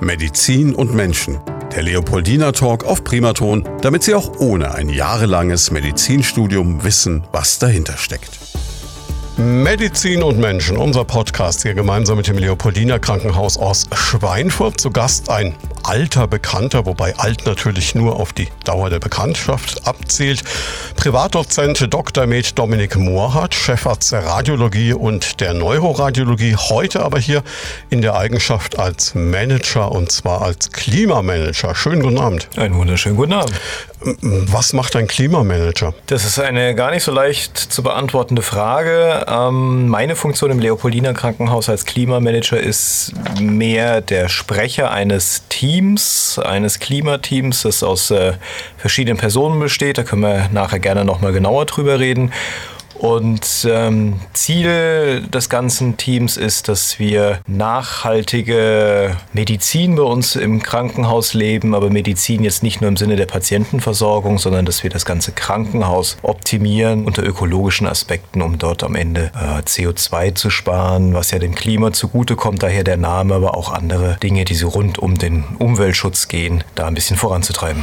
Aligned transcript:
Medizin 0.00 0.74
und 0.74 0.94
Menschen. 0.94 1.38
Der 1.74 1.82
Leopoldina 1.82 2.52
Talk 2.52 2.84
auf 2.84 3.02
Primaton, 3.02 3.68
damit 3.80 4.02
Sie 4.02 4.14
auch 4.14 4.38
ohne 4.38 4.74
ein 4.74 4.88
jahrelanges 4.88 5.70
Medizinstudium 5.70 6.84
wissen, 6.84 7.24
was 7.32 7.58
dahinter 7.58 7.96
steckt. 7.96 8.38
Medizin 9.38 10.22
und 10.22 10.38
Menschen, 10.38 10.76
unser 10.76 11.04
Podcast 11.04 11.62
hier 11.62 11.74
gemeinsam 11.74 12.16
mit 12.16 12.26
dem 12.26 12.38
Leopoldina 12.38 12.98
Krankenhaus 12.98 13.56
aus 13.58 13.86
Schweinfurt. 13.92 14.80
Zu 14.80 14.90
Gast 14.90 15.30
ein 15.30 15.54
alter 15.86 16.26
Bekannter, 16.26 16.84
wobei 16.84 17.16
alt 17.16 17.46
natürlich 17.46 17.94
nur 17.94 18.18
auf 18.18 18.32
die 18.32 18.48
Dauer 18.64 18.90
der 18.90 18.98
Bekanntschaft 18.98 19.86
abzielt. 19.86 20.42
Privatdozent 20.96 21.92
Dr. 21.92 22.26
Med 22.26 22.58
Dominik 22.58 22.96
Mohrhardt, 22.96 23.54
Chefarzt 23.54 24.10
der 24.10 24.26
Radiologie 24.26 24.92
und 24.92 25.40
der 25.40 25.54
Neuroradiologie, 25.54 26.56
heute 26.56 27.04
aber 27.04 27.18
hier 27.18 27.42
in 27.90 28.02
der 28.02 28.16
Eigenschaft 28.16 28.78
als 28.78 29.14
Manager 29.14 29.92
und 29.92 30.10
zwar 30.10 30.42
als 30.42 30.72
Klimamanager. 30.72 31.74
Schönen 31.74 32.02
guten 32.02 32.18
Abend. 32.18 32.48
Einen 32.56 32.74
wunderschönen 32.74 33.16
guten 33.16 33.34
Abend. 33.34 33.52
Was 34.22 34.72
macht 34.72 34.94
ein 34.94 35.06
Klimamanager? 35.06 35.94
Das 36.06 36.24
ist 36.24 36.38
eine 36.38 36.74
gar 36.74 36.90
nicht 36.90 37.02
so 37.02 37.12
leicht 37.12 37.56
zu 37.56 37.82
beantwortende 37.82 38.42
Frage. 38.42 39.24
Ähm, 39.26 39.88
meine 39.88 40.16
Funktion 40.16 40.50
im 40.50 40.58
Leopoldiner 40.58 41.14
Krankenhaus 41.14 41.68
als 41.68 41.86
Klimamanager 41.86 42.60
ist 42.60 43.12
mehr 43.40 44.00
der 44.00 44.28
Sprecher 44.28 44.90
eines 44.90 45.44
Teams, 45.48 45.75
eines 46.38 46.78
Klimateams, 46.80 47.62
das 47.62 47.82
aus 47.82 48.10
äh, 48.10 48.34
verschiedenen 48.76 49.18
Personen 49.18 49.60
besteht. 49.60 49.98
Da 49.98 50.02
können 50.02 50.22
wir 50.22 50.48
nachher 50.52 50.78
gerne 50.78 51.04
nochmal 51.04 51.32
genauer 51.32 51.66
drüber 51.66 51.98
reden. 51.98 52.32
Und 52.98 53.66
ähm, 53.70 54.20
Ziel 54.32 55.22
des 55.28 55.48
ganzen 55.48 55.96
Teams 55.96 56.36
ist, 56.36 56.68
dass 56.68 56.98
wir 56.98 57.40
nachhaltige 57.46 59.16
Medizin 59.32 59.96
bei 59.96 60.02
uns 60.02 60.36
im 60.36 60.62
Krankenhaus 60.62 61.34
leben, 61.34 61.74
aber 61.74 61.90
Medizin 61.90 62.42
jetzt 62.42 62.62
nicht 62.62 62.80
nur 62.80 62.88
im 62.88 62.96
Sinne 62.96 63.16
der 63.16 63.26
Patientenversorgung, 63.26 64.38
sondern 64.38 64.64
dass 64.64 64.82
wir 64.82 64.90
das 64.90 65.04
ganze 65.04 65.32
Krankenhaus 65.32 66.16
optimieren 66.22 67.04
unter 67.04 67.22
ökologischen 67.22 67.86
Aspekten, 67.86 68.40
um 68.40 68.58
dort 68.58 68.82
am 68.82 68.94
Ende 68.94 69.30
äh, 69.34 69.60
CO2 69.62 70.34
zu 70.34 70.50
sparen, 70.50 71.12
was 71.14 71.30
ja 71.30 71.38
dem 71.38 71.54
Klima 71.54 71.92
zugutekommt, 71.92 72.62
daher 72.62 72.84
der 72.84 72.96
Name, 72.96 73.34
aber 73.34 73.56
auch 73.56 73.72
andere 73.72 74.16
Dinge, 74.22 74.44
die 74.44 74.54
so 74.54 74.68
rund 74.68 74.98
um 74.98 75.18
den 75.18 75.44
Umweltschutz 75.58 76.28
gehen, 76.28 76.64
da 76.74 76.86
ein 76.86 76.94
bisschen 76.94 77.16
voranzutreiben. 77.16 77.82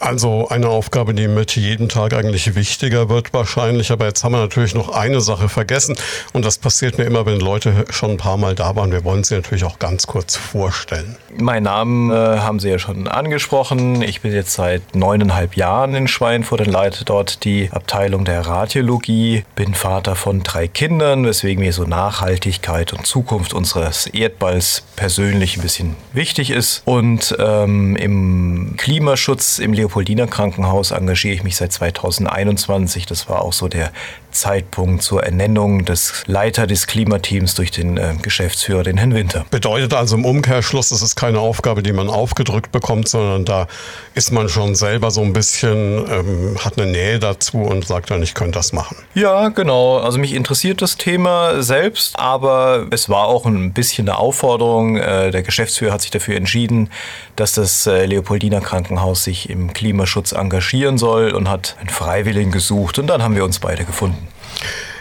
Also 0.00 0.48
eine 0.48 0.68
Aufgabe, 0.68 1.14
die 1.14 1.28
mit 1.28 1.56
jedem 1.56 1.88
Tag 1.88 2.12
eigentlich 2.14 2.54
wichtiger 2.54 3.08
wird 3.08 3.32
wahrscheinlich, 3.32 3.90
aber 3.90 4.06
jetzt 4.06 4.22
haben 4.24 4.32
wir 4.32 4.49
natürlich 4.50 4.74
noch 4.74 4.88
eine 4.88 5.20
Sache 5.20 5.48
vergessen 5.48 5.96
und 6.32 6.44
das 6.44 6.58
passiert 6.58 6.98
mir 6.98 7.04
immer, 7.04 7.24
wenn 7.24 7.38
Leute 7.38 7.84
schon 7.90 8.12
ein 8.12 8.16
paar 8.16 8.36
Mal 8.36 8.56
da 8.56 8.74
waren. 8.74 8.90
Wir 8.90 9.04
wollen 9.04 9.22
sie 9.22 9.36
natürlich 9.36 9.64
auch 9.64 9.78
ganz 9.78 10.08
kurz 10.08 10.36
vorstellen. 10.36 11.16
Mein 11.38 11.62
Namen 11.62 12.10
äh, 12.10 12.14
haben 12.14 12.58
Sie 12.58 12.68
ja 12.68 12.80
schon 12.80 13.06
angesprochen. 13.06 14.02
Ich 14.02 14.22
bin 14.22 14.32
jetzt 14.32 14.52
seit 14.52 14.96
neuneinhalb 14.96 15.54
Jahren 15.54 15.94
in 15.94 16.08
Schweinfurt 16.08 16.62
und 16.62 16.72
leite 16.72 17.04
dort 17.04 17.44
die 17.44 17.70
Abteilung 17.70 18.24
der 18.24 18.44
Radiologie. 18.44 19.44
Bin 19.54 19.74
Vater 19.74 20.16
von 20.16 20.42
drei 20.42 20.66
Kindern, 20.66 21.24
weswegen 21.24 21.62
mir 21.62 21.72
so 21.72 21.84
Nachhaltigkeit 21.84 22.92
und 22.92 23.06
Zukunft 23.06 23.54
unseres 23.54 24.06
Erdballs 24.06 24.82
persönlich 24.96 25.56
ein 25.56 25.62
bisschen 25.62 25.94
wichtig 26.12 26.50
ist. 26.50 26.82
Und 26.84 27.36
ähm, 27.38 27.94
im 27.94 28.74
Klimaschutz 28.76 29.60
im 29.60 29.72
Leopoldiner 29.72 30.26
Krankenhaus 30.26 30.90
engagiere 30.90 31.34
ich 31.34 31.44
mich 31.44 31.54
seit 31.54 31.72
2021. 31.72 33.06
Das 33.06 33.28
war 33.28 33.42
auch 33.42 33.52
so 33.52 33.68
der 33.68 33.92
Zeitpunkt 34.30 35.02
zur 35.02 35.22
Ernennung 35.22 35.84
des 35.84 36.24
Leiter 36.26 36.66
des 36.66 36.86
Klimateams 36.86 37.54
durch 37.54 37.70
den 37.70 37.96
äh, 37.96 38.14
Geschäftsführer, 38.20 38.82
den 38.82 38.96
Herrn 38.96 39.14
Winter. 39.14 39.44
Bedeutet 39.50 39.94
also 39.94 40.16
im 40.16 40.24
Umkehrschluss, 40.24 40.90
das 40.90 41.02
ist 41.02 41.16
keine 41.16 41.40
Aufgabe, 41.40 41.82
die 41.82 41.92
man 41.92 42.08
aufgedrückt 42.08 42.72
bekommt, 42.72 43.08
sondern 43.08 43.44
da 43.44 43.66
ist 44.14 44.32
man 44.32 44.48
schon 44.48 44.74
selber 44.74 45.10
so 45.10 45.22
ein 45.22 45.32
bisschen, 45.32 46.04
ähm, 46.08 46.56
hat 46.64 46.78
eine 46.78 46.90
Nähe 46.90 47.18
dazu 47.18 47.58
und 47.58 47.86
sagt 47.86 48.10
dann, 48.10 48.22
ich 48.22 48.34
könnte 48.34 48.58
das 48.58 48.72
machen. 48.72 48.96
Ja, 49.14 49.48
genau. 49.48 49.98
Also 49.98 50.18
mich 50.18 50.34
interessiert 50.34 50.82
das 50.82 50.96
Thema 50.96 51.62
selbst, 51.62 52.18
aber 52.18 52.86
es 52.90 53.08
war 53.08 53.26
auch 53.26 53.46
ein 53.46 53.72
bisschen 53.72 54.08
eine 54.08 54.18
Aufforderung. 54.18 54.96
Äh, 54.96 55.30
der 55.30 55.42
Geschäftsführer 55.42 55.92
hat 55.92 56.02
sich 56.02 56.10
dafür 56.10 56.36
entschieden, 56.36 56.90
dass 57.36 57.52
das 57.52 57.86
äh, 57.86 58.06
Leopoldiner 58.06 58.60
Krankenhaus 58.60 59.24
sich 59.24 59.48
im 59.50 59.72
Klimaschutz 59.72 60.32
engagieren 60.32 60.98
soll 60.98 61.30
und 61.30 61.48
hat 61.48 61.76
einen 61.80 61.88
Freiwilligen 61.88 62.52
gesucht 62.52 62.98
und 62.98 63.06
dann 63.06 63.22
haben 63.22 63.34
wir 63.34 63.44
uns 63.44 63.58
beide 63.58 63.84
gefunden. 63.84 64.29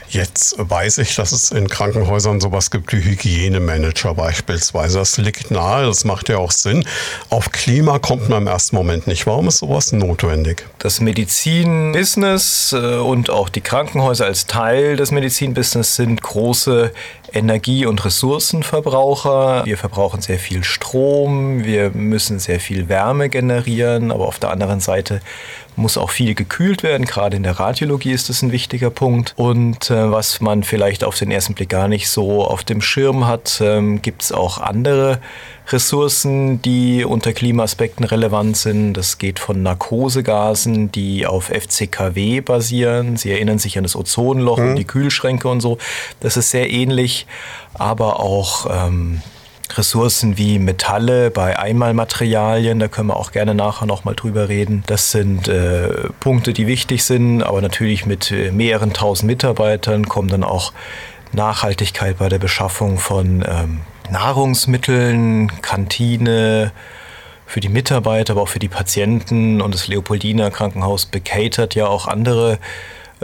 Jetzt 0.10 0.56
weiß 0.58 0.98
ich, 1.00 1.16
dass 1.16 1.32
es 1.32 1.52
in 1.52 1.68
Krankenhäusern 1.68 2.40
sowas 2.42 2.72
gibt 2.72 2.92
wie 2.94 3.04
Hygienemanager 3.04 4.16
beispielsweise. 4.16 4.98
Das 4.98 5.18
liegt 5.18 5.52
nahe, 5.52 5.86
das 5.86 6.04
macht 6.04 6.30
ja 6.30 6.38
auch 6.38 6.52
Sinn. 6.52 6.84
Auf 7.30 7.52
Klima 7.52 8.00
kommt 8.00 8.28
man 8.28 8.42
im 8.42 8.48
ersten 8.48 8.76
Moment 8.76 9.06
nicht. 9.06 9.28
Warum 9.28 9.48
ist 9.48 9.60
sowas 9.60 9.92
notwendig? 9.92 10.66
Das 10.80 11.00
Medizinbusiness 11.00 12.74
äh, 12.74 12.96
und 12.96 13.30
auch 13.30 13.50
die 13.50 13.62
Krankenhäuser 13.62 14.26
als 14.26 14.48
Teil 14.48 14.96
des 14.96 15.12
Medizinbusiness 15.12 15.96
sind 15.96 16.24
große 16.24 16.92
Energie- 17.34 17.86
und 17.86 18.04
Ressourcenverbraucher. 18.04 19.66
Wir 19.66 19.78
verbrauchen 19.78 20.22
sehr 20.22 20.40
viel 20.40 20.64
Strom, 20.64 21.64
wir 21.64 21.92
müssen 21.92 22.40
sehr 22.40 22.60
viel 22.60 22.90
Wärme 22.90 23.30
generieren, 23.30 24.12
aber 24.12 24.28
auf 24.28 24.40
der 24.40 24.52
anderen 24.52 24.80
Seite 24.80 25.22
muss 25.76 25.98
auch 25.98 26.10
viel 26.10 26.36
gekühlt 26.36 26.84
werden. 26.84 27.06
Gerade 27.06 27.38
in 27.38 27.44
der 27.44 27.60
Radiologie 27.60 28.12
ist 28.12 28.30
das 28.30 28.42
ein 28.42 28.52
wichtiger 28.52 28.90
Punkt. 28.90 29.34
Und 29.38 29.90
äh, 29.90 30.12
was 30.12 30.42
man 30.42 30.64
vielleicht 30.64 31.04
auf 31.04 31.18
den 31.18 31.32
ersten 31.32 31.54
Blick 31.54 31.70
gar 31.70 31.88
nicht 31.88 32.10
so 32.10 32.46
auf 32.46 32.64
dem 32.64 32.82
Schirm 32.82 33.26
hat, 33.26 33.60
ähm, 33.62 34.02
gibt 34.02 34.24
es 34.24 34.32
auch 34.32 34.60
andere 34.60 35.20
Ressourcen, 35.72 36.62
die 36.62 37.04
unter 37.04 37.34
Klimaaspekten 37.34 38.06
relevant 38.06 38.58
sind. 38.58 38.94
Das 38.94 39.18
geht 39.18 39.40
von 39.40 39.62
Narkosegasen, 39.62 40.92
die 40.92 41.26
auf 41.26 41.46
FCKW 41.46 42.42
basieren. 42.42 43.18
Sie 43.18 43.32
erinnern 43.32 43.60
sich 43.60 43.78
an 43.78 43.84
das 43.84 43.96
Ozonloch 43.96 44.58
mhm. 44.58 44.70
und 44.70 44.76
die 44.76 44.86
Kühlschränke 44.86 45.48
und 45.48 45.62
so. 45.62 45.78
Das 46.20 46.38
ist 46.38 46.52
sehr 46.52 46.70
ähnlich, 46.70 47.28
aber 47.74 48.20
auch 48.20 48.68
ähm, 48.70 49.22
Ressourcen 49.78 50.38
wie 50.38 50.60
Metalle 50.60 51.30
bei 51.30 51.58
Einmalmaterialien, 51.58 52.80
da 52.80 52.88
können 52.88 53.10
wir 53.10 53.18
auch 53.18 53.32
gerne 53.32 53.54
nachher 53.54 53.86
nochmal 53.86 54.16
drüber 54.16 54.50
reden. 54.50 54.84
Das 54.88 55.12
sind 55.12 55.48
äh, 55.48 56.10
Punkte, 56.20 56.54
die 56.54 56.68
wichtig 56.68 57.04
sind, 57.04 57.44
aber 57.44 57.62
natürlich 57.62 58.06
mit 58.06 58.32
äh, 58.32 58.52
mehreren 58.52 58.94
tausend 58.94 59.28
Mitarbeitern 59.28 60.08
kommt 60.08 60.34
dann 60.34 60.44
auch 60.44 60.74
Nachhaltigkeit 61.32 62.18
bei 62.18 62.30
der 62.30 62.40
Beschaffung 62.40 62.98
von 62.98 63.46
ähm, 63.48 63.82
Nahrungsmitteln, 64.12 65.62
Kantine, 65.62 66.72
für 67.50 67.62
die 67.62 67.70
Mitarbeiter, 67.70 68.34
aber 68.34 68.44
auch 68.44 68.48
für 68.48 68.60
die 68.60 68.68
Patienten 68.68 69.60
und 69.60 69.74
das 69.74 69.88
Leopoldiner 69.88 70.52
Krankenhaus 70.52 71.08
bekatert 71.08 71.74
ja 71.74 71.88
auch 71.88 72.08
andere 72.08 72.60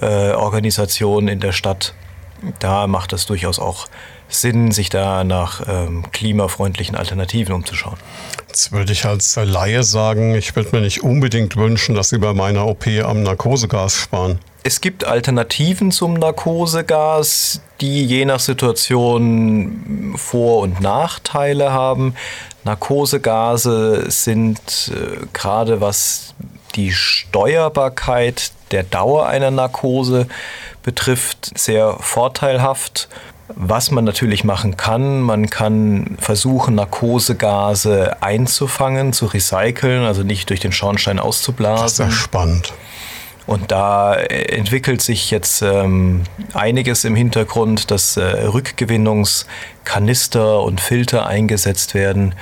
äh, 0.02 0.32
Organisationen 0.32 1.28
in 1.28 1.40
der 1.40 1.52
Stadt. 1.52 1.94
Da 2.58 2.88
macht 2.88 3.14
es 3.14 3.28
durchaus 3.28 3.60
auch 3.60 3.88
Sinn, 4.28 4.72
sich 4.72 4.90
da 4.90 5.24
nach 5.24 5.62
ähm, 5.68 6.06
klimafreundlichen 6.12 6.96
Alternativen 6.96 7.54
umzuschauen. 7.54 7.98
Jetzt 8.48 8.72
würde 8.72 8.94
ich 8.94 9.06
als 9.06 9.36
Laie 9.36 9.84
sagen, 9.84 10.36
ich 10.36 10.56
würde 10.56 10.70
mir 10.76 10.82
nicht 10.82 11.04
unbedingt 11.04 11.56
wünschen, 11.56 11.96
dass 11.96 12.10
Sie 12.10 12.18
bei 12.18 12.34
meiner 12.34 12.66
OP 12.68 12.88
am 12.88 13.24
Narkosegas 13.24 13.96
sparen. 13.96 14.40
Es 14.64 14.82
gibt 14.82 15.06
Alternativen 15.06 15.92
zum 15.92 16.16
Narkosegas, 16.16 17.62
die 17.82 18.04
je 18.04 18.26
nach 18.26 18.40
Situation 18.40 20.16
Vor- 20.16 20.62
und 20.62 20.82
Nachteile 20.82 21.72
haben. 21.72 22.16
Narkosegase 22.64 24.10
sind 24.10 24.92
äh, 24.92 25.26
gerade 25.34 25.82
was 25.82 26.34
die 26.76 26.92
Steuerbarkeit 26.92 28.52
der 28.72 28.84
Dauer 28.84 29.28
einer 29.28 29.52
Narkose 29.52 30.28
betrifft 30.84 31.58
sehr 31.58 31.98
vorteilhaft. 32.00 33.08
Was 33.48 33.92
man 33.92 34.06
natürlich 34.06 34.44
machen 34.44 34.76
kann, 34.76 35.22
man 35.22 35.50
kann 35.50 36.18
versuchen, 36.20 36.76
Narkosegase 36.76 38.18
einzufangen, 38.22 39.14
zu 39.14 39.28
recyceln, 39.28 40.04
also 40.04 40.24
nicht 40.24 40.50
durch 40.50 40.60
den 40.60 40.72
Schornstein 40.72 41.20
auszublasen. 41.20 41.84
Das 41.84 41.94
ist 41.94 42.00
ja 42.00 42.12
spannend. 42.12 42.74
Und 43.48 43.72
da 43.72 44.16
entwickelt 44.16 45.04
sich 45.04 45.30
jetzt 45.30 45.62
ähm, 45.62 46.24
einiges 46.54 47.04
im 47.04 47.16
Hintergrund, 47.16 47.92
dass 47.92 48.18
äh, 48.18 48.24
Rückgewinnungskanister 48.24 50.62
und 50.62 50.82
Filter 50.82 51.28
eingesetzt 51.28 51.94
werden, 51.94 52.34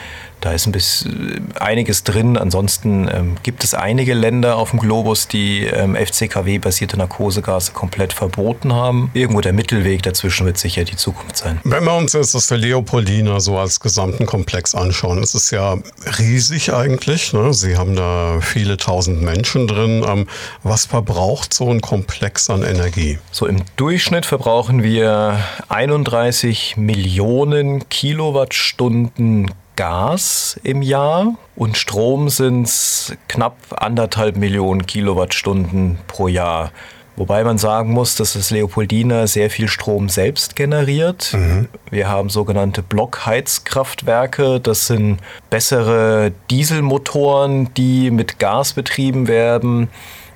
da 0.43 0.51
ist 0.51 0.65
ein 0.65 0.73
bisschen 0.73 1.47
einiges 1.57 2.03
drin. 2.03 2.37
Ansonsten 2.37 3.07
ähm, 3.07 3.35
gibt 3.43 3.63
es 3.63 3.73
einige 3.73 4.13
Länder 4.13 4.57
auf 4.57 4.71
dem 4.71 4.79
Globus, 4.79 5.29
die 5.29 5.65
ähm, 5.65 5.95
FCKW-basierte 5.95 6.97
Narkosegase 6.97 7.71
komplett 7.71 8.11
verboten 8.11 8.73
haben. 8.73 9.09
Irgendwo 9.13 9.39
der 9.39 9.53
Mittelweg 9.53 10.03
dazwischen 10.03 10.45
wird 10.45 10.57
sicher 10.57 10.83
die 10.83 10.97
Zukunft 10.97 11.37
sein. 11.37 11.61
Wenn 11.63 11.85
wir 11.85 11.95
uns 11.95 12.11
jetzt 12.11 12.35
das 12.35 12.49
Leopoldina 12.49 13.39
so 13.39 13.57
als 13.57 13.79
gesamten 13.79 14.25
Komplex 14.25 14.75
anschauen, 14.75 15.23
ist 15.23 15.33
es 15.33 15.49
ja 15.51 15.77
riesig 16.19 16.73
eigentlich. 16.73 17.31
Ne? 17.31 17.53
Sie 17.53 17.77
haben 17.77 17.95
da 17.95 18.39
viele 18.41 18.75
tausend 18.75 19.21
Menschen 19.21 19.67
drin. 19.67 20.03
Ähm, 20.05 20.27
was 20.61 20.85
verbraucht 20.85 21.53
so 21.53 21.69
ein 21.71 21.79
Komplex 21.79 22.49
an 22.49 22.63
Energie? 22.63 23.17
So 23.31 23.47
im 23.47 23.61
Durchschnitt 23.77 24.25
verbrauchen 24.25 24.83
wir 24.83 25.39
31 25.69 26.75
Millionen 26.75 27.87
Kilowattstunden 27.87 29.49
Gas 29.75 30.59
im 30.63 30.81
Jahr 30.81 31.35
und 31.55 31.77
Strom 31.77 32.29
sind 32.29 32.63
es 32.63 33.15
knapp 33.27 33.57
anderthalb 33.75 34.37
Millionen 34.37 34.85
Kilowattstunden 34.85 35.97
pro 36.07 36.27
Jahr. 36.27 36.71
Wobei 37.15 37.43
man 37.43 37.59
sagen 37.59 37.91
muss, 37.91 38.15
dass 38.15 38.33
das 38.33 38.49
Leopoldina 38.49 39.27
sehr 39.27 39.51
viel 39.51 39.67
Strom 39.67 40.09
selbst 40.09 40.55
generiert. 40.55 41.33
Mhm. 41.33 41.67
Wir 41.91 42.09
haben 42.09 42.29
sogenannte 42.29 42.81
Blockheizkraftwerke. 42.81 44.59
Das 44.59 44.87
sind 44.87 45.19
bessere 45.51 46.31
Dieselmotoren, 46.49 47.71
die 47.75 48.09
mit 48.09 48.39
Gas 48.39 48.73
betrieben 48.73 49.27
werden 49.27 49.89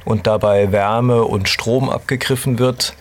und 0.05 0.27
dabei 0.27 0.71
Wärme 0.71 1.23
und 1.23 1.49
Strom 1.49 1.89
abgegriffen 1.89 2.59
wird. 2.59 2.93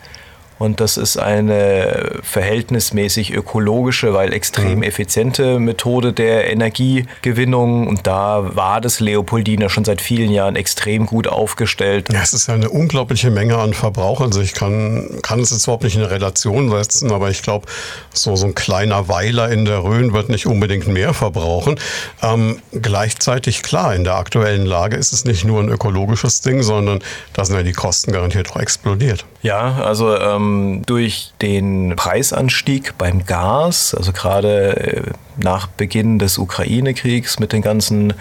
Und 0.59 0.79
das 0.79 0.97
ist 0.97 1.17
eine 1.17 2.19
verhältnismäßig 2.23 3.33
ökologische, 3.33 4.13
weil 4.13 4.33
extrem 4.33 4.77
mhm. 4.77 4.83
effiziente 4.83 5.59
Methode 5.59 6.13
der 6.13 6.51
Energiegewinnung. 6.51 7.87
Und 7.87 8.07
da 8.07 8.55
war 8.55 8.81
das 8.81 8.99
Leopoldina 8.99 9.69
schon 9.69 9.85
seit 9.85 10.01
vielen 10.01 10.31
Jahren 10.31 10.55
extrem 10.55 11.05
gut 11.05 11.27
aufgestellt. 11.27 12.11
Ja, 12.11 12.21
es 12.21 12.33
ist 12.33 12.47
ja 12.47 12.55
eine 12.55 12.69
unglaubliche 12.69 13.29
Menge 13.29 13.57
an 13.57 13.73
Verbrauch. 13.73 14.21
Also 14.21 14.41
ich 14.41 14.53
kann, 14.53 15.19
kann 15.21 15.39
es 15.39 15.51
jetzt 15.51 15.65
überhaupt 15.65 15.83
nicht 15.83 15.95
in 15.95 16.01
eine 16.01 16.11
Relation 16.11 16.69
setzen, 16.69 17.11
aber 17.11 17.29
ich 17.29 17.43
glaube, 17.43 17.67
so, 18.13 18.35
so 18.35 18.47
ein 18.47 18.55
kleiner 18.55 19.07
Weiler 19.07 19.49
in 19.49 19.65
der 19.65 19.83
Rhön 19.83 20.13
wird 20.13 20.29
nicht 20.29 20.47
unbedingt 20.47 20.87
mehr 20.87 21.13
verbrauchen. 21.13 21.79
Ähm, 22.23 22.59
gleichzeitig, 22.71 23.61
klar, 23.61 23.95
in 23.95 24.03
der 24.03 24.15
aktuellen 24.15 24.65
Lage 24.65 24.95
ist 24.95 25.13
es 25.13 25.25
nicht 25.25 25.45
nur 25.45 25.61
ein 25.61 25.69
ökologisches 25.69 26.41
Ding, 26.41 26.63
sondern 26.63 26.99
da 27.33 27.45
sind 27.45 27.55
ja 27.55 27.63
die 27.63 27.73
Kosten 27.73 28.11
garantiert 28.11 28.51
auch 28.51 28.57
explodiert. 28.57 29.25
Ja, 29.41 29.81
also 29.83 30.17
ähm, 30.17 30.46
durch 30.85 31.31
den 31.41 31.95
Preisanstieg 31.95 32.97
beim 32.97 33.25
Gas, 33.25 33.93
also 33.95 34.11
gerade 34.11 34.77
äh, 34.77 35.01
nach 35.37 35.67
Beginn 35.67 36.19
des 36.19 36.37
Ukraine-Kriegs 36.37 37.39
mit 37.39 37.53
den 37.53 37.61
ganzen 37.61 38.13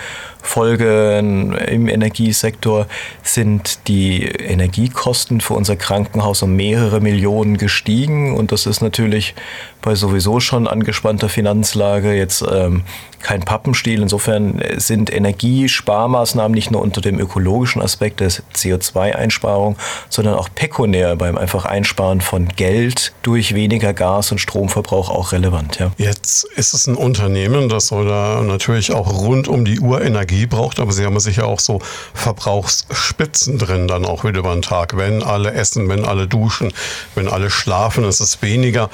Folgen 0.43 1.55
im 1.55 1.88
Energiesektor 1.88 2.87
sind 3.23 3.88
die 3.88 4.23
Energiekosten 4.23 5.40
für 5.40 5.55
unser 5.55 5.76
Krankenhaus 5.76 6.43
um 6.43 6.55
mehrere 6.55 7.00
Millionen 7.00 7.56
gestiegen. 7.56 8.34
Und 8.37 8.52
das 8.52 8.67
ist 8.67 8.81
natürlich 8.81 9.34
bei 9.82 9.94
sowieso 9.94 10.40
schon 10.40 10.69
angespannter 10.69 11.28
Finanzlage 11.28 12.12
jetzt 12.12 12.44
ähm, 12.49 12.82
kein 13.26 13.40
Pappenstiel. 13.40 14.02
Insofern 14.02 14.62
sind 14.76 15.12
Energiesparmaßnahmen 15.12 16.55
nicht 16.55 16.70
nur 16.70 16.81
unter 16.81 17.00
dem 17.00 17.19
ökologischen 17.19 17.82
Aspekt 17.82 18.20
der 18.20 18.31
CO2-Einsparung, 18.31 19.76
sondern 20.08 20.34
auch 20.34 20.49
pekunär 20.55 21.17
beim 21.17 21.37
einfach 21.37 21.64
Einsparen 21.64 22.20
von 22.20 22.46
Geld 22.50 23.12
durch 23.23 23.52
weniger 23.52 23.93
Gas- 23.94 24.31
und 24.31 24.38
Stromverbrauch 24.38 25.11
auch 25.11 25.32
relevant. 25.32 25.81
Ja. 25.81 25.90
Jetzt 25.96 26.44
ist 26.55 26.73
es 26.73 26.87
ein 26.87 26.94
Unternehmen, 26.94 27.69
das 27.69 27.88
da 27.88 28.43
natürlich 28.43 28.93
auch 28.93 29.12
rund 29.12 29.49
um 29.49 29.64
die 29.64 29.81
Uhr 29.81 30.02
Energie 30.02 30.46
braucht, 30.46 30.78
aber 30.78 30.93
Sie 30.93 31.05
haben 31.05 31.19
sicher 31.19 31.49
auch 31.49 31.58
so 31.58 31.81
Verbrauchsspitzen 32.14 33.58
drin 33.58 33.88
dann 33.88 34.05
auch 34.05 34.23
wieder 34.23 34.38
über 34.38 34.52
den 34.52 34.62
Tag. 34.62 34.96
Wenn 34.96 35.25
alle 35.25 35.52
essen, 35.52 35.88
wenn 35.88 36.05
alle 36.05 36.28
duschen, 36.28 36.73
wenn 37.17 37.26
alle 37.26 37.50
schlafen, 37.50 38.05
ist 38.05 38.20
es 38.20 38.40
weniger. 38.40 38.88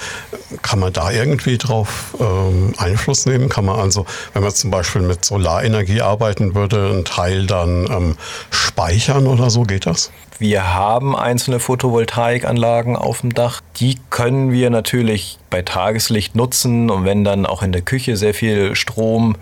Kann 0.63 0.79
man 0.79 0.95
da 0.95 1.11
irgendwie 1.11 1.59
drauf 1.59 2.17
ähm, 2.19 2.73
Einfluss 2.79 3.27
nehmen? 3.27 3.51
Kann 3.51 3.67
man 3.67 3.79
also, 3.79 4.07
wenn 4.33 4.43
man 4.43 4.53
zum 4.53 4.71
Beispiel 4.71 5.03
mit 5.03 5.25
Solarenergie 5.25 6.03
arbeiten 6.03 6.55
würde, 6.55 6.91
einen 6.91 7.05
Teil 7.05 7.47
dann 7.47 7.87
ähm, 7.91 8.17
speichern 8.51 9.27
oder 9.27 9.51
so? 9.51 9.63
Geht 9.63 9.87
das? 9.87 10.11
Wir 10.39 10.75
haben 10.75 11.15
einzelne 11.15 11.61
Photovoltaikanlagen 11.61 12.97
auf 12.97 13.21
dem 13.21 13.33
Dach. 13.33 13.61
Die 13.77 13.97
können 14.11 14.51
wir 14.51 14.71
natürlich 14.71 15.39
bei 15.51 15.63
Tageslicht 15.63 16.35
nutzen 16.35 16.91
und 16.91 17.05
wenn 17.05 17.23
dann 17.23 17.47
auch 17.47 17.63
in 17.63 17.71
der 17.71 17.83
Küche 17.83 18.17
sehr 18.17 18.35
viel 18.35 18.75
Strom 18.75 19.37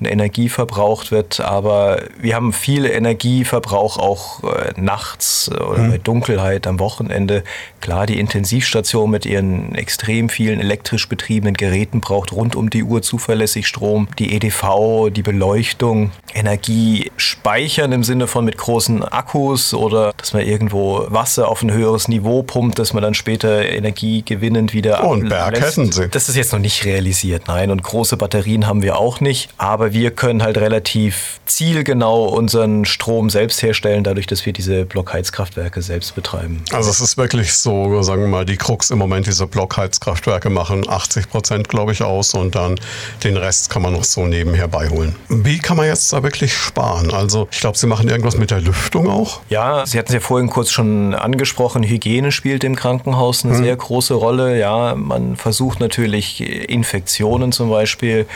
und 0.00 0.06
Energie 0.06 0.48
verbraucht 0.48 1.10
wird. 1.10 1.40
Aber 1.40 2.02
wir 2.18 2.34
haben 2.34 2.52
viel 2.52 2.84
Energieverbrauch 2.86 3.98
auch 3.98 4.44
äh, 4.44 4.72
nachts 4.76 5.50
oder 5.50 5.82
mhm. 5.82 5.90
bei 5.90 5.98
Dunkelheit 5.98 6.66
am 6.66 6.78
Wochenende. 6.78 7.44
Klar, 7.80 8.06
die 8.06 8.18
Intensivstation 8.18 9.10
mit 9.10 9.26
ihren 9.26 9.74
extrem 9.74 10.28
vielen 10.28 10.60
elektrisch 10.60 11.08
betriebenen 11.08 11.54
Geräten 11.54 12.00
braucht 12.00 12.32
rund 12.32 12.56
um 12.56 12.70
die 12.70 12.82
Uhr 12.82 13.02
zuverlässig 13.02 13.66
Strom. 13.66 14.08
Die 14.18 14.34
EDV, 14.34 15.10
die 15.10 15.22
Beleuchtung, 15.22 16.10
Energie 16.34 17.10
speichern 17.16 17.92
im 17.92 18.04
Sinne 18.04 18.26
von 18.26 18.44
mit 18.44 18.58
großen 18.58 19.02
Akkus 19.04 19.72
oder 19.72 20.12
dass 20.16 20.32
man 20.32 20.42
irgendwo 20.42 21.06
Wasser 21.08 21.48
auf 21.48 21.62
ein 21.62 21.72
höheres 21.72 22.08
Niveau 22.08 22.42
pumpt, 22.42 22.78
dass 22.78 22.92
man 22.92 23.02
dann 23.02 23.14
später 23.14 23.68
energiegewinnend 23.68 24.72
wieder 24.72 25.04
oh, 25.04 25.12
einen 25.12 25.28
Berg 25.28 25.60
hätten 25.60 25.92
sie. 25.92 26.08
Das 26.08 26.28
ist 26.28 26.36
jetzt 26.36 26.52
noch 26.52 26.58
nicht 26.58 26.84
realisiert, 26.84 27.44
nein. 27.48 27.70
Und 27.70 27.82
große 27.82 28.16
Batterien 28.16 28.66
haben 28.66 28.82
wir 28.82 28.98
auch 28.98 29.20
nicht. 29.20 29.50
Aber 29.56 29.85
aber 29.86 29.94
wir 29.94 30.10
können 30.10 30.42
halt 30.42 30.58
relativ 30.58 31.38
zielgenau 31.46 32.24
unseren 32.24 32.84
Strom 32.84 33.30
selbst 33.30 33.62
herstellen, 33.62 34.02
dadurch, 34.02 34.26
dass 34.26 34.44
wir 34.44 34.52
diese 34.52 34.84
Blockheizkraftwerke 34.84 35.80
selbst 35.80 36.16
betreiben. 36.16 36.64
Also 36.72 36.90
es 36.90 37.00
ist 37.00 37.16
wirklich 37.16 37.52
so, 37.54 38.02
sagen 38.02 38.22
wir 38.22 38.28
mal, 38.28 38.44
die 38.44 38.56
Krux 38.56 38.90
im 38.90 38.98
Moment, 38.98 39.28
diese 39.28 39.46
Blockheizkraftwerke 39.46 40.50
machen 40.50 40.88
80 40.88 41.30
Prozent, 41.30 41.68
glaube 41.68 41.92
ich, 41.92 42.02
aus 42.02 42.34
und 42.34 42.56
dann 42.56 42.80
den 43.22 43.36
Rest 43.36 43.70
kann 43.70 43.82
man 43.82 43.92
noch 43.92 44.02
so 44.02 44.26
nebenher 44.26 44.66
beiholen. 44.66 45.14
Wie 45.28 45.58
kann 45.58 45.76
man 45.76 45.86
jetzt 45.86 46.12
da 46.12 46.24
wirklich 46.24 46.52
sparen? 46.52 47.12
Also 47.12 47.46
ich 47.52 47.60
glaube, 47.60 47.78
Sie 47.78 47.86
machen 47.86 48.08
irgendwas 48.08 48.36
mit 48.36 48.50
der 48.50 48.60
Lüftung 48.60 49.08
auch? 49.08 49.40
Ja, 49.48 49.86
Sie 49.86 49.98
hatten 49.98 50.08
es 50.08 50.14
ja 50.14 50.20
vorhin 50.20 50.50
kurz 50.50 50.72
schon 50.72 51.14
angesprochen, 51.14 51.84
Hygiene 51.84 52.32
spielt 52.32 52.64
im 52.64 52.74
Krankenhaus 52.74 53.44
eine 53.44 53.54
hm. 53.54 53.62
sehr 53.62 53.76
große 53.76 54.14
Rolle. 54.14 54.58
Ja, 54.58 54.96
man 54.96 55.36
versucht 55.36 55.78
natürlich 55.78 56.40
Infektionen 56.68 57.52
zum 57.52 57.70
Beispiel 57.70 58.26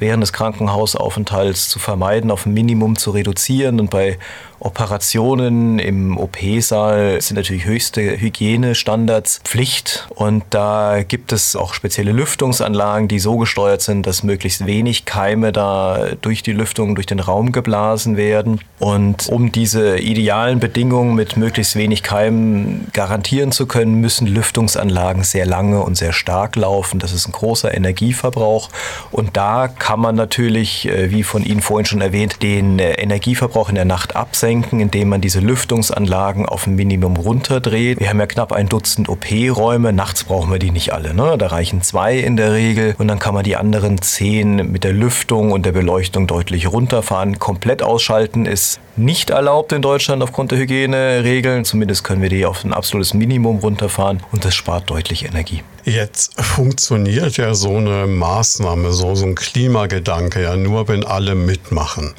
während 0.00 0.22
des 0.22 0.32
Krankenhausaufenthalts 0.32 1.68
zu 1.68 1.78
vermeiden, 1.78 2.30
auf 2.30 2.46
ein 2.46 2.54
Minimum 2.54 2.96
zu 2.96 3.10
reduzieren. 3.10 3.80
Und 3.80 3.90
bei 3.90 4.18
Operationen 4.60 5.78
im 5.78 6.18
OP-Saal 6.18 7.20
sind 7.20 7.36
natürlich 7.36 7.64
höchste 7.64 8.20
Hygienestandards 8.20 9.40
Pflicht 9.44 10.08
und 10.16 10.42
da 10.50 11.02
gibt 11.06 11.32
es 11.32 11.54
auch 11.54 11.74
spezielle 11.74 12.10
Lüftungsanlagen, 12.10 13.06
die 13.06 13.20
so 13.20 13.36
gesteuert 13.36 13.82
sind, 13.82 14.06
dass 14.06 14.24
möglichst 14.24 14.66
wenig 14.66 15.04
Keime 15.04 15.52
da 15.52 16.08
durch 16.20 16.42
die 16.42 16.52
Lüftung 16.52 16.96
durch 16.96 17.06
den 17.06 17.20
Raum 17.20 17.52
geblasen 17.52 18.16
werden. 18.16 18.60
Und 18.80 19.28
um 19.28 19.52
diese 19.52 19.98
idealen 19.98 20.58
Bedingungen 20.58 21.14
mit 21.14 21.36
möglichst 21.36 21.76
wenig 21.76 22.02
Keimen 22.02 22.88
garantieren 22.92 23.52
zu 23.52 23.66
können, 23.66 23.94
müssen 23.94 24.26
Lüftungsanlagen 24.26 25.22
sehr 25.22 25.46
lange 25.46 25.82
und 25.82 25.96
sehr 25.96 26.12
stark 26.12 26.56
laufen. 26.56 26.98
Das 26.98 27.12
ist 27.12 27.28
ein 27.28 27.32
großer 27.32 27.72
Energieverbrauch 27.74 28.70
und 29.12 29.36
da 29.36 29.68
kann 29.68 30.00
man 30.00 30.16
natürlich, 30.16 30.88
äh, 30.88 31.12
wie 31.12 31.22
von 31.22 31.44
Ihnen 31.44 31.60
vorhin 31.60 31.86
schon 31.86 32.00
erwähnt, 32.00 32.42
den 32.42 32.80
äh, 32.80 32.94
Energieverbrauch 32.94 33.68
in 33.68 33.76
der 33.76 33.84
Nacht 33.84 34.16
absenken 34.16 34.47
senken, 34.48 34.80
indem 34.80 35.10
man 35.10 35.20
diese 35.20 35.40
Lüftungsanlagen 35.40 36.46
auf 36.46 36.66
ein 36.66 36.74
Minimum 36.74 37.18
runterdreht. 37.18 38.00
Wir 38.00 38.08
haben 38.08 38.18
ja 38.18 38.26
knapp 38.26 38.50
ein 38.50 38.66
Dutzend 38.66 39.10
OP-Räume. 39.10 39.92
Nachts 39.92 40.24
brauchen 40.24 40.50
wir 40.50 40.58
die 40.58 40.70
nicht 40.70 40.94
alle. 40.94 41.12
Ne? 41.12 41.36
Da 41.36 41.48
reichen 41.48 41.82
zwei 41.82 42.16
in 42.16 42.38
der 42.38 42.54
Regel. 42.54 42.94
Und 42.96 43.08
dann 43.08 43.18
kann 43.18 43.34
man 43.34 43.44
die 43.44 43.56
anderen 43.56 44.00
zehn 44.00 44.72
mit 44.72 44.84
der 44.84 44.94
Lüftung 44.94 45.52
und 45.52 45.66
der 45.66 45.72
Beleuchtung 45.72 46.26
deutlich 46.26 46.72
runterfahren. 46.72 47.38
Komplett 47.38 47.82
ausschalten 47.82 48.46
ist 48.46 48.80
nicht 48.96 49.28
erlaubt 49.28 49.72
in 49.72 49.82
Deutschland 49.82 50.22
aufgrund 50.22 50.50
der 50.50 50.58
Hygieneregeln. 50.60 51.66
Zumindest 51.66 52.02
können 52.02 52.22
wir 52.22 52.30
die 52.30 52.46
auf 52.46 52.64
ein 52.64 52.72
absolutes 52.72 53.12
Minimum 53.12 53.58
runterfahren 53.58 54.22
und 54.32 54.46
das 54.46 54.54
spart 54.54 54.88
deutlich 54.88 55.26
Energie. 55.26 55.62
Jetzt 55.88 56.38
funktioniert 56.38 57.38
ja 57.38 57.54
so 57.54 57.78
eine 57.78 58.06
Maßnahme, 58.06 58.92
so, 58.92 59.14
so 59.14 59.24
ein 59.24 59.34
Klimagedanke 59.34 60.42
ja 60.42 60.54
nur, 60.54 60.86
wenn 60.86 61.02
alle 61.02 61.34
mitmachen. 61.34 62.12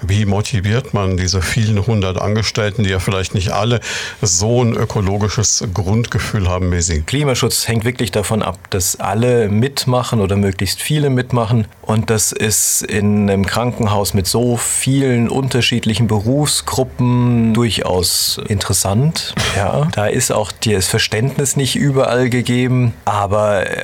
Wie 0.00 0.26
motiviert 0.26 0.94
man 0.94 1.16
diese 1.16 1.42
vielen 1.42 1.84
hundert 1.88 2.20
Angestellten, 2.20 2.84
die 2.84 2.90
ja 2.90 3.00
vielleicht 3.00 3.34
nicht 3.34 3.50
alle 3.50 3.80
so 4.22 4.62
ein 4.62 4.74
ökologisches 4.74 5.64
Grundgefühl 5.74 6.48
haben 6.48 6.70
wie 6.70 6.80
Sie? 6.80 7.00
Klimaschutz 7.00 7.66
hängt 7.66 7.84
wirklich 7.84 8.12
davon 8.12 8.44
ab, 8.44 8.60
dass 8.70 9.00
alle 9.00 9.48
mitmachen 9.48 10.20
oder 10.20 10.36
möglichst 10.36 10.80
viele 10.80 11.10
mitmachen. 11.10 11.66
Und 11.82 12.10
das 12.10 12.30
ist 12.30 12.82
in 12.82 13.28
einem 13.28 13.44
Krankenhaus 13.44 14.14
mit 14.14 14.28
so 14.28 14.56
vielen 14.56 15.28
unterschiedlichen 15.28 16.06
Berufsgruppen 16.06 17.54
durchaus 17.54 18.38
interessant. 18.46 19.34
Ja, 19.56 19.88
da 19.92 20.06
ist 20.06 20.30
auch 20.30 20.52
das 20.52 20.86
Verständnis 20.86 21.56
nicht 21.56 21.74
überall 21.74 22.30
gegeben. 22.30 22.94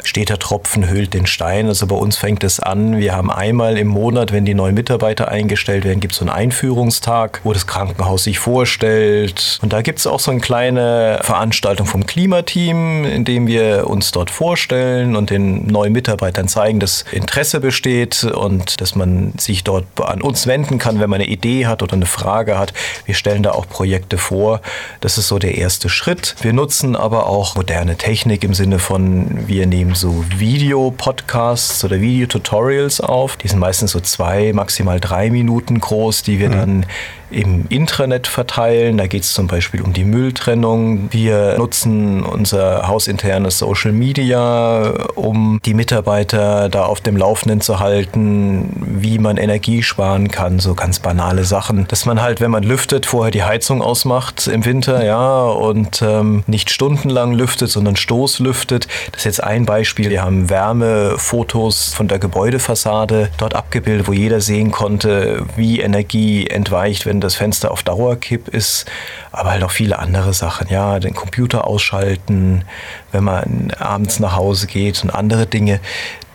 Steter 0.05 0.39
Tropfen 0.39 0.89
hüllt 0.89 1.15
den 1.15 1.27
Stein. 1.27 1.69
Also 1.69 1.87
bei 1.87 1.97
uns 1.97 2.17
fängt 2.17 2.45
es 2.45 2.61
an, 2.61 2.99
wir 2.99 3.15
haben 3.15 3.31
einmal 3.31 3.79
im 3.79 3.89
Monat, 3.89 4.33
wenn 4.33 4.45
die 4.45 4.55
neuen 4.55 4.75
Mitarbeiter 4.75 5.29
eingestellt 5.29 5.85
werden, 5.85 6.01
gibt 6.01 6.13
es 6.13 6.19
so 6.19 6.25
einen 6.25 6.35
Einführungstag, 6.35 7.41
wo 7.45 7.53
das 7.53 7.67
Krankenhaus 7.67 8.25
sich 8.25 8.39
vorstellt. 8.39 9.59
Und 9.63 9.73
da 9.73 9.83
gibt 9.83 9.99
es 9.99 10.07
auch 10.07 10.21
so 10.21 10.31
eine 10.31 10.41
kleine 10.41 11.21
Veranstaltung 11.23 11.87
vom 11.87 12.07
Klimateam, 12.07 13.05
in 13.05 13.25
dem 13.25 13.47
wir 13.47 13.87
uns 13.89 14.11
dort 14.13 14.31
vorstellen 14.31 15.17
und 15.17 15.31
den 15.31 15.67
neuen 15.67 15.93
Mitarbeitern 15.93 16.49
zeigen, 16.49 16.81
dass 16.81 17.05
Interesse 17.13 17.61
besteht 17.61 18.25
und 18.25 18.81
dass 18.81 18.95
man 18.95 19.33
sich 19.39 19.65
dort 19.65 19.87
an 20.01 20.23
uns 20.23 20.47
wenden 20.47 20.79
kann, 20.79 21.01
wenn 21.01 21.11
man 21.11 21.21
eine 21.21 21.31
Idee 21.31 21.67
hat 21.67 21.83
oder 21.83 21.95
eine 21.95 22.07
Frage 22.07 22.59
hat. 22.59 22.73
Wir 23.07 23.15
stellen 23.15 23.43
da 23.43 23.53
auch 23.53 23.69
Projekte 23.69 24.19
vor. 24.19 24.61
Das 25.01 25.19
ist 25.19 25.29
so 25.29 25.39
der 25.39 25.57
erste 25.57 25.89
Schritt. 25.89 26.35
Wir 26.43 26.53
nutzen 26.53 26.97
aber 26.97 27.27
auch 27.27 27.57
moderne 27.57 27.97
Technik 27.97 28.45
im 28.45 28.55
Sinne 28.55 28.79
von 28.79 29.12
sondern 29.13 29.49
wir 29.49 29.67
nehmen 29.67 29.95
so 29.95 30.25
Video-Podcasts 30.37 31.85
oder 31.85 32.01
Video-Tutorials 32.01 33.01
auf. 33.01 33.37
Die 33.37 33.49
sind 33.49 33.59
meistens 33.59 33.93
so 33.93 34.01
zwei, 34.01 34.53
maximal 34.53 35.01
drei 35.01 35.31
Minuten 35.31 35.81
groß, 35.81 36.23
die 36.23 36.39
wir 36.39 36.49
mhm. 36.49 36.53
dann 36.53 36.87
im 37.33 37.67
Intranet 37.69 38.27
verteilen. 38.27 38.99
Da 38.99 39.07
geht 39.07 39.23
es 39.23 39.33
zum 39.33 39.47
Beispiel 39.47 39.83
um 39.83 39.93
die 39.93 40.05
Mülltrennung. 40.05 41.09
Wir 41.13 41.57
nutzen 41.57 42.23
unser 42.23 42.87
hausinternes 42.89 43.59
Social 43.59 43.93
Media, 43.93 44.93
um 45.15 45.59
die 45.65 45.75
Mitarbeiter 45.75 46.69
da 46.69 46.85
auf 46.85 47.01
dem 47.01 47.17
Laufenden 47.17 47.61
zu 47.61 47.81
halten, 47.81 48.69
wie 49.01 49.19
man 49.19 49.39
Energie 49.39 49.83
sparen 49.83 50.29
kann, 50.29 50.59
so 50.59 50.75
ganz 50.75 50.99
banale 51.01 51.45
Sachen. 51.45 51.89
Dass 51.89 52.07
man 52.07 52.21
halt, 52.21 52.41
wenn 52.41 52.51
man 52.51 52.63
lüftet, 52.63 53.07
vorher 53.07 53.31
die 53.31 53.43
Heizung 53.43 53.83
ausmacht 53.83 54.47
im 54.47 54.65
Winter, 54.65 55.05
ja, 55.05 55.45
und 55.45 56.03
ähm, 56.03 56.45
nicht 56.47 56.71
stundenlang 56.71 57.33
lüftet, 57.33 57.71
sondern 57.71 57.97
Stoßlüftet. 57.97 58.89
Das 59.11 59.21
ist 59.21 59.25
jetzt 59.25 59.43
ein 59.43 59.67
Beispiel. 59.67 60.11
Wir 60.11 60.23
haben 60.23 60.49
Wärmefotos 60.49 61.93
von 61.95 62.09
der 62.09 62.19
Gebäudefassade 62.19 63.31
dort 63.39 63.55
abgebildet, 63.55 64.07
wo 64.07 64.13
jeder 64.13 64.41
sehen 64.41 64.71
konnte, 64.71 65.45
wie 65.57 65.81
Energie 65.81 66.47
entweicht, 66.47 67.07
wenn 67.07 67.21
das 67.21 67.35
Fenster 67.35 67.71
auf 67.71 67.83
Dauerkipp 67.83 68.49
ist, 68.49 68.87
aber 69.33 69.51
halt 69.51 69.65
auch 69.65 69.71
viele 69.71 69.99
andere 69.99 70.33
Sachen. 70.33 70.69
Ja, 70.69 71.01
den 71.01 71.15
Computer 71.15 71.67
ausschalten, 71.67 72.65
wenn 73.13 73.25
man 73.25 73.71
abends 73.79 74.21
nach 74.21 74.37
Hause 74.37 74.67
geht 74.67 75.03
und 75.05 75.11
andere 75.11 75.47
Dinge. 75.47 75.81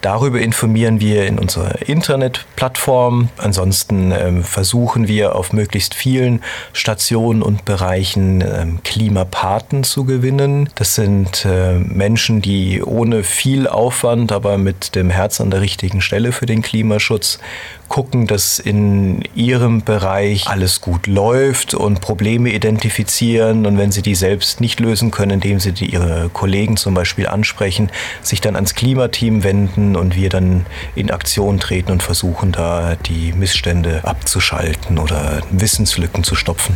Darüber 0.02 0.40
informieren 0.40 1.00
wir 1.00 1.26
in 1.26 1.40
unserer 1.40 1.82
Internetplattform. 1.90 3.30
Ansonsten 3.38 4.12
ähm, 4.12 4.44
versuchen 4.44 5.08
wir 5.08 5.36
auf 5.36 5.54
möglichst 5.54 5.96
vielen 5.96 6.44
Stationen 6.72 7.42
und 7.42 7.66
Bereichen 7.66 8.42
ähm, 8.42 8.80
Klimapaten 8.84 9.84
zu 9.84 10.06
gewinnen. 10.06 10.70
Das 10.76 10.94
sind 10.94 11.46
äh, 11.46 11.80
Menschen, 11.80 12.44
die 12.44 12.84
ohne 12.84 13.24
viel 13.24 13.68
Aufwand, 13.68 14.32
aber 14.32 14.60
mit 14.60 14.96
dem 14.96 15.10
Herz 15.10 15.42
an 15.42 15.50
der 15.50 15.62
richtigen 15.62 16.02
Stelle 16.02 16.32
für 16.32 16.46
den 16.46 16.62
Klimaschutz 16.62 17.40
gucken, 17.88 18.28
dass 18.28 18.60
in 18.60 19.24
ihrem 19.36 19.84
Bereich 19.84 20.48
alles 20.48 20.82
gut 20.82 21.08
läuft 21.08 21.74
und 21.74 22.02
Probleme 22.02 22.52
identifizieren 22.52 23.66
und 23.66 23.78
wenn 23.78 23.92
sie 23.92 24.02
die 24.02 24.16
selbst 24.16 24.62
nicht 24.62 24.80
lösen 24.80 25.12
können, 25.12 25.32
indem 25.32 25.60
sie 25.60 25.72
die 25.72 25.92
ihre 25.92 26.30
Kollegen 26.30 26.78
zum 26.78 26.94
Beispiel 26.94 27.28
ansprechen, 27.28 27.90
sich 28.22 28.42
dann 28.42 28.56
ans 28.56 28.76
Klimateam 28.76 29.44
wenden 29.44 29.96
und 29.96 30.16
wir 30.16 30.30
dann 30.30 30.66
in 30.96 31.12
Aktion 31.12 31.60
treten 31.60 31.92
und 31.92 32.04
versuchen 32.04 32.52
da 32.52 32.96
die 32.96 33.34
Missstände 33.34 34.02
abzuschalten 34.04 35.00
oder 35.00 35.42
Wissenslücken 35.52 36.24
zu 36.24 36.36
stopfen. 36.36 36.76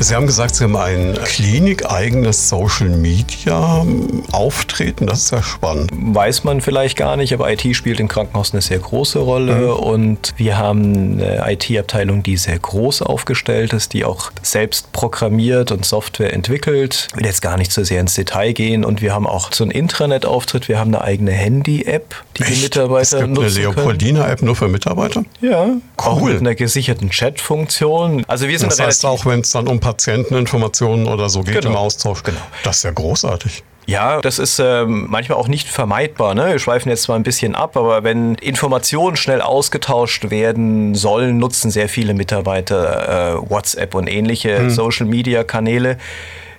Sie 0.00 0.14
haben 0.14 0.26
gesagt, 0.26 0.54
Sie 0.54 0.62
haben 0.62 0.76
ein 0.76 1.14
klinikeigenes 1.24 2.48
Social 2.48 2.88
Media 2.88 3.84
Auftreten. 4.30 5.06
Das 5.08 5.24
ist 5.24 5.30
ja 5.32 5.42
spannend. 5.42 5.90
Weiß 5.92 6.44
man 6.44 6.60
vielleicht 6.60 6.96
gar 6.96 7.16
nicht, 7.16 7.32
aber 7.32 7.50
IT 7.52 7.74
spielt 7.74 7.98
im 7.98 8.06
Krankenhaus 8.06 8.52
eine 8.52 8.62
sehr 8.62 8.78
große 8.78 9.18
Rolle 9.18 9.56
mhm. 9.56 9.72
und 9.72 10.34
wir 10.36 10.56
haben 10.56 11.20
eine 11.20 11.52
IT-Abteilung, 11.52 12.22
die 12.22 12.36
sehr 12.36 12.58
groß 12.58 13.02
aufgestellt 13.02 13.72
ist, 13.72 13.92
die 13.92 14.04
auch 14.04 14.30
selbst 14.40 14.92
programmiert 14.92 15.72
und 15.72 15.84
Software 15.84 16.32
entwickelt. 16.32 17.08
Ich 17.10 17.16
will 17.16 17.26
jetzt 17.26 17.42
gar 17.42 17.56
nicht 17.56 17.72
so 17.72 17.82
sehr 17.82 18.00
ins 18.00 18.14
Detail 18.14 18.52
gehen 18.52 18.84
und 18.84 19.02
wir 19.02 19.12
haben 19.12 19.26
auch 19.26 19.52
so 19.52 19.64
einen 19.64 19.72
Intranet-Auftritt. 19.72 20.68
Wir 20.68 20.78
haben 20.78 20.94
eine 20.94 21.02
eigene 21.02 21.32
Handy-App, 21.32 22.14
die 22.36 22.42
Echt? 22.44 22.56
die 22.56 22.62
Mitarbeiter 22.62 23.00
es 23.02 23.10
gibt 23.10 23.28
nutzen 23.30 23.44
eine 23.44 23.74
Leopoldina-App 23.74 24.42
nur 24.42 24.54
für 24.54 24.68
Mitarbeiter? 24.68 25.24
Ja, 25.40 25.64
cool. 25.64 25.80
auch 25.96 26.20
mit 26.20 26.38
einer 26.38 26.54
gesicherten 26.54 27.10
Chat-Funktion. 27.10 28.24
Also 28.28 28.46
wir 28.46 28.58
sind 28.58 28.70
das 28.70 28.80
heißt 28.80 29.04
auch, 29.04 29.26
wenn 29.26 29.40
es 29.40 29.50
dann 29.50 29.66
um 29.66 29.80
Patienteninformationen 29.88 31.06
oder 31.06 31.30
so 31.30 31.42
geht 31.42 31.62
genau. 31.62 31.70
im 31.70 31.76
Austausch. 31.76 32.22
Genau. 32.22 32.40
Das 32.62 32.78
ist 32.78 32.82
ja 32.82 32.90
großartig. 32.90 33.64
Ja, 33.86 34.20
das 34.20 34.38
ist 34.38 34.58
ähm, 34.58 35.06
manchmal 35.08 35.38
auch 35.38 35.48
nicht 35.48 35.66
vermeidbar. 35.66 36.34
Ne? 36.34 36.48
Wir 36.48 36.58
schweifen 36.58 36.90
jetzt 36.90 37.04
zwar 37.04 37.16
ein 37.16 37.22
bisschen 37.22 37.54
ab, 37.54 37.74
aber 37.74 38.04
wenn 38.04 38.34
Informationen 38.34 39.16
schnell 39.16 39.40
ausgetauscht 39.40 40.28
werden 40.28 40.94
sollen, 40.94 41.38
nutzen 41.38 41.70
sehr 41.70 41.88
viele 41.88 42.12
Mitarbeiter 42.12 43.38
äh, 43.38 43.50
WhatsApp 43.50 43.94
und 43.94 44.06
ähnliche 44.06 44.58
hm. 44.58 44.70
Social-Media-Kanäle. 44.70 45.96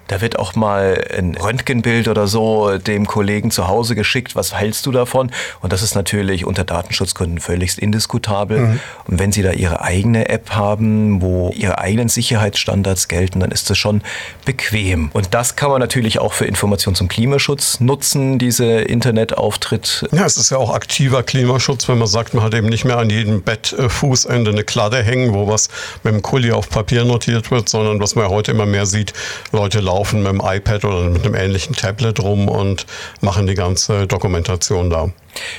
Da 0.09 0.21
wird 0.21 0.39
auch 0.39 0.55
mal 0.55 1.05
ein 1.15 1.35
Röntgenbild 1.35 2.07
oder 2.07 2.25
so 2.27 2.79
dem 2.79 3.05
Kollegen 3.05 3.51
zu 3.51 3.67
Hause 3.67 3.93
geschickt. 3.93 4.35
Was 4.35 4.55
hältst 4.55 4.87
du 4.87 4.91
davon? 4.91 5.31
Und 5.61 5.71
das 5.71 5.83
ist 5.83 5.93
natürlich 5.93 6.45
unter 6.45 6.63
Datenschutzgründen 6.63 7.39
völligst 7.39 7.77
indiskutabel. 7.77 8.59
Mhm. 8.59 8.79
Und 9.05 9.19
wenn 9.19 9.31
Sie 9.31 9.43
da 9.43 9.51
Ihre 9.51 9.81
eigene 9.81 10.27
App 10.27 10.49
haben, 10.49 11.21
wo 11.21 11.51
Ihre 11.51 11.77
eigenen 11.77 12.09
Sicherheitsstandards 12.09 13.07
gelten, 13.07 13.39
dann 13.39 13.51
ist 13.51 13.69
das 13.69 13.77
schon 13.77 14.01
bequem. 14.45 15.11
Und 15.13 15.35
das 15.35 15.55
kann 15.55 15.69
man 15.69 15.79
natürlich 15.79 16.17
auch 16.17 16.33
für 16.33 16.45
Informationen 16.45 16.95
zum 16.95 17.07
Klimaschutz 17.07 17.79
nutzen, 17.79 18.39
diese 18.39 18.65
Internetauftritt. 18.65 20.07
Ja, 20.11 20.25
es 20.25 20.37
ist 20.37 20.49
ja 20.49 20.57
auch 20.57 20.73
aktiver 20.73 21.21
Klimaschutz, 21.21 21.87
wenn 21.87 21.99
man 21.99 22.07
sagt, 22.07 22.33
man 22.33 22.43
hat 22.43 22.55
eben 22.55 22.67
nicht 22.67 22.83
mehr 22.83 22.97
an 22.97 23.11
jedem 23.11 23.43
Bettfußende 23.43 24.49
eine 24.49 24.63
Kladde 24.63 25.03
hängen, 25.03 25.35
wo 25.35 25.47
was 25.47 25.69
mit 26.03 26.15
dem 26.15 26.23
Kuli 26.23 26.51
auf 26.51 26.67
Papier 26.67 27.05
notiert 27.05 27.51
wird, 27.51 27.69
sondern 27.69 27.99
was 27.99 28.15
man 28.15 28.25
ja 28.25 28.31
heute 28.31 28.49
immer 28.49 28.65
mehr 28.65 28.87
sieht, 28.87 29.13
Leute 29.51 29.79
laufen 29.81 29.98
laufen 29.99 30.23
mit 30.23 30.31
dem 30.31 30.41
iPad 30.41 30.85
oder 30.85 31.09
mit 31.09 31.25
einem 31.25 31.35
ähnlichen 31.35 31.75
Tablet 31.75 32.21
rum 32.21 32.47
und 32.47 32.85
machen 33.19 33.47
die 33.47 33.53
ganze 33.53 34.07
Dokumentation 34.07 34.89
da. 34.89 35.09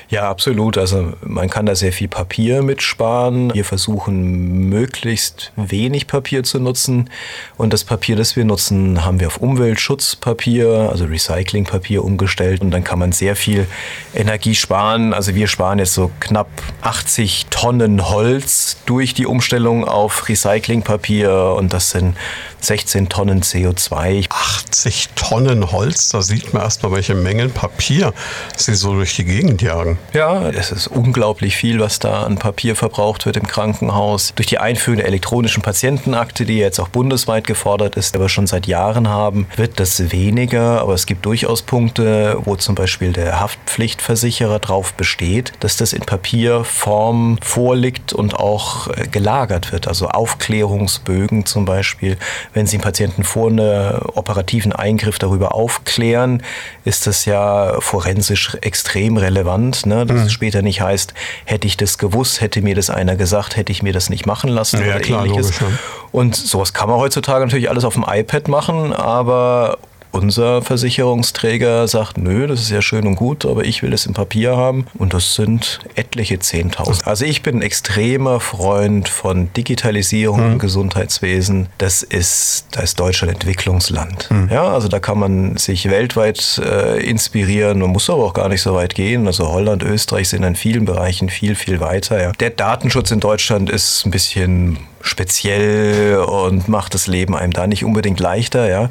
Ja, 0.08 0.28
absolut. 0.28 0.78
Also 0.78 1.12
man 1.22 1.48
kann 1.48 1.66
da 1.66 1.74
sehr 1.74 1.92
viel 1.92 2.08
Papier 2.08 2.62
mitsparen. 2.62 3.52
Wir 3.54 3.64
versuchen 3.64 4.68
möglichst 4.68 5.52
wenig 5.56 6.06
Papier 6.06 6.42
zu 6.42 6.58
nutzen. 6.58 7.10
Und 7.56 7.72
das 7.72 7.84
Papier, 7.84 8.16
das 8.16 8.34
wir 8.34 8.44
nutzen, 8.44 9.04
haben 9.04 9.20
wir 9.20 9.28
auf 9.28 9.36
Umweltschutzpapier, 9.38 10.88
also 10.90 11.04
Recyclingpapier 11.04 12.02
umgestellt. 12.02 12.62
Und 12.62 12.70
dann 12.72 12.82
kann 12.82 12.98
man 12.98 13.12
sehr 13.12 13.36
viel 13.36 13.66
Energie 14.14 14.54
sparen. 14.54 15.14
Also 15.14 15.34
wir 15.34 15.46
sparen 15.46 15.78
jetzt 15.78 15.94
so 15.94 16.10
knapp 16.18 16.48
80 16.82 17.46
Tonnen 17.60 18.08
Holz 18.08 18.78
durch 18.86 19.12
die 19.12 19.26
Umstellung 19.26 19.86
auf 19.86 20.30
Recyclingpapier. 20.30 21.56
Und 21.58 21.74
das 21.74 21.90
sind 21.90 22.16
16 22.60 23.10
Tonnen 23.10 23.42
CO2. 23.42 24.26
80 24.30 25.10
Tonnen 25.14 25.70
Holz, 25.70 26.08
da 26.08 26.22
sieht 26.22 26.54
man 26.54 26.62
erstmal, 26.62 26.92
welche 26.92 27.14
Mengen 27.14 27.50
Papier 27.50 28.14
sie 28.56 28.74
so 28.74 28.94
durch 28.94 29.14
die 29.16 29.24
Gegend 29.24 29.60
jagen. 29.60 29.98
Ja, 30.14 30.48
es 30.48 30.72
ist 30.72 30.86
unglaublich 30.86 31.54
viel, 31.54 31.80
was 31.80 31.98
da 31.98 32.22
an 32.22 32.38
Papier 32.38 32.76
verbraucht 32.76 33.26
wird 33.26 33.36
im 33.36 33.46
Krankenhaus. 33.46 34.32
Durch 34.36 34.46
die 34.46 34.58
Einführung 34.58 34.96
der 34.96 35.06
elektronischen 35.06 35.62
Patientenakte, 35.62 36.46
die 36.46 36.56
jetzt 36.56 36.80
auch 36.80 36.88
bundesweit 36.88 37.46
gefordert 37.46 37.96
ist, 37.96 38.16
aber 38.16 38.30
schon 38.30 38.46
seit 38.46 38.66
Jahren 38.68 39.08
haben, 39.08 39.46
wird 39.56 39.80
das 39.80 40.12
weniger. 40.12 40.80
Aber 40.80 40.94
es 40.94 41.04
gibt 41.04 41.26
durchaus 41.26 41.60
Punkte, 41.60 42.38
wo 42.44 42.56
zum 42.56 42.74
Beispiel 42.74 43.12
der 43.12 43.38
Haftpflichtversicherer 43.38 44.60
darauf 44.60 44.94
besteht, 44.94 45.52
dass 45.60 45.76
das 45.76 45.92
in 45.92 46.00
Papierform 46.00 47.38
vorliegt 47.50 48.12
und 48.12 48.34
auch 48.34 48.88
äh, 48.88 49.06
gelagert 49.08 49.72
wird. 49.72 49.88
Also 49.88 50.08
Aufklärungsbögen 50.08 51.46
zum 51.46 51.64
Beispiel 51.64 52.16
wenn 52.52 52.66
Sie 52.66 52.76
einen 52.76 52.82
Patienten 52.82 53.24
vor 53.24 53.48
einem 53.48 54.00
operativen 54.14 54.72
Eingriff 54.72 55.18
darüber 55.18 55.54
aufklären, 55.54 56.42
ist 56.84 57.06
das 57.06 57.24
ja 57.24 57.80
forensisch 57.80 58.56
extrem 58.60 59.16
relevant, 59.16 59.86
ne? 59.86 60.06
dass 60.06 60.20
mhm. 60.20 60.26
es 60.26 60.32
später 60.32 60.62
nicht 60.62 60.80
heißt, 60.80 61.14
hätte 61.44 61.66
ich 61.66 61.76
das 61.76 61.98
gewusst, 61.98 62.40
hätte 62.40 62.62
mir 62.62 62.74
das 62.74 62.90
einer 62.90 63.16
gesagt, 63.16 63.56
hätte 63.56 63.72
ich 63.72 63.82
mir 63.82 63.92
das 63.92 64.10
nicht 64.10 64.26
machen 64.26 64.50
lassen 64.50 64.80
ja, 64.80 64.86
oder 64.86 65.00
klar, 65.00 65.24
ähnliches. 65.24 65.60
Logisch, 65.60 65.78
ja. 65.78 65.78
Und 66.12 66.36
sowas 66.36 66.72
kann 66.72 66.88
man 66.88 66.98
heutzutage 66.98 67.44
natürlich 67.44 67.70
alles 67.70 67.84
auf 67.84 67.94
dem 67.94 68.04
iPad 68.08 68.48
machen, 68.48 68.92
aber 68.92 69.78
unser 70.12 70.62
Versicherungsträger 70.62 71.86
sagt, 71.88 72.18
nö, 72.18 72.46
das 72.46 72.60
ist 72.60 72.70
ja 72.70 72.82
schön 72.82 73.06
und 73.06 73.16
gut, 73.16 73.44
aber 73.46 73.64
ich 73.64 73.82
will 73.82 73.92
es 73.92 74.06
im 74.06 74.14
Papier 74.14 74.56
haben. 74.56 74.86
Und 74.98 75.14
das 75.14 75.34
sind 75.34 75.80
etliche 75.94 76.36
10.000. 76.36 77.04
Also 77.04 77.24
ich 77.24 77.42
bin 77.42 77.56
ein 77.56 77.62
extremer 77.62 78.40
Freund 78.40 79.08
von 79.08 79.52
Digitalisierung 79.54 80.46
mhm. 80.46 80.52
im 80.52 80.58
Gesundheitswesen. 80.58 81.68
Das 81.78 82.02
ist, 82.02 82.66
da 82.72 82.80
ist 82.82 82.98
Deutschland 82.98 83.32
Entwicklungsland. 83.34 84.30
Mhm. 84.30 84.48
Ja, 84.50 84.68
also 84.72 84.88
da 84.88 84.98
kann 84.98 85.18
man 85.18 85.56
sich 85.56 85.88
weltweit 85.88 86.60
äh, 86.64 87.00
inspirieren. 87.04 87.78
Man 87.78 87.90
muss 87.90 88.10
aber 88.10 88.24
auch 88.24 88.34
gar 88.34 88.48
nicht 88.48 88.62
so 88.62 88.74
weit 88.74 88.94
gehen. 88.94 89.26
Also 89.26 89.48
Holland, 89.48 89.82
Österreich 89.82 90.28
sind 90.28 90.42
in 90.42 90.56
vielen 90.56 90.84
Bereichen 90.84 91.28
viel, 91.28 91.54
viel 91.54 91.80
weiter. 91.80 92.20
Ja. 92.20 92.32
Der 92.32 92.50
Datenschutz 92.50 93.10
in 93.10 93.20
Deutschland 93.20 93.70
ist 93.70 94.04
ein 94.04 94.10
bisschen 94.10 94.78
speziell 95.00 96.18
und 96.18 96.68
macht 96.68 96.94
das 96.94 97.06
Leben 97.06 97.34
einem 97.34 97.52
da 97.52 97.66
nicht 97.66 97.84
unbedingt 97.84 98.20
leichter. 98.20 98.68
Ja. 98.68 98.90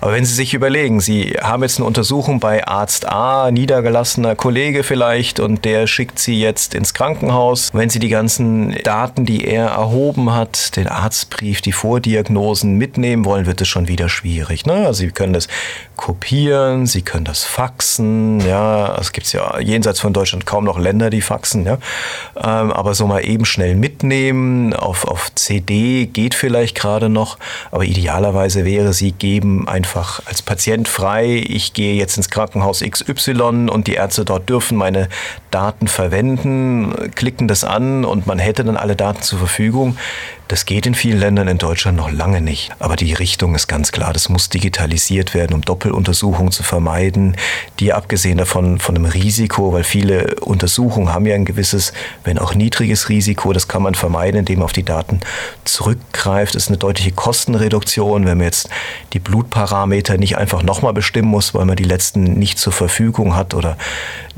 Aber 0.00 0.12
wenn 0.12 0.24
Sie 0.24 0.34
sich 0.34 0.54
überlegen, 0.54 1.00
Sie 1.00 1.36
haben 1.40 1.62
jetzt 1.62 1.78
eine 1.78 1.86
Untersuchung 1.86 2.40
bei 2.40 2.66
Arzt 2.66 3.06
A, 3.06 3.50
niedergelassener 3.50 4.36
Kollege 4.36 4.82
vielleicht, 4.82 5.40
und 5.40 5.64
der 5.64 5.86
schickt 5.86 6.18
Sie 6.18 6.40
jetzt 6.40 6.74
ins 6.74 6.94
Krankenhaus. 6.94 7.70
Wenn 7.72 7.90
Sie 7.90 7.98
die 7.98 8.08
ganzen 8.08 8.74
Daten, 8.82 9.24
die 9.26 9.44
er 9.44 9.66
erhoben 9.66 10.32
hat, 10.32 10.76
den 10.76 10.88
Arztbrief, 10.88 11.60
die 11.60 11.72
Vordiagnosen 11.72 12.76
mitnehmen 12.76 13.24
wollen, 13.24 13.46
wird 13.46 13.60
es 13.60 13.68
schon 13.68 13.88
wieder 13.88 14.08
schwierig. 14.08 14.66
Ne? 14.66 14.86
Also 14.86 15.00
Sie 15.00 15.10
können 15.10 15.32
das 15.32 15.48
kopieren, 15.96 16.86
Sie 16.86 17.02
können 17.02 17.24
das 17.24 17.44
faxen, 17.44 18.40
ja, 18.40 18.96
es 18.98 19.12
gibt 19.12 19.30
ja 19.32 19.58
jenseits 19.60 20.00
von 20.00 20.14
Deutschland 20.14 20.46
kaum 20.46 20.64
noch 20.64 20.78
Länder, 20.78 21.10
die 21.10 21.20
faxen, 21.20 21.66
ja, 21.66 21.78
ähm, 22.36 22.72
aber 22.72 22.94
so 22.94 23.06
mal 23.06 23.20
eben 23.20 23.44
schnell 23.44 23.74
mitnehmen, 23.74 24.72
auf, 24.72 25.04
auf 25.04 25.30
CD 25.50 26.06
geht 26.06 26.36
vielleicht 26.36 26.76
gerade 26.76 27.08
noch, 27.08 27.36
aber 27.72 27.84
idealerweise 27.84 28.64
wäre, 28.64 28.92
Sie 28.92 29.10
geben 29.10 29.66
einfach 29.66 30.22
als 30.26 30.42
Patient 30.42 30.86
frei, 30.86 31.44
ich 31.44 31.72
gehe 31.72 31.94
jetzt 31.94 32.16
ins 32.16 32.30
Krankenhaus 32.30 32.84
XY 32.88 33.68
und 33.68 33.88
die 33.88 33.94
Ärzte 33.94 34.24
dort 34.24 34.48
dürfen 34.48 34.78
meine 34.78 35.08
Daten 35.50 35.88
verwenden, 35.88 37.10
klicken 37.16 37.48
das 37.48 37.64
an 37.64 38.04
und 38.04 38.28
man 38.28 38.38
hätte 38.38 38.62
dann 38.62 38.76
alle 38.76 38.94
Daten 38.94 39.22
zur 39.22 39.40
Verfügung. 39.40 39.96
Das 40.50 40.66
geht 40.66 40.84
in 40.84 40.96
vielen 40.96 41.20
Ländern 41.20 41.46
in 41.46 41.58
Deutschland 41.58 41.96
noch 41.96 42.10
lange 42.10 42.40
nicht. 42.40 42.72
Aber 42.80 42.96
die 42.96 43.12
Richtung 43.12 43.54
ist 43.54 43.68
ganz 43.68 43.92
klar. 43.92 44.12
Das 44.12 44.28
muss 44.28 44.48
digitalisiert 44.48 45.32
werden, 45.32 45.54
um 45.54 45.60
Doppeluntersuchungen 45.60 46.50
zu 46.50 46.64
vermeiden. 46.64 47.36
Die 47.78 47.92
abgesehen 47.92 48.36
davon 48.36 48.80
von 48.80 48.96
einem 48.96 49.04
Risiko, 49.04 49.72
weil 49.72 49.84
viele 49.84 50.34
Untersuchungen 50.40 51.14
haben 51.14 51.24
ja 51.24 51.36
ein 51.36 51.44
gewisses, 51.44 51.92
wenn 52.24 52.36
auch 52.36 52.52
niedriges 52.52 53.08
Risiko. 53.08 53.52
Das 53.52 53.68
kann 53.68 53.84
man 53.84 53.94
vermeiden, 53.94 54.40
indem 54.40 54.58
man 54.58 54.64
auf 54.64 54.72
die 54.72 54.82
Daten 54.82 55.20
zurückgreift. 55.62 56.56
Das 56.56 56.64
ist 56.64 56.68
eine 56.68 56.78
deutliche 56.78 57.12
Kostenreduktion, 57.12 58.26
wenn 58.26 58.38
man 58.38 58.46
jetzt 58.46 58.70
die 59.12 59.20
Blutparameter 59.20 60.18
nicht 60.18 60.36
einfach 60.36 60.64
nochmal 60.64 60.94
bestimmen 60.94 61.28
muss, 61.28 61.54
weil 61.54 61.64
man 61.64 61.76
die 61.76 61.84
letzten 61.84 62.24
nicht 62.24 62.58
zur 62.58 62.72
Verfügung 62.72 63.36
hat 63.36 63.54
oder 63.54 63.76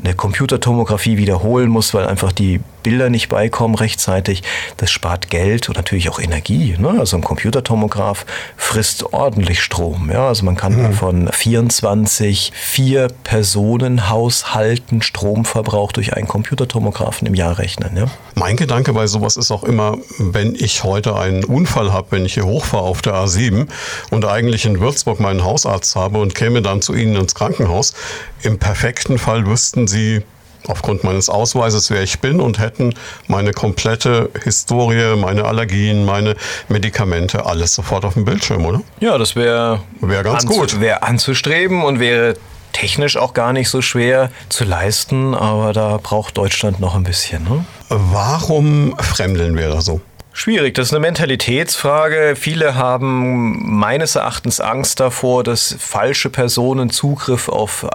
eine 0.04 0.12
Computertomographie 0.12 1.16
wiederholen 1.16 1.70
muss, 1.70 1.94
weil 1.94 2.06
einfach 2.06 2.32
die 2.32 2.60
Bilder 2.82 3.10
nicht 3.10 3.28
beikommen 3.28 3.74
rechtzeitig. 3.74 4.42
Das 4.76 4.90
spart 4.90 5.30
Geld 5.30 5.68
und 5.68 5.76
natürlich 5.76 6.08
auch 6.08 6.18
Energie. 6.18 6.76
Ne? 6.78 6.96
Also 6.98 7.16
ein 7.16 7.22
Computertomograph 7.22 8.26
frisst 8.56 9.12
ordentlich 9.12 9.60
Strom. 9.62 10.10
Ja? 10.10 10.28
Also 10.28 10.44
man 10.44 10.56
kann 10.56 10.90
mhm. 10.90 10.92
von 10.92 11.28
24 11.32 12.52
vier 12.54 13.08
Personen 13.24 14.08
Haushalten 14.08 15.02
Stromverbrauch 15.02 15.92
durch 15.92 16.14
einen 16.14 16.28
Computertomographen 16.28 17.26
im 17.26 17.34
Jahr 17.34 17.58
rechnen. 17.58 17.96
Ja? 17.96 18.06
Mein 18.34 18.56
Gedanke 18.56 18.92
bei 18.92 19.06
sowas 19.06 19.36
ist 19.36 19.50
auch 19.50 19.64
immer, 19.64 19.98
wenn 20.18 20.54
ich 20.54 20.84
heute 20.84 21.16
einen 21.16 21.44
Unfall 21.44 21.92
habe, 21.92 22.08
wenn 22.10 22.26
ich 22.26 22.34
hier 22.34 22.46
hochfahre 22.46 22.84
auf 22.84 23.02
der 23.02 23.14
A7 23.14 23.68
und 24.10 24.24
eigentlich 24.24 24.64
in 24.64 24.80
Würzburg 24.80 25.20
meinen 25.20 25.44
Hausarzt 25.44 25.96
habe 25.96 26.18
und 26.18 26.34
käme 26.34 26.62
dann 26.62 26.82
zu 26.82 26.94
Ihnen 26.94 27.16
ins 27.16 27.34
Krankenhaus, 27.34 27.94
im 28.42 28.58
perfekten 28.58 29.18
Fall 29.18 29.46
wüssten 29.46 29.86
Sie, 29.86 30.22
aufgrund 30.68 31.04
meines 31.04 31.28
Ausweises, 31.28 31.90
wer 31.90 32.02
ich 32.02 32.20
bin 32.20 32.40
und 32.40 32.58
hätten 32.58 32.94
meine 33.28 33.52
komplette 33.52 34.30
Historie, 34.44 35.16
meine 35.16 35.44
Allergien, 35.44 36.04
meine 36.04 36.34
Medikamente, 36.68 37.46
alles 37.46 37.74
sofort 37.74 38.04
auf 38.04 38.14
dem 38.14 38.24
Bildschirm, 38.24 38.64
oder? 38.64 38.82
Ja, 39.00 39.18
das 39.18 39.36
wäre 39.36 39.80
wär 40.00 40.22
ganz 40.22 40.46
gut. 40.46 40.80
Wäre 40.80 41.02
anzustreben 41.02 41.82
und 41.82 42.00
wäre 42.00 42.36
technisch 42.72 43.16
auch 43.16 43.34
gar 43.34 43.52
nicht 43.52 43.68
so 43.68 43.82
schwer 43.82 44.30
zu 44.48 44.64
leisten, 44.64 45.34
aber 45.34 45.72
da 45.72 45.98
braucht 46.02 46.38
Deutschland 46.38 46.80
noch 46.80 46.94
ein 46.94 47.04
bisschen. 47.04 47.44
Ne? 47.44 47.64
Warum 47.88 48.96
fremdeln 48.98 49.56
wir 49.56 49.68
da 49.68 49.80
so? 49.80 50.00
Schwierig, 50.34 50.74
das 50.74 50.86
ist 50.86 50.92
eine 50.94 51.00
Mentalitätsfrage. 51.00 52.36
Viele 52.36 52.74
haben 52.74 53.78
meines 53.78 54.16
Erachtens 54.16 54.60
Angst 54.60 54.98
davor, 54.98 55.44
dass 55.44 55.76
falsche 55.78 56.30
Personen 56.30 56.88
Zugriff 56.88 57.50
auf 57.50 57.86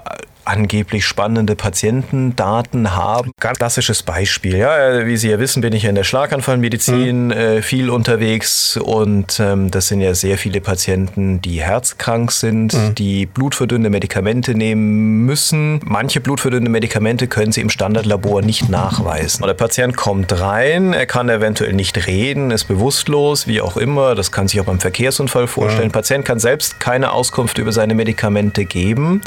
angeblich 0.47 1.05
spannende 1.05 1.55
Patientendaten 1.55 2.95
haben. 2.95 3.31
Ganz 3.39 3.57
klassisches 3.57 4.03
Beispiel. 4.03 4.57
Ja, 4.57 5.05
wie 5.05 5.17
Sie 5.17 5.29
ja 5.29 5.39
wissen, 5.39 5.61
bin 5.61 5.73
ich 5.73 5.83
ja 5.83 5.89
in 5.89 5.95
der 5.95 6.03
Schlaganfallmedizin 6.03 7.25
mhm. 7.25 7.31
äh, 7.31 7.61
viel 7.61 7.89
unterwegs 7.89 8.77
und 8.77 9.39
ähm, 9.39 9.69
das 9.71 9.87
sind 9.87 10.01
ja 10.01 10.13
sehr 10.13 10.37
viele 10.37 10.61
Patienten, 10.61 11.41
die 11.41 11.61
herzkrank 11.61 12.31
sind, 12.31 12.73
mhm. 12.73 12.95
die 12.95 13.25
blutverdünnende 13.25 13.89
Medikamente 13.89 14.55
nehmen 14.55 15.25
müssen. 15.25 15.79
Manche 15.83 16.21
blutverdünnende 16.21 16.71
Medikamente 16.71 17.27
können 17.27 17.51
Sie 17.51 17.61
im 17.61 17.69
Standardlabor 17.69 18.41
nicht 18.41 18.69
nachweisen. 18.69 19.45
Der 19.45 19.53
Patient 19.53 19.95
kommt 19.95 20.39
rein, 20.39 20.93
er 20.93 21.05
kann 21.05 21.29
eventuell 21.29 21.73
nicht 21.73 22.07
reden, 22.07 22.51
ist 22.51 22.65
bewusstlos, 22.65 23.47
wie 23.47 23.61
auch 23.61 23.77
immer. 23.77 24.15
Das 24.15 24.31
kann 24.31 24.47
sich 24.47 24.59
auch 24.61 24.65
beim 24.65 24.79
Verkehrsunfall 24.79 25.47
vorstellen. 25.47 25.87
Mhm. 25.87 25.91
Der 25.91 25.99
Patient 25.99 26.25
kann 26.25 26.39
selbst 26.39 26.79
keine 26.79 27.11
Auskunft 27.11 27.57
über 27.57 27.71
seine 27.71 27.95
Medikamente 27.95 28.65
geben 28.65 29.21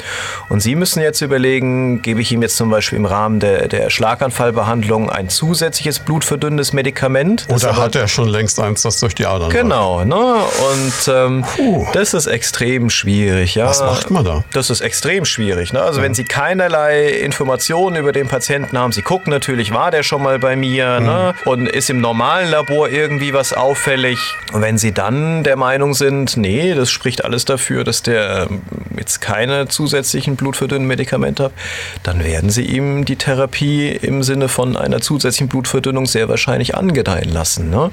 und 0.48 0.60
Sie 0.60 0.74
müssen 0.74 1.00
jetzt 1.10 1.20
überlegen, 1.20 2.02
gebe 2.02 2.20
ich 2.20 2.30
ihm 2.30 2.40
jetzt 2.42 2.56
zum 2.56 2.70
Beispiel 2.70 2.96
im 2.98 3.04
Rahmen 3.04 3.40
der, 3.40 3.66
der 3.68 3.90
Schlaganfallbehandlung 3.90 5.10
ein 5.10 5.28
zusätzliches 5.28 5.98
blutverdünnendes 5.98 6.72
Medikament. 6.72 7.46
Oder 7.48 7.76
hat 7.76 7.96
er 7.96 8.06
schon 8.06 8.28
längst 8.28 8.60
eins, 8.60 8.82
das 8.82 9.00
durch 9.00 9.14
die 9.14 9.26
Adern 9.26 9.50
Genau, 9.50 10.04
ne? 10.04 10.16
und 10.16 11.12
ähm, 11.12 11.44
das 11.92 12.14
ist 12.14 12.26
extrem 12.26 12.90
schwierig. 12.90 13.56
Ja? 13.56 13.66
Was 13.66 13.80
macht 13.80 14.10
man 14.10 14.24
da? 14.24 14.44
Das 14.52 14.70
ist 14.70 14.80
extrem 14.80 15.24
schwierig. 15.24 15.72
Ne? 15.72 15.82
Also 15.82 15.98
ja. 15.98 16.04
wenn 16.04 16.14
Sie 16.14 16.24
keinerlei 16.24 17.08
Informationen 17.08 17.96
über 17.96 18.12
den 18.12 18.28
Patienten 18.28 18.78
haben, 18.78 18.92
Sie 18.92 19.02
gucken 19.02 19.32
natürlich, 19.32 19.74
war 19.74 19.90
der 19.90 20.04
schon 20.04 20.22
mal 20.22 20.38
bei 20.38 20.54
mir 20.54 21.00
mhm. 21.00 21.06
ne? 21.06 21.34
und 21.44 21.66
ist 21.68 21.90
im 21.90 22.00
normalen 22.00 22.50
Labor 22.50 22.88
irgendwie 22.88 23.34
was 23.34 23.52
auffällig. 23.52 24.18
Und 24.52 24.62
wenn 24.62 24.78
Sie 24.78 24.92
dann 24.92 25.42
der 25.42 25.56
Meinung 25.56 25.94
sind, 25.94 26.36
nee, 26.36 26.74
das 26.74 26.90
spricht 26.90 27.24
alles 27.24 27.44
dafür, 27.44 27.82
dass 27.82 28.02
der 28.02 28.46
ähm, 28.48 28.62
jetzt 28.96 29.20
keine 29.20 29.66
zusätzlichen 29.66 30.36
blutverdünnenden 30.36 30.86
Medikamente 30.86 30.99
Medikament 31.00 31.40
habe, 31.40 31.54
dann 32.02 32.22
werden 32.22 32.50
sie 32.50 32.62
ihm 32.62 33.04
die 33.04 33.16
Therapie 33.16 33.88
im 33.88 34.22
Sinne 34.22 34.48
von 34.48 34.76
einer 34.76 35.00
zusätzlichen 35.00 35.48
Blutverdünnung 35.48 36.06
sehr 36.06 36.28
wahrscheinlich 36.28 36.74
angedeihen 36.74 37.32
lassen. 37.32 37.70
Ne? 37.70 37.90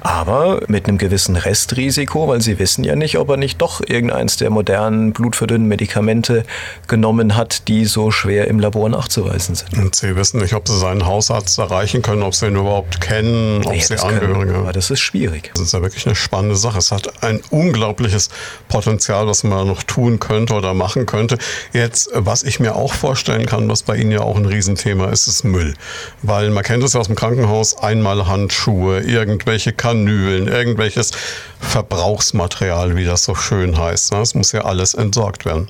Aber 0.00 0.62
mit 0.66 0.88
einem 0.88 0.98
gewissen 0.98 1.36
Restrisiko, 1.36 2.26
weil 2.26 2.40
sie 2.40 2.58
wissen 2.58 2.82
ja 2.82 2.96
nicht, 2.96 3.18
ob 3.18 3.30
er 3.30 3.36
nicht 3.36 3.60
doch 3.62 3.80
irgendeins 3.86 4.36
der 4.36 4.50
modernen 4.50 5.12
blutverdünnenden 5.12 5.68
Medikamente 5.68 6.44
genommen 6.88 7.36
hat, 7.36 7.68
die 7.68 7.84
so 7.84 8.10
schwer 8.10 8.48
im 8.48 8.58
Labor 8.58 8.88
nachzuweisen 8.88 9.54
sind. 9.54 9.78
Und 9.78 9.94
Sie 9.94 10.16
wissen 10.16 10.40
nicht, 10.40 10.54
ob 10.54 10.66
Sie 10.66 10.78
seinen 10.78 11.06
Hausarzt 11.06 11.58
erreichen 11.58 12.02
können, 12.02 12.22
ob 12.22 12.34
Sie 12.34 12.46
ihn 12.46 12.56
überhaupt 12.56 13.00
kennen, 13.00 13.62
ob 13.64 13.72
nee, 13.72 13.80
Sie 13.80 13.98
Angehörige 13.98 14.54
haben. 14.54 14.72
Das 14.72 14.90
ist 14.90 15.00
schwierig. 15.00 15.50
Das 15.54 15.62
ist 15.62 15.72
ja 15.72 15.82
wirklich 15.82 16.06
eine 16.06 16.16
spannende 16.16 16.56
Sache. 16.56 16.78
Es 16.78 16.90
hat 16.90 17.22
ein 17.22 17.40
unglaubliches 17.50 18.30
Potenzial, 18.68 19.26
was 19.26 19.44
man 19.44 19.66
noch 19.66 19.82
tun 19.82 20.18
könnte 20.18 20.54
oder 20.54 20.74
machen 20.74 21.06
könnte. 21.06 21.38
Jetzt, 21.72 22.10
was 22.14 22.37
ich 22.42 22.60
mir 22.60 22.76
auch 22.76 22.92
vorstellen 22.92 23.46
kann, 23.46 23.68
was 23.68 23.82
bei 23.82 23.96
Ihnen 23.96 24.12
ja 24.12 24.20
auch 24.20 24.36
ein 24.36 24.46
Riesenthema 24.46 25.06
ist, 25.10 25.26
ist 25.26 25.44
Müll. 25.44 25.74
Weil 26.22 26.50
man 26.50 26.64
kennt 26.64 26.82
es 26.82 26.92
ja 26.92 27.00
aus 27.00 27.06
dem 27.06 27.16
Krankenhaus, 27.16 27.78
einmal 27.78 28.26
Handschuhe, 28.26 29.00
irgendwelche 29.00 29.72
Kanülen, 29.72 30.48
irgendwelches 30.48 31.12
Verbrauchsmaterial, 31.60 32.96
wie 32.96 33.04
das 33.04 33.24
so 33.24 33.34
schön 33.34 33.78
heißt. 33.78 34.12
Das 34.12 34.34
muss 34.34 34.52
ja 34.52 34.64
alles 34.64 34.94
entsorgt 34.94 35.44
werden. 35.44 35.68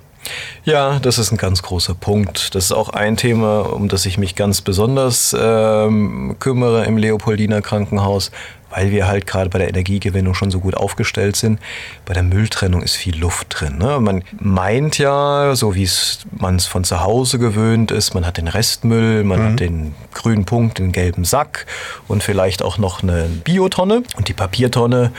Ja, 0.64 0.98
das 0.98 1.18
ist 1.18 1.32
ein 1.32 1.38
ganz 1.38 1.62
großer 1.62 1.94
Punkt. 1.94 2.54
Das 2.54 2.64
ist 2.66 2.72
auch 2.72 2.90
ein 2.90 3.16
Thema, 3.16 3.60
um 3.72 3.88
das 3.88 4.04
ich 4.04 4.18
mich 4.18 4.34
ganz 4.34 4.60
besonders 4.60 5.34
ähm, 5.38 6.36
kümmere 6.38 6.84
im 6.84 6.96
Leopoldiner 6.96 7.62
Krankenhaus 7.62 8.30
weil 8.70 8.90
wir 8.90 9.06
halt 9.06 9.26
gerade 9.26 9.50
bei 9.50 9.58
der 9.58 9.68
Energiegewinnung 9.68 10.34
schon 10.34 10.50
so 10.50 10.60
gut 10.60 10.76
aufgestellt 10.76 11.36
sind. 11.36 11.60
Bei 12.04 12.14
der 12.14 12.22
Mülltrennung 12.22 12.82
ist 12.82 12.96
viel 12.96 13.16
Luft 13.16 13.46
drin. 13.50 13.78
Ne? 13.78 13.98
Man 14.00 14.22
meint 14.38 14.98
ja, 14.98 15.54
so 15.54 15.74
wie 15.74 15.88
man 16.32 16.56
es 16.56 16.66
von 16.66 16.84
zu 16.84 17.00
Hause 17.02 17.38
gewöhnt 17.38 17.90
ist, 17.90 18.14
man 18.14 18.26
hat 18.26 18.36
den 18.36 18.48
Restmüll, 18.48 19.24
man 19.24 19.40
mhm. 19.40 19.44
hat 19.44 19.60
den 19.60 19.94
grünen 20.12 20.44
Punkt, 20.44 20.78
den 20.78 20.92
gelben 20.92 21.24
Sack 21.24 21.66
und 22.08 22.22
vielleicht 22.22 22.62
auch 22.62 22.78
noch 22.78 23.02
eine 23.02 23.24
Biotonne 23.44 24.02
und 24.16 24.28
die 24.28 24.34
Papiertonne 24.34 25.12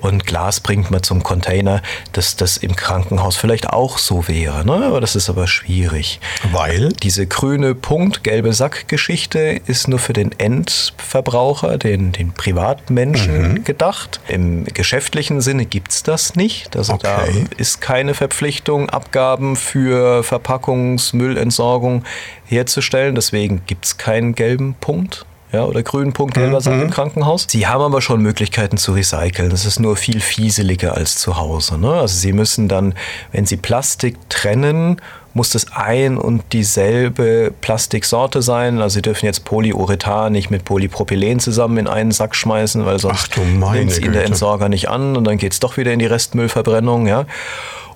und 0.00 0.26
Glas 0.26 0.60
bringt 0.60 0.90
man 0.90 1.02
zum 1.02 1.22
Container, 1.22 1.82
dass 2.12 2.36
das 2.36 2.56
im 2.56 2.76
Krankenhaus 2.76 3.36
vielleicht 3.36 3.68
auch 3.70 3.98
so 3.98 4.28
wäre. 4.28 4.64
Ne? 4.64 4.84
Aber 4.86 5.00
das 5.00 5.16
ist 5.16 5.28
aber 5.28 5.46
schwierig. 5.46 6.20
Weil? 6.52 6.90
Diese 7.02 7.26
grüne 7.26 7.74
Punkt, 7.74 8.24
gelbe 8.24 8.52
Sack-Geschichte 8.52 9.60
ist 9.66 9.88
nur 9.88 9.98
für 9.98 10.12
den 10.12 10.32
Endverbraucher, 10.38 11.78
den, 11.78 12.12
den 12.12 12.32
Privatmenschen 12.32 13.52
mhm. 13.52 13.64
gedacht. 13.64 14.20
Im 14.28 14.64
geschäftlichen 14.64 15.40
Sinne 15.40 15.66
gibt 15.66 15.92
es 15.92 16.02
das 16.02 16.36
nicht. 16.36 16.76
Also 16.76 16.94
okay. 16.94 17.02
da 17.02 17.56
ist 17.56 17.80
keine 17.80 18.14
Verpflichtung, 18.14 18.88
Abgaben 18.90 19.56
für 19.56 20.22
Verpackungsmüllentsorgung 20.22 22.04
herzustellen. 22.46 23.14
Deswegen 23.14 23.62
gibt 23.66 23.84
es 23.84 23.96
keinen 23.96 24.34
gelben 24.34 24.74
Punkt 24.80 25.26
ja, 25.52 25.64
oder 25.64 25.82
grünen 25.82 26.12
Punkt 26.12 26.34
gelber 26.34 26.60
mhm. 26.64 26.82
Im 26.82 26.90
Krankenhaus. 26.90 27.46
Sie 27.48 27.66
haben 27.66 27.82
aber 27.82 28.00
schon 28.00 28.22
Möglichkeiten 28.22 28.76
zu 28.76 28.92
recyceln. 28.92 29.50
Das 29.50 29.64
ist 29.64 29.80
nur 29.80 29.96
viel 29.96 30.20
fieseliger 30.20 30.94
als 30.96 31.16
zu 31.16 31.36
Hause. 31.36 31.78
Ne? 31.78 31.90
Also 31.90 32.16
Sie 32.18 32.32
müssen 32.32 32.68
dann, 32.68 32.94
wenn 33.32 33.46
Sie 33.46 33.56
Plastik 33.56 34.16
trennen, 34.28 35.00
muss 35.34 35.50
das 35.50 35.72
ein 35.72 36.18
und 36.18 36.42
dieselbe 36.52 37.52
Plastiksorte 37.60 38.42
sein. 38.42 38.80
Also 38.80 38.94
Sie 38.94 39.02
dürfen 39.02 39.26
jetzt 39.26 39.44
Polyurethan 39.44 40.32
nicht 40.32 40.50
mit 40.50 40.64
Polypropylen 40.64 41.40
zusammen 41.40 41.78
in 41.78 41.88
einen 41.88 42.12
Sack 42.12 42.36
schmeißen, 42.36 42.86
weil 42.86 42.98
sonst 42.98 43.36
nimmt 43.36 43.90
es 43.90 43.98
Ihnen 43.98 44.12
der 44.12 44.24
Entsorger 44.24 44.68
nicht 44.68 44.88
an 44.88 45.16
und 45.16 45.24
dann 45.24 45.38
geht 45.38 45.52
es 45.52 45.60
doch 45.60 45.76
wieder 45.76 45.92
in 45.92 45.98
die 45.98 46.06
Restmüllverbrennung. 46.06 47.06
Ja. 47.06 47.26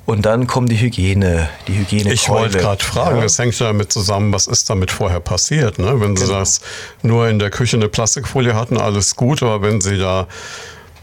Und 0.07 0.27
dann 0.27 0.47
kommt 0.47 0.71
die 0.71 0.79
Hygiene, 0.79 1.49
die 1.67 1.79
Hygiene. 1.79 2.13
Ich 2.13 2.29
wollte 2.29 2.59
gerade 2.59 2.85
fragen, 2.85 3.17
ja. 3.17 3.23
das 3.23 3.39
hängt 3.39 3.59
ja 3.59 3.69
damit 3.69 3.91
zusammen, 3.91 4.33
was 4.35 4.47
ist 4.47 4.69
damit 4.69 4.91
vorher 4.91 5.21
passiert? 5.21 5.79
Ne? 5.79 5.99
Wenn 6.01 6.15
genau. 6.15 6.27
Sie 6.27 6.33
das 6.33 6.61
nur 7.03 7.29
in 7.29 7.39
der 7.39 7.51
Küche 7.51 7.79
eine 7.79 7.89
Plastikfolie 7.89 8.55
hatten, 8.55 8.77
alles 8.77 9.17
gut, 9.17 9.43
aber 9.43 9.63
wenn 9.63 9.81
Sie 9.81 9.97
da 9.97 10.27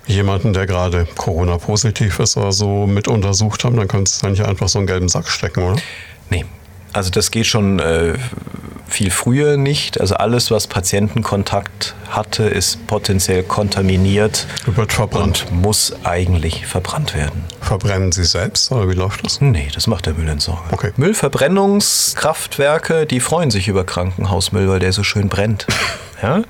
jemanden, 0.05 0.53
der 0.53 0.67
gerade 0.67 1.07
Corona-positiv 1.15 2.19
ist 2.19 2.37
oder 2.37 2.51
so, 2.51 2.85
mit 2.85 3.07
untersucht 3.07 3.63
haben, 3.63 3.75
dann 3.75 3.87
könntest 3.87 4.21
du 4.21 4.27
nicht 4.27 4.45
einfach 4.45 4.69
so 4.69 4.77
einen 4.77 4.87
gelben 4.87 5.09
Sack 5.09 5.29
stecken, 5.29 5.63
oder? 5.63 5.81
Nee. 6.29 6.45
Also 6.93 7.09
das 7.09 7.31
geht 7.31 7.47
schon 7.47 7.79
äh, 7.79 8.13
viel 8.87 9.09
früher 9.11 9.57
nicht. 9.57 9.99
Also 9.99 10.15
alles, 10.15 10.51
was 10.51 10.67
Patientenkontakt 10.67 11.95
hatte, 12.09 12.43
ist 12.43 12.85
potenziell 12.87 13.43
kontaminiert 13.43 14.45
Wird 14.65 14.91
verbrannt. 14.93 15.45
und 15.49 15.61
muss 15.61 15.93
eigentlich 16.03 16.65
verbrannt 16.67 17.15
werden. 17.15 17.43
Verbrennen 17.61 18.11
Sie 18.11 18.25
selbst 18.25 18.69
oder 18.71 18.89
wie 18.89 18.93
läuft 18.93 19.25
das? 19.25 19.39
Nee, 19.39 19.69
das 19.73 19.87
macht 19.87 20.05
der 20.07 20.13
Müllentsorger. 20.13 20.63
Okay. 20.71 20.91
Müllverbrennungskraftwerke, 20.97 23.05
die 23.05 23.21
freuen 23.21 23.49
sich 23.51 23.69
über 23.69 23.85
Krankenhausmüll, 23.85 24.67
weil 24.67 24.79
der 24.79 24.91
so 24.91 25.03
schön 25.03 25.29
brennt. 25.29 25.67
Ja? 26.21 26.43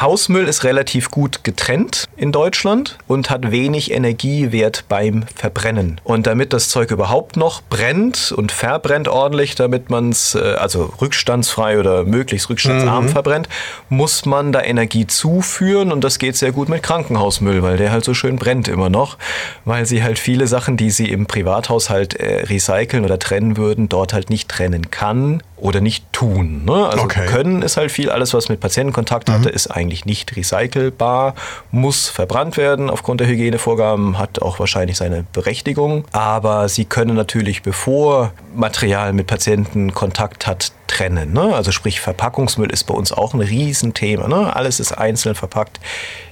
Hausmüll 0.00 0.48
ist 0.48 0.64
relativ 0.64 1.10
gut 1.10 1.44
getrennt 1.44 2.06
in 2.16 2.32
Deutschland 2.32 2.98
und 3.06 3.30
hat 3.30 3.50
wenig 3.50 3.90
Energiewert 3.90 4.84
beim 4.88 5.24
Verbrennen. 5.34 6.00
Und 6.04 6.26
damit 6.26 6.52
das 6.52 6.68
Zeug 6.68 6.90
überhaupt 6.90 7.36
noch 7.36 7.62
brennt 7.62 8.32
und 8.32 8.52
verbrennt 8.52 9.08
ordentlich, 9.08 9.54
damit 9.54 9.90
man 9.90 10.10
es 10.10 10.34
äh, 10.34 10.54
also 10.58 10.92
rückstandsfrei 11.00 11.78
oder 11.78 12.04
möglichst 12.04 12.48
rückstandsarm 12.50 13.08
verbrennt, 13.08 13.48
muss 13.88 14.26
man 14.26 14.52
da 14.52 14.62
Energie 14.62 15.06
zuführen 15.06 15.92
und 15.92 16.02
das 16.04 16.18
geht 16.18 16.36
sehr 16.36 16.52
gut 16.52 16.68
mit 16.68 16.82
Krankenhausmüll, 16.82 17.62
weil 17.62 17.76
der 17.76 17.92
halt 17.92 18.04
so 18.04 18.14
schön 18.14 18.36
brennt 18.36 18.68
immer 18.68 18.90
noch, 18.90 19.16
weil 19.64 19.86
sie 19.86 20.02
halt 20.02 20.18
viele 20.18 20.46
Sachen, 20.46 20.76
die 20.76 20.90
sie 20.90 21.10
im 21.10 21.26
Privathaushalt 21.26 22.14
äh, 22.14 22.44
recyceln 22.44 23.04
oder 23.04 23.18
trennen 23.18 23.56
würden, 23.56 23.88
dort 23.88 24.12
halt 24.12 24.30
nicht 24.30 24.48
trennen 24.48 24.90
kann 24.90 25.42
oder 25.56 25.80
nicht 25.80 26.12
tun. 26.12 26.64
Ne? 26.64 26.86
Also 26.86 27.04
Okay. 27.04 27.26
können 27.26 27.62
ist 27.62 27.76
halt 27.76 27.90
viel, 27.90 28.10
alles 28.10 28.34
was 28.34 28.48
mit 28.48 28.60
Patientenkontakt 28.60 29.30
hatte, 29.30 29.48
ist 29.48 29.68
eigentlich 29.68 30.04
nicht 30.04 30.36
recycelbar, 30.36 31.34
muss 31.70 32.08
verbrannt 32.08 32.56
werden 32.56 32.90
aufgrund 32.90 33.20
der 33.20 33.28
Hygienevorgaben, 33.28 34.18
hat 34.18 34.42
auch 34.42 34.58
wahrscheinlich 34.58 34.96
seine 34.98 35.24
Berechtigung. 35.32 36.04
Aber 36.12 36.68
sie 36.68 36.84
können 36.84 37.14
natürlich, 37.16 37.62
bevor 37.62 38.32
Material 38.54 39.12
mit 39.12 39.26
Patientenkontakt 39.26 40.46
hat, 40.46 40.72
trennen. 40.86 41.32
Ne? 41.32 41.54
Also 41.54 41.72
sprich, 41.72 42.00
Verpackungsmüll 42.00 42.70
ist 42.70 42.84
bei 42.84 42.94
uns 42.94 43.12
auch 43.12 43.34
ein 43.34 43.40
Riesenthema. 43.40 44.28
Ne? 44.28 44.54
Alles 44.54 44.80
ist 44.80 44.92
einzeln 44.92 45.34
verpackt. 45.34 45.80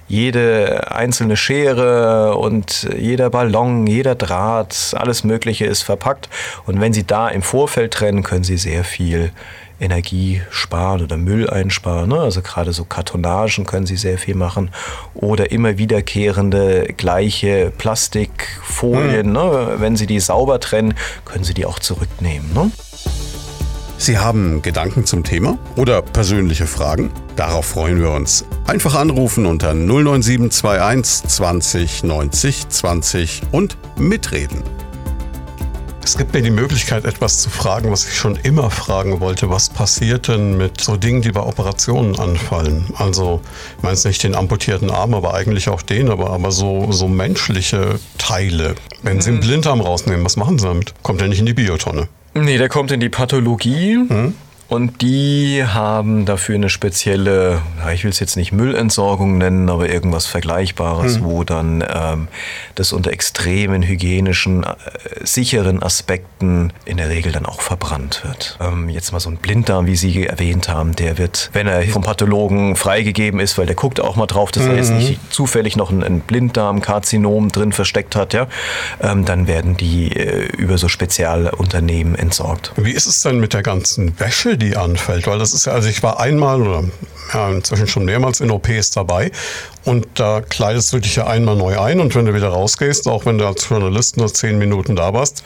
Jede 0.06 0.90
einzelne 0.92 1.36
Schere 1.36 2.36
und 2.36 2.88
jeder 2.98 3.30
Ballon, 3.30 3.86
jeder 3.86 4.14
Draht, 4.14 4.94
alles 4.96 5.24
Mögliche 5.24 5.64
ist 5.64 5.82
verpackt. 5.82 6.28
Und 6.66 6.80
wenn 6.80 6.92
Sie 6.92 7.06
da 7.06 7.28
im 7.28 7.42
Vorfeld 7.42 7.94
trennen, 7.94 8.22
können 8.22 8.44
Sie 8.44 8.58
sehr 8.58 8.84
viel 8.84 9.32
Energie 9.80 10.40
sparen 10.50 11.02
oder 11.02 11.16
Müll 11.16 11.48
einsparen. 11.50 12.08
Ne? 12.08 12.18
Also 12.18 12.42
gerade 12.42 12.72
so 12.72 12.84
Kartonagen 12.84 13.66
können 13.66 13.86
Sie 13.86 13.96
sehr 13.96 14.18
viel 14.18 14.34
machen. 14.34 14.70
Oder 15.14 15.50
immer 15.50 15.78
wiederkehrende 15.78 16.94
gleiche 16.96 17.72
Plastikfolien. 17.76 19.32
Ne? 19.32 19.74
Wenn 19.78 19.96
Sie 19.96 20.06
die 20.06 20.20
sauber 20.20 20.60
trennen, 20.60 20.94
können 21.24 21.44
Sie 21.44 21.54
die 21.54 21.66
auch 21.66 21.78
zurücknehmen. 21.78 22.52
Ne? 22.54 22.70
Sie 24.04 24.18
haben 24.18 24.60
Gedanken 24.60 25.06
zum 25.06 25.24
Thema 25.24 25.56
oder 25.76 26.02
persönliche 26.02 26.66
Fragen? 26.66 27.10
Darauf 27.36 27.64
freuen 27.64 28.00
wir 28.00 28.10
uns. 28.10 28.44
Einfach 28.66 28.96
anrufen 28.96 29.46
unter 29.46 29.72
09721 29.72 31.26
20 31.26 32.04
90 32.04 32.68
20 32.68 33.42
und 33.50 33.78
mitreden. 33.96 34.62
Es 36.04 36.18
gibt 36.18 36.34
mir 36.34 36.42
die 36.42 36.50
Möglichkeit, 36.50 37.06
etwas 37.06 37.38
zu 37.38 37.48
fragen, 37.48 37.90
was 37.90 38.06
ich 38.06 38.14
schon 38.14 38.36
immer 38.36 38.70
fragen 38.70 39.20
wollte. 39.20 39.48
Was 39.48 39.70
passiert 39.70 40.28
denn 40.28 40.58
mit 40.58 40.82
so 40.82 40.98
Dingen, 40.98 41.22
die 41.22 41.32
bei 41.32 41.40
Operationen 41.40 42.18
anfallen? 42.18 42.84
Also, 42.98 43.40
ich 43.78 43.82
meine 43.82 43.94
jetzt 43.94 44.04
nicht 44.04 44.22
den 44.22 44.34
amputierten 44.34 44.90
Arm, 44.90 45.14
aber 45.14 45.32
eigentlich 45.32 45.70
auch 45.70 45.80
den, 45.80 46.10
aber, 46.10 46.28
aber 46.28 46.50
so, 46.50 46.92
so 46.92 47.08
menschliche 47.08 47.98
Teile. 48.18 48.74
Wenn 49.02 49.22
Sie 49.22 49.30
einen 49.30 49.40
Blinddarm 49.40 49.80
rausnehmen, 49.80 50.26
was 50.26 50.36
machen 50.36 50.58
Sie 50.58 50.66
damit? 50.66 50.92
Kommt 51.02 51.22
der 51.22 51.28
nicht 51.28 51.38
in 51.40 51.46
die 51.46 51.54
Biotonne? 51.54 52.06
Nee, 52.34 52.58
der 52.58 52.68
kommt 52.68 52.90
in 52.90 53.00
die 53.00 53.08
Pathologie. 53.08 53.98
Und 54.74 55.02
die 55.02 55.64
haben 55.64 56.24
dafür 56.24 56.56
eine 56.56 56.68
spezielle, 56.68 57.62
ich 57.94 58.02
will 58.02 58.10
es 58.10 58.18
jetzt 58.18 58.36
nicht 58.36 58.50
Müllentsorgung 58.50 59.38
nennen, 59.38 59.70
aber 59.70 59.88
irgendwas 59.88 60.26
Vergleichbares, 60.26 61.22
wo 61.22 61.44
dann 61.44 61.84
ähm, 61.88 62.26
das 62.74 62.92
unter 62.92 63.12
extremen 63.12 63.84
hygienischen, 63.84 64.64
äh, 64.64 64.74
sicheren 65.22 65.80
Aspekten 65.80 66.72
in 66.86 66.96
der 66.96 67.08
Regel 67.08 67.30
dann 67.30 67.46
auch 67.46 67.60
verbrannt 67.60 68.22
wird. 68.24 68.58
Ähm, 68.60 68.88
jetzt 68.88 69.12
mal 69.12 69.20
so 69.20 69.30
ein 69.30 69.36
Blinddarm, 69.36 69.86
wie 69.86 69.94
Sie 69.94 70.26
erwähnt 70.26 70.68
haben, 70.68 70.96
der 70.96 71.18
wird, 71.18 71.50
wenn 71.52 71.68
er 71.68 71.84
vom 71.84 72.02
Pathologen 72.02 72.74
freigegeben 72.74 73.38
ist, 73.38 73.56
weil 73.56 73.66
der 73.66 73.76
guckt 73.76 74.00
auch 74.00 74.16
mal 74.16 74.26
drauf, 74.26 74.50
dass 74.50 74.66
er 74.66 74.74
jetzt 74.74 74.90
nicht 74.90 75.20
zufällig 75.32 75.76
noch 75.76 75.92
ein, 75.92 76.02
ein 76.02 76.18
Blinddarmkarzinom 76.18 77.50
drin 77.50 77.70
versteckt 77.70 78.16
hat, 78.16 78.34
ja, 78.34 78.48
ähm, 79.00 79.24
dann 79.24 79.46
werden 79.46 79.76
die 79.76 80.10
äh, 80.16 80.46
über 80.56 80.78
so 80.78 80.88
Spezialunternehmen 80.88 82.16
entsorgt. 82.16 82.72
Wie 82.74 82.90
ist 82.90 83.06
es 83.06 83.22
denn 83.22 83.38
mit 83.38 83.54
der 83.54 83.62
ganzen 83.62 84.18
Wäsche, 84.18 84.58
die 84.68 84.76
anfällt? 84.76 85.26
Weil 85.26 85.38
das 85.38 85.52
ist 85.52 85.66
ja, 85.66 85.72
also 85.72 85.88
ich 85.88 86.02
war 86.02 86.20
einmal 86.20 86.60
oder 86.62 86.84
ja, 87.32 87.50
inzwischen 87.50 87.86
schon 87.86 88.04
mehrmals 88.04 88.40
in 88.40 88.50
OPs 88.50 88.90
dabei 88.90 89.30
und 89.84 90.06
da 90.14 90.40
kleidest 90.40 90.92
du 90.92 90.98
dich 90.98 91.16
ja 91.16 91.26
einmal 91.26 91.56
neu 91.56 91.78
ein 91.78 92.00
und 92.00 92.14
wenn 92.14 92.26
du 92.26 92.34
wieder 92.34 92.48
rausgehst, 92.48 93.08
auch 93.08 93.26
wenn 93.26 93.38
du 93.38 93.46
als 93.46 93.68
Journalist 93.68 94.16
nur 94.16 94.32
zehn 94.32 94.58
Minuten 94.58 94.96
da 94.96 95.12
warst, 95.12 95.42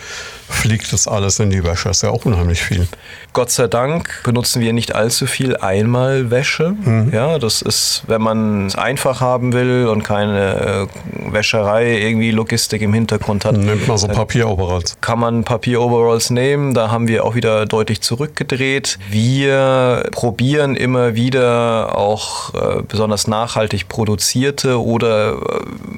fliegt 0.48 0.92
das 0.92 1.06
alles 1.06 1.38
in 1.38 1.50
die 1.50 1.64
Wäsche. 1.64 1.88
Das 1.88 1.98
ist 1.98 2.02
ja 2.02 2.10
auch 2.10 2.24
unheimlich 2.24 2.62
viel. 2.62 2.88
Gott 3.32 3.50
sei 3.50 3.66
Dank 3.68 4.22
benutzen 4.24 4.60
wir 4.60 4.72
nicht 4.72 4.94
allzu 4.94 5.26
viel 5.26 5.56
Einmalwäsche. 5.56 6.74
Ja, 7.12 7.38
das 7.38 7.62
ist, 7.62 8.02
wenn 8.06 8.20
man 8.22 8.66
es 8.66 8.74
einfach 8.76 9.20
haben 9.20 9.52
will 9.52 9.86
und 9.86 10.02
keine 10.02 10.88
äh, 11.28 11.32
Wäscherei, 11.32 11.98
irgendwie 11.98 12.30
Logistik 12.30 12.82
im 12.82 12.92
Hintergrund 12.92 13.44
hat, 13.44 13.56
Nimmt 13.56 13.86
mal 13.86 13.98
so 13.98 14.08
Papieroberalls. 14.08 14.96
kann 15.00 15.18
man 15.20 15.44
Papier-Overalls 15.44 16.30
nehmen. 16.30 16.74
Da 16.74 16.90
haben 16.90 17.06
wir 17.06 17.24
auch 17.24 17.34
wieder 17.34 17.66
deutlich 17.66 18.00
zurückgedreht. 18.00 18.98
Wir 19.10 20.08
probieren 20.12 20.74
immer 20.74 21.14
wieder 21.14 21.96
auch 21.96 22.54
äh, 22.54 22.82
besonders 22.82 23.28
nachhaltig 23.28 23.88
produzierte 23.88 24.82
oder, 24.82 25.32
äh, 25.32 25.34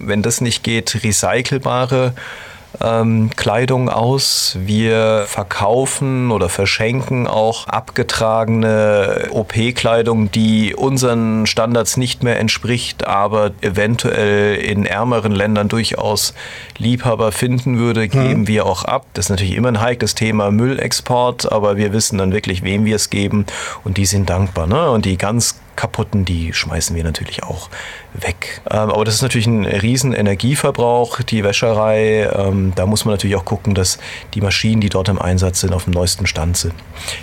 wenn 0.00 0.22
das 0.22 0.40
nicht 0.40 0.62
geht, 0.62 0.98
recycelbare 1.04 2.12
ähm, 2.82 3.30
Kleidung 3.36 3.88
aus. 3.88 4.56
Wir 4.60 5.24
verkaufen 5.26 6.30
oder 6.30 6.48
verschenken 6.48 7.26
auch 7.26 7.66
abgetragene 7.66 9.28
OP-Kleidung, 9.30 10.30
die 10.30 10.74
unseren 10.74 11.46
Standards 11.46 11.96
nicht 11.96 12.22
mehr 12.22 12.38
entspricht, 12.38 13.06
aber 13.06 13.52
eventuell 13.60 14.56
in 14.56 14.86
ärmeren 14.86 15.32
Ländern 15.32 15.68
durchaus 15.68 16.34
Liebhaber 16.78 17.32
finden 17.32 17.78
würde, 17.78 18.08
geben 18.08 18.46
wir 18.46 18.66
auch 18.66 18.84
ab. 18.84 19.06
Das 19.14 19.26
ist 19.26 19.30
natürlich 19.30 19.56
immer 19.56 19.68
ein 19.68 19.80
heikles 19.80 20.14
Thema 20.14 20.50
Müllexport, 20.50 21.50
aber 21.50 21.76
wir 21.76 21.92
wissen 21.92 22.18
dann 22.18 22.32
wirklich, 22.32 22.62
wem 22.62 22.84
wir 22.84 22.96
es 22.96 23.10
geben 23.10 23.46
und 23.84 23.96
die 23.96 24.06
sind 24.06 24.30
dankbar. 24.30 24.66
Ne? 24.66 24.90
Und 24.90 25.04
die 25.04 25.18
ganz 25.18 25.56
kaputten, 25.80 26.26
die 26.26 26.52
schmeißen 26.52 26.94
wir 26.94 27.02
natürlich 27.04 27.42
auch 27.42 27.70
weg. 28.12 28.60
Ähm, 28.70 28.90
aber 28.90 29.04
das 29.06 29.14
ist 29.14 29.22
natürlich 29.22 29.46
ein 29.46 29.64
riesen 29.64 30.12
Energieverbrauch, 30.12 31.22
die 31.22 31.42
Wäscherei. 31.42 32.28
Ähm, 32.34 32.72
da 32.74 32.84
muss 32.84 33.06
man 33.06 33.14
natürlich 33.14 33.36
auch 33.36 33.46
gucken, 33.46 33.74
dass 33.74 33.98
die 34.34 34.42
Maschinen, 34.42 34.82
die 34.82 34.90
dort 34.90 35.08
im 35.08 35.18
Einsatz 35.18 35.60
sind, 35.60 35.72
auf 35.72 35.84
dem 35.84 35.94
neuesten 35.94 36.26
Stand 36.26 36.58
sind. 36.58 36.74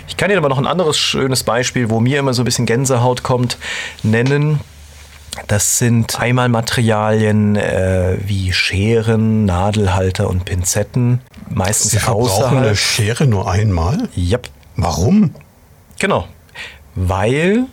Ich 0.08 0.16
kann 0.16 0.28
Ihnen 0.28 0.38
aber 0.38 0.48
noch 0.48 0.58
ein 0.58 0.66
anderes 0.66 0.98
schönes 0.98 1.44
Beispiel, 1.44 1.88
wo 1.88 2.00
mir 2.00 2.18
immer 2.18 2.34
so 2.34 2.42
ein 2.42 2.44
bisschen 2.46 2.66
Gänsehaut 2.66 3.22
kommt, 3.22 3.58
nennen. 4.02 4.58
Das 5.46 5.78
sind 5.78 6.18
Einmalmaterialien 6.18 7.54
äh, 7.54 8.16
wie 8.24 8.52
Scheren, 8.52 9.44
Nadelhalter 9.44 10.28
und 10.28 10.44
Pinzetten. 10.44 11.20
Meistens 11.48 11.92
Sie 11.92 11.98
verbrauchen 11.98 12.44
eine 12.44 12.56
außerhalb. 12.58 12.76
Schere 12.76 13.26
nur 13.26 13.48
einmal? 13.48 14.08
Yep. 14.16 14.48
Warum? 14.74 15.32
Genau. 16.00 16.26
Weil 16.96 17.66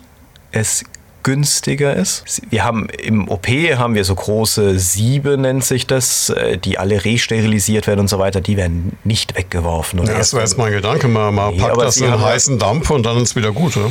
es 0.56 0.84
günstiger 1.22 1.94
ist. 1.96 2.22
Wir 2.50 2.62
haben 2.64 2.88
im 3.02 3.28
OP 3.28 3.48
haben 3.48 3.96
wir 3.96 4.04
so 4.04 4.14
große 4.14 4.78
Siebe, 4.78 5.36
nennt 5.36 5.64
sich 5.64 5.86
das, 5.86 6.30
äh, 6.30 6.56
die 6.56 6.78
alle 6.78 7.04
resterilisiert 7.04 7.88
werden 7.88 8.00
und 8.00 8.08
so 8.08 8.20
weiter. 8.20 8.40
Die 8.40 8.56
werden 8.56 8.96
nicht 9.02 9.36
weggeworfen. 9.36 9.98
Und 9.98 10.06
Ja, 10.06 10.16
das 10.18 10.32
war 10.34 10.40
jetzt 10.42 10.56
mein 10.56 10.72
Gedanke. 10.72 11.08
Man, 11.08 11.34
man 11.34 11.54
Nee, 11.54 11.60
packt 11.60 11.80
das 11.82 11.96
in 11.96 12.06
einen 12.06 12.22
heißen 12.22 12.60
Dampf 12.60 12.90
und 12.90 13.04
dann 13.04 13.16
ist 13.16 13.30
es 13.30 13.36
wieder 13.36 13.50
gut, 13.50 13.76
oder? 13.76 13.90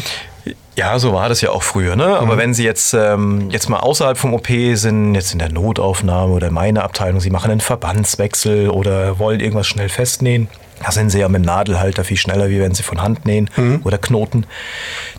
Ja, 0.76 1.00
so 1.00 1.14
war 1.14 1.30
das 1.30 1.42
ja 1.42 1.52
auch 1.52 1.64
früher. 1.64 1.96
Ne? 1.96 2.06
Aber 2.06 2.38
wenn 2.38 2.54
Sie 2.54 2.64
jetzt, 2.64 2.94
ähm, 2.94 3.50
jetzt 3.50 3.70
mal 3.70 3.80
außerhalb 3.80 4.18
vom 4.18 4.34
OP 4.34 4.48
sind, 4.74 5.16
jetzt 5.16 5.32
in 5.32 5.40
der 5.40 5.50
Notaufnahme 5.50 6.34
oder 6.34 6.52
meine 6.52 6.84
Abteilung, 6.84 7.22
Sie 7.22 7.30
machen 7.30 7.50
einen 7.50 7.62
Verbandswechsel 7.62 8.70
oder 8.70 9.18
wollen 9.18 9.40
irgendwas 9.40 9.68
schnell 9.68 9.90
festnähen, 9.90 10.50
da 10.84 10.92
sind 10.92 11.10
Sie 11.10 11.20
ja 11.20 11.30
mit 11.30 11.42
dem 11.42 11.46
Nadelhalter 11.46 12.04
viel 12.04 12.18
schneller, 12.18 12.50
wie 12.50 12.60
wenn 12.60 12.76
Sie 12.76 12.84
von 12.84 13.02
Hand 13.02 13.26
nähen 13.26 13.50
oder 13.84 13.98
knoten. 13.98 14.46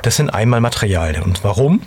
Das 0.03 0.17
sind 0.17 0.31
einmal 0.31 0.61
Materialien. 0.61 1.23
Und 1.23 1.43
warum? 1.43 1.81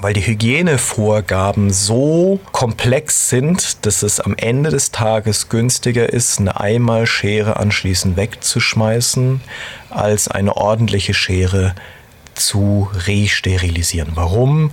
Weil 0.00 0.14
die 0.14 0.26
Hygienevorgaben 0.26 1.70
so 1.70 2.40
komplex 2.52 3.28
sind, 3.28 3.84
dass 3.84 4.02
es 4.02 4.18
am 4.18 4.34
Ende 4.34 4.70
des 4.70 4.92
Tages 4.92 5.50
günstiger 5.50 6.10
ist, 6.10 6.40
eine 6.40 6.58
Einmalschere 6.58 7.58
anschließend 7.58 8.16
wegzuschmeißen, 8.16 9.42
als 9.90 10.28
eine 10.28 10.56
ordentliche 10.56 11.12
Schere 11.12 11.74
zu 12.40 12.90
resterilisieren. 13.06 14.12
Warum? 14.14 14.72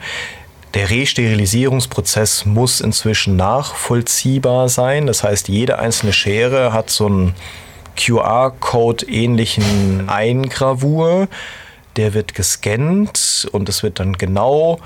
Der 0.74 0.90
Resterilisierungsprozess 0.90 2.46
muss 2.46 2.82
inzwischen 2.82 3.36
nachvollziehbar 3.36 4.70
sein. 4.70 5.08
Das 5.08 5.24
heißt, 5.24 5.48
jede 5.48 5.80
einzelne 5.80 6.14
Schere 6.14 6.74
hat 6.74 6.90
so 6.90 7.06
einen 7.06 7.36
QR-Code-ähnlichen 7.96 10.10
Eingravur. 10.10 11.28
Der 11.96 12.14
wird 12.14 12.36
gescannt 12.36 13.48
und 13.52 13.70
es 13.70 13.82
wird 13.82 14.00
dann 14.00 14.14
genau 14.14 14.80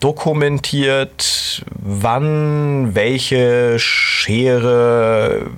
dokumentiert, 0.00 1.64
wann 1.74 2.94
welche 2.94 3.78
Schere 3.78 5.50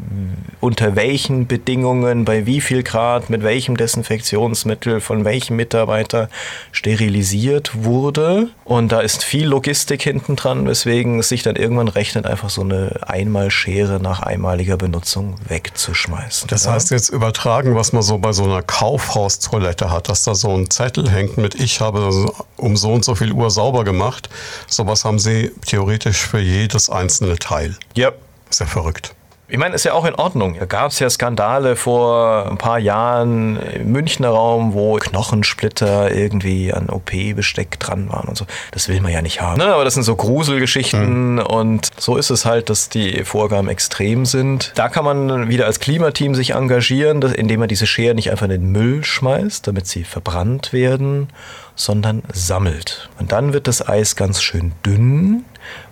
unter 0.61 0.97
welchen 0.97 1.47
Bedingungen, 1.47 2.25
bei 2.25 2.47
wie 2.47 2.61
viel 2.61 2.83
Grad, 2.83 3.31
mit 3.31 3.43
welchem 3.43 3.77
Desinfektionsmittel, 3.77 5.01
von 5.01 5.25
welchem 5.25 5.57
Mitarbeiter 5.57 6.29
sterilisiert 6.73 7.85
wurde. 7.85 8.49
Und 8.65 8.91
da 8.91 9.01
ist 9.01 9.23
viel 9.23 9.47
Logistik 9.47 10.03
hinten 10.03 10.37
dran, 10.37 10.67
weswegen 10.67 11.21
es 11.21 11.29
sich 11.29 11.43
dann 11.43 11.57
irgendwann 11.57 11.89
rechnet, 11.89 12.27
einfach 12.27 12.51
so 12.51 12.63
eine 12.63 12.91
Einmalschere 13.07 14.01
nach 14.01 14.21
einmaliger 14.21 14.77
Benutzung 14.77 15.37
wegzuschmeißen. 15.47 16.49
Das 16.49 16.67
heißt 16.67 16.91
jetzt 16.91 17.11
übertragen, 17.11 17.77
was 17.77 17.93
man 17.93 18.03
so 18.03 18.19
bei 18.19 18.33
so 18.33 18.45
einer 18.45 18.63
Kaufhaustoilette 18.63 19.91
hat, 19.91 20.09
dass 20.09 20.25
da 20.25 20.35
so 20.35 20.51
ein 20.51 20.71
Zettel 20.71 21.09
hängt 21.09 21.39
mit 21.39 21.55
ich 21.55 21.81
habe 21.81 22.11
um 22.57 22.77
so 22.77 22.93
und 22.93 23.05
so 23.05 23.15
viel 23.15 23.33
Uhr 23.33 23.51
sauber 23.51 23.85
gemacht. 23.85 24.28
Sowas 24.67 25.05
haben 25.05 25.19
Sie 25.19 25.53
theoretisch 25.67 26.19
für 26.19 26.41
jedes 26.41 26.91
einzelne 26.91 27.37
Teil. 27.37 27.77
Ja. 27.95 28.13
Sehr 28.51 28.67
verrückt. 28.67 29.15
Ich 29.51 29.57
meine, 29.57 29.75
ist 29.75 29.85
ja 29.85 29.95
auch 29.95 30.05
in 30.05 30.15
Ordnung. 30.15 30.57
Da 30.59 30.67
gab 30.67 30.91
es 30.91 30.99
ja 30.99 31.09
Skandale 31.09 31.75
vor 31.75 32.51
ein 32.51 32.59
paar 32.59 32.79
Jahren 32.79 33.57
im 33.57 33.93
Münchner 33.93 34.29
Raum, 34.29 34.75
wo 34.75 34.97
Knochensplitter 34.97 36.15
irgendwie 36.15 36.71
an 36.71 36.91
OP-Besteck 36.91 37.81
dran 37.81 38.11
waren 38.11 38.29
und 38.29 38.37
so. 38.37 38.45
Das 38.73 38.91
will 38.91 39.01
man 39.01 39.11
ja 39.11 39.23
nicht 39.23 39.41
haben. 39.41 39.57
Ne? 39.57 39.73
Aber 39.73 39.85
das 39.85 39.95
sind 39.95 40.03
so 40.03 40.17
Gruselgeschichten 40.17 41.37
mhm. 41.37 41.39
und 41.39 41.89
so 41.97 42.17
ist 42.17 42.29
es 42.29 42.45
halt, 42.45 42.69
dass 42.69 42.91
die 42.91 43.25
Vorgaben 43.25 43.71
extrem 43.71 44.27
sind. 44.27 44.73
Da 44.75 44.91
kann 44.91 45.07
man 45.07 45.49
wieder 45.49 45.65
als 45.65 45.81
Klimateam 45.81 46.35
sich 46.35 46.51
engagieren, 46.51 47.23
indem 47.23 47.61
man 47.61 47.71
diese 47.71 47.87
Scheren 47.87 48.17
nicht 48.17 48.31
einfach 48.31 48.45
in 48.45 48.51
den 48.51 48.71
Müll 48.71 49.03
schmeißt, 49.03 49.67
damit 49.67 49.87
sie 49.87 50.05
verbrannt 50.05 50.75
werden, 50.75 51.29
sondern 51.75 52.23
sammelt. 52.35 53.09
Und 53.19 53.33
dann 53.33 53.55
wird 53.55 53.67
das 53.67 53.89
Eis 53.89 54.15
ganz 54.15 54.43
schön 54.43 54.73
dünn 54.85 55.47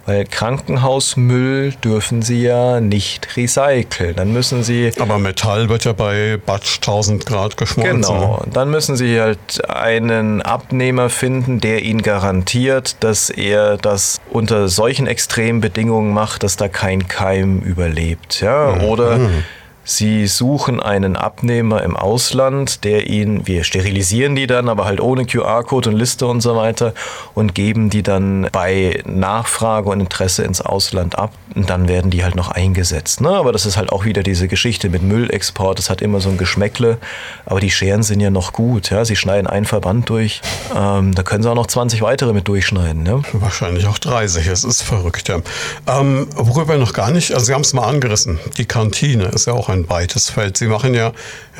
weil 0.06 0.24
Krankenhausmüll 0.24 1.74
dürfen 1.84 2.22
sie 2.22 2.42
ja 2.42 2.80
nicht 2.80 3.36
recyceln. 3.36 4.16
Dann 4.16 4.32
müssen 4.32 4.62
sie. 4.62 4.92
Aber 4.98 5.18
Metall 5.18 5.68
wird 5.68 5.84
ja 5.84 5.92
bei 5.92 6.38
Batsch 6.44 6.76
1000 6.76 7.26
Grad 7.26 7.56
geschmolzen. 7.56 8.00
Genau. 8.02 8.42
Dann 8.52 8.70
müssen 8.70 8.96
sie 8.96 9.20
halt 9.20 9.68
einen 9.68 10.42
Abnehmer 10.42 11.10
finden, 11.10 11.60
der 11.60 11.82
ihnen 11.82 12.02
garantiert, 12.02 12.96
dass 13.00 13.30
er 13.30 13.76
das 13.76 14.20
unter 14.30 14.68
solchen 14.68 15.06
extremen 15.06 15.60
Bedingungen 15.60 16.14
macht, 16.14 16.42
dass 16.42 16.56
da 16.56 16.68
kein 16.68 17.08
Keim 17.08 17.58
überlebt. 17.60 18.40
Ja? 18.40 18.76
Mhm. 18.76 18.84
Oder. 18.84 19.18
Mhm 19.18 19.44
Sie 19.88 20.26
suchen 20.26 20.80
einen 20.80 21.14
Abnehmer 21.14 21.84
im 21.84 21.96
Ausland, 21.96 22.82
der 22.82 23.06
ihnen, 23.06 23.46
wir 23.46 23.62
sterilisieren 23.62 24.34
die 24.34 24.48
dann, 24.48 24.68
aber 24.68 24.84
halt 24.84 25.00
ohne 25.00 25.26
QR-Code 25.26 25.90
und 25.90 25.96
Liste 25.96 26.26
und 26.26 26.40
so 26.40 26.56
weiter 26.56 26.92
und 27.34 27.54
geben 27.54 27.88
die 27.88 28.02
dann 28.02 28.48
bei 28.50 29.00
Nachfrage 29.06 29.88
und 29.88 30.00
Interesse 30.00 30.42
ins 30.42 30.60
Ausland 30.60 31.16
ab 31.16 31.30
und 31.54 31.70
dann 31.70 31.86
werden 31.86 32.10
die 32.10 32.24
halt 32.24 32.34
noch 32.34 32.50
eingesetzt. 32.50 33.20
Ne? 33.20 33.30
Aber 33.30 33.52
das 33.52 33.64
ist 33.64 33.76
halt 33.76 33.92
auch 33.92 34.04
wieder 34.04 34.24
diese 34.24 34.48
Geschichte 34.48 34.90
mit 34.90 35.02
Müllexport, 35.02 35.78
das 35.78 35.88
hat 35.88 36.02
immer 36.02 36.20
so 36.20 36.30
ein 36.30 36.36
Geschmäckle, 36.36 36.98
aber 37.44 37.60
die 37.60 37.70
Scheren 37.70 38.02
sind 38.02 38.18
ja 38.18 38.30
noch 38.30 38.52
gut. 38.52 38.90
Ja? 38.90 39.04
Sie 39.04 39.14
schneiden 39.14 39.46
einen 39.46 39.66
Verband 39.66 40.10
durch, 40.10 40.40
ähm, 40.76 41.14
da 41.14 41.22
können 41.22 41.44
sie 41.44 41.50
auch 41.50 41.54
noch 41.54 41.68
20 41.68 42.02
weitere 42.02 42.32
mit 42.32 42.48
durchschneiden. 42.48 43.06
Ja? 43.06 43.20
Wahrscheinlich 43.34 43.86
auch 43.86 43.98
30, 43.98 44.48
es 44.48 44.64
ist 44.64 44.82
verrückt. 44.82 45.28
Ja. 45.28 45.38
Ähm, 45.86 46.26
worüber 46.34 46.76
noch 46.76 46.92
gar 46.92 47.12
nicht, 47.12 47.32
also 47.32 47.46
Sie 47.46 47.54
haben 47.54 47.62
es 47.62 47.72
mal 47.72 47.86
angerissen, 47.86 48.40
die 48.56 48.64
Kantine 48.64 49.26
ist 49.26 49.46
ja 49.46 49.52
auch 49.52 49.68
ein 49.68 49.75
ein 49.76 49.88
weites 49.88 50.30
Feld. 50.30 50.56
Sie 50.56 50.66
machen 50.66 50.94
ja 50.94 51.12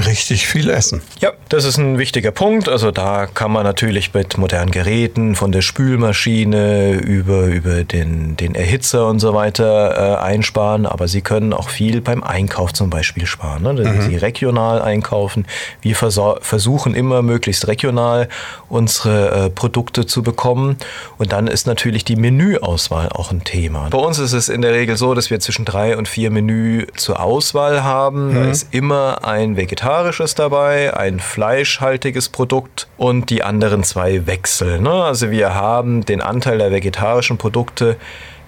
richtig 0.07 0.46
viel 0.46 0.68
Essen. 0.68 1.00
Ja, 1.20 1.33
das 1.48 1.64
ist 1.64 1.79
ein 1.79 1.98
wichtiger 1.98 2.31
Punkt. 2.31 2.68
Also 2.68 2.90
da 2.90 3.26
kann 3.26 3.50
man 3.50 3.64
natürlich 3.64 4.12
mit 4.12 4.37
modernen 4.37 4.70
Geräten, 4.70 5.35
von 5.35 5.52
der 5.52 5.62
Spülmaschine 5.62 6.92
über, 6.94 7.46
über 7.46 7.85
den, 7.85 8.37
den 8.37 8.55
Erhitzer 8.55 9.07
und 9.07 9.20
so 9.20 9.35
weiter 9.35 10.18
äh, 10.18 10.22
einsparen. 10.22 10.87
Aber 10.87 11.09
Sie 11.09 11.20
können 11.20 11.52
auch 11.52 11.68
viel 11.68 12.00
beim 12.00 12.22
Einkauf 12.22 12.72
zum 12.72 12.90
Beispiel 12.90 13.26
sparen. 13.26 13.62
Ne? 13.62 13.72
Mhm. 13.72 14.02
Sie 14.02 14.16
regional 14.16 14.83
einkaufen. 14.83 15.46
Wir 15.81 15.96
versuchen 15.96 16.94
immer 16.94 17.22
möglichst 17.22 17.66
regional 17.68 18.29
unsere 18.68 19.46
äh, 19.46 19.50
Produkte 19.50 20.07
zu 20.07 20.22
bekommen. 20.22 20.76
Und 21.18 21.33
dann 21.33 21.46
ist 21.46 21.66
natürlich 21.66 22.05
die 22.05 22.16
Menüauswahl 22.16 23.09
auch 23.11 23.31
ein 23.31 23.44
Thema. 23.44 23.88
Bei 23.90 23.98
uns 23.98 24.18
ist 24.18 24.33
es 24.33 24.48
in 24.48 24.62
der 24.62 24.72
Regel 24.72 24.96
so, 24.96 25.14
dass 25.14 25.31
wir 25.31 25.40
zwischen 25.40 25.64
drei 25.64 25.96
und 25.96 26.09
vier 26.09 26.31
Menü 26.31 26.87
zur 26.96 27.20
Auswahl 27.20 27.83
haben 27.83 28.06
haben. 28.07 28.29
Mhm. 28.29 28.35
Da 28.35 28.51
ist 28.51 28.75
immer 28.75 29.25
ein 29.25 29.57
vegetarisches 29.57 30.35
dabei, 30.35 30.97
ein 30.97 31.21
fleischhaltiges 31.21 32.29
Produkt 32.29 32.88
und 32.97 33.31
die 33.31 33.42
anderen 33.42 33.83
zwei 33.83 34.27
wechseln. 34.27 34.85
Ne? 34.85 34.92
Also 34.92 35.31
wir 35.31 35.55
haben 35.55 36.05
den 36.05 36.21
Anteil 36.21 36.59
der 36.59 36.71
vegetarischen 36.71 37.38
Produkte 37.38 37.97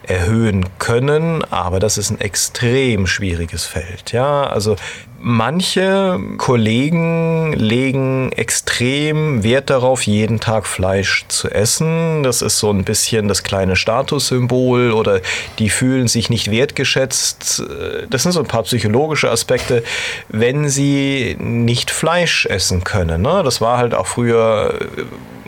erhöhen 0.03 0.65
können, 0.79 1.45
aber 1.51 1.81
das 1.81 1.99
ist 1.99 2.11
ein 2.11 2.21
extrem 2.21 3.07
schwieriges 3.07 3.67
Feld. 3.67 4.13
Ja, 4.13 4.45
also 4.45 4.77
Manche 5.21 6.21
Kollegen 6.37 7.53
legen 7.53 8.31
extrem 8.33 9.43
Wert 9.43 9.69
darauf, 9.69 10.03
jeden 10.03 10.39
Tag 10.39 10.65
Fleisch 10.67 11.25
zu 11.27 11.51
essen. 11.51 12.23
Das 12.23 12.41
ist 12.41 12.59
so 12.59 12.71
ein 12.71 12.85
bisschen 12.85 13.27
das 13.27 13.43
kleine 13.43 13.75
Statussymbol 13.75 14.93
oder 14.93 15.21
die 15.59 15.71
fühlen 15.71 16.07
sich 16.07 16.31
nicht 16.31 16.53
wertgeschätzt. 16.53 17.65
Das 18.09 18.23
sind 18.23 18.33
so 18.33 18.41
ein 18.41 18.47
paar 18.47 18.63
psychologische 18.63 19.31
Aspekte, 19.31 19.83
wenn 20.29 20.69
sie 20.69 21.37
nicht 21.41 21.91
Fleisch 21.91 22.47
essen 22.47 22.85
können. 22.85 23.23
Ne? 23.23 23.43
Das 23.45 23.61
war 23.61 23.79
halt 23.79 23.95
auch 23.95 24.07
früher 24.07 24.79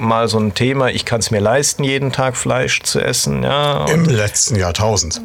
mal 0.00 0.28
so 0.28 0.38
ein 0.38 0.54
Thema. 0.54 0.88
Ich 0.88 1.04
kann 1.04 1.20
es 1.20 1.30
mir 1.30 1.40
leisten, 1.40 1.84
jeden 1.84 2.10
Tag 2.10 2.36
Fleisch 2.36 2.82
zu 2.82 3.00
essen. 3.00 3.42
Ja. 3.42 3.84
Im 3.86 4.04
letzten 4.06 4.56
Jahrtausend. 4.56 5.20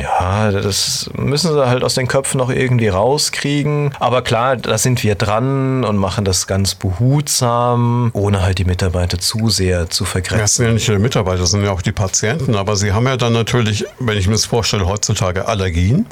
Ja, 0.00 0.50
das 0.52 1.10
müssen 1.14 1.52
sie 1.52 1.66
halt 1.66 1.84
aus 1.84 1.94
den 1.94 2.08
Köpfen 2.08 2.38
noch 2.38 2.50
irgendwie 2.50 2.88
rauskriegen. 2.88 3.89
Aber 3.98 4.22
klar, 4.22 4.56
da 4.56 4.78
sind 4.78 5.02
wir 5.02 5.14
dran 5.14 5.84
und 5.84 5.96
machen 5.96 6.24
das 6.24 6.46
ganz 6.46 6.74
behutsam, 6.74 8.10
ohne 8.12 8.42
halt 8.42 8.58
die 8.58 8.64
Mitarbeiter 8.64 9.18
zu 9.18 9.48
sehr 9.48 9.90
zu 9.90 10.04
vergrätzen. 10.04 10.38
Das 10.40 10.54
sind 10.54 10.66
ja 10.66 10.72
nicht 10.72 10.88
nur 10.88 10.96
die 10.98 11.02
Mitarbeiter, 11.02 11.38
das 11.38 11.50
sind 11.50 11.64
ja 11.64 11.72
auch 11.72 11.82
die 11.82 11.92
Patienten. 11.92 12.54
Aber 12.54 12.76
sie 12.76 12.92
haben 12.92 13.06
ja 13.06 13.16
dann 13.16 13.32
natürlich, 13.32 13.84
wenn 13.98 14.16
ich 14.16 14.26
mir 14.26 14.34
das 14.34 14.44
vorstelle, 14.44 14.86
heutzutage 14.86 15.48
Allergien. 15.48 16.06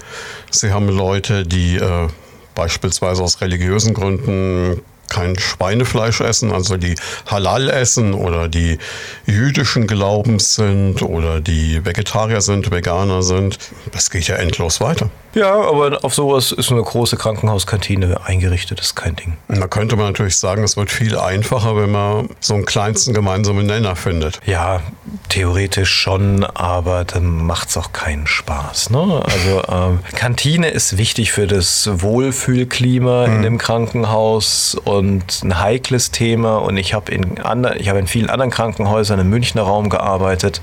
Sie 0.50 0.72
haben 0.72 0.88
Leute, 0.88 1.46
die 1.46 1.76
äh, 1.76 2.08
beispielsweise 2.54 3.22
aus 3.22 3.40
religiösen 3.40 3.94
Gründen 3.94 4.82
kein 5.08 5.38
Schweinefleisch 5.38 6.20
essen, 6.20 6.52
also 6.52 6.76
die 6.76 6.94
Halal 7.26 7.68
essen 7.70 8.14
oder 8.14 8.48
die 8.48 8.78
jüdischen 9.26 9.86
Glaubens 9.86 10.54
sind 10.54 11.02
oder 11.02 11.40
die 11.40 11.84
Vegetarier 11.84 12.40
sind, 12.40 12.70
Veganer 12.70 13.22
sind. 13.22 13.58
Das 13.92 14.10
geht 14.10 14.28
ja 14.28 14.36
endlos 14.36 14.80
weiter. 14.80 15.10
Ja, 15.34 15.54
aber 15.54 16.04
auf 16.04 16.14
sowas 16.14 16.52
ist 16.52 16.72
eine 16.72 16.82
große 16.82 17.16
Krankenhauskantine 17.16 18.20
eingerichtet, 18.24 18.80
ist 18.80 18.96
kein 18.96 19.14
Ding. 19.14 19.36
da 19.48 19.68
könnte 19.68 19.96
man 19.96 20.06
natürlich 20.06 20.36
sagen, 20.36 20.64
es 20.64 20.76
wird 20.76 20.90
viel 20.90 21.16
einfacher, 21.16 21.76
wenn 21.76 21.90
man 21.90 22.30
so 22.40 22.54
einen 22.54 22.64
kleinsten 22.64 23.14
gemeinsamen 23.14 23.66
Nenner 23.66 23.94
findet. 23.94 24.40
Ja, 24.46 24.80
theoretisch 25.28 25.92
schon, 25.92 26.44
aber 26.44 27.04
dann 27.04 27.44
macht 27.44 27.68
es 27.68 27.76
auch 27.76 27.92
keinen 27.92 28.26
Spaß. 28.26 28.90
Ne? 28.90 29.22
Also 29.24 29.62
ähm, 29.68 30.00
Kantine 30.16 30.70
ist 30.70 30.96
wichtig 30.96 31.32
für 31.32 31.46
das 31.46 31.88
Wohlfühlklima 31.92 33.26
hm. 33.26 33.36
in 33.36 33.42
dem 33.42 33.58
Krankenhaus 33.58 34.76
und 34.84 34.97
ein 35.00 35.60
heikles 35.60 36.10
Thema. 36.10 36.58
Und 36.58 36.76
ich 36.76 36.94
habe 36.94 37.12
in, 37.12 37.38
hab 37.42 37.96
in 37.96 38.06
vielen 38.06 38.30
anderen 38.30 38.50
Krankenhäusern 38.50 39.20
im 39.20 39.30
Münchner 39.30 39.62
Raum 39.62 39.88
gearbeitet. 39.88 40.60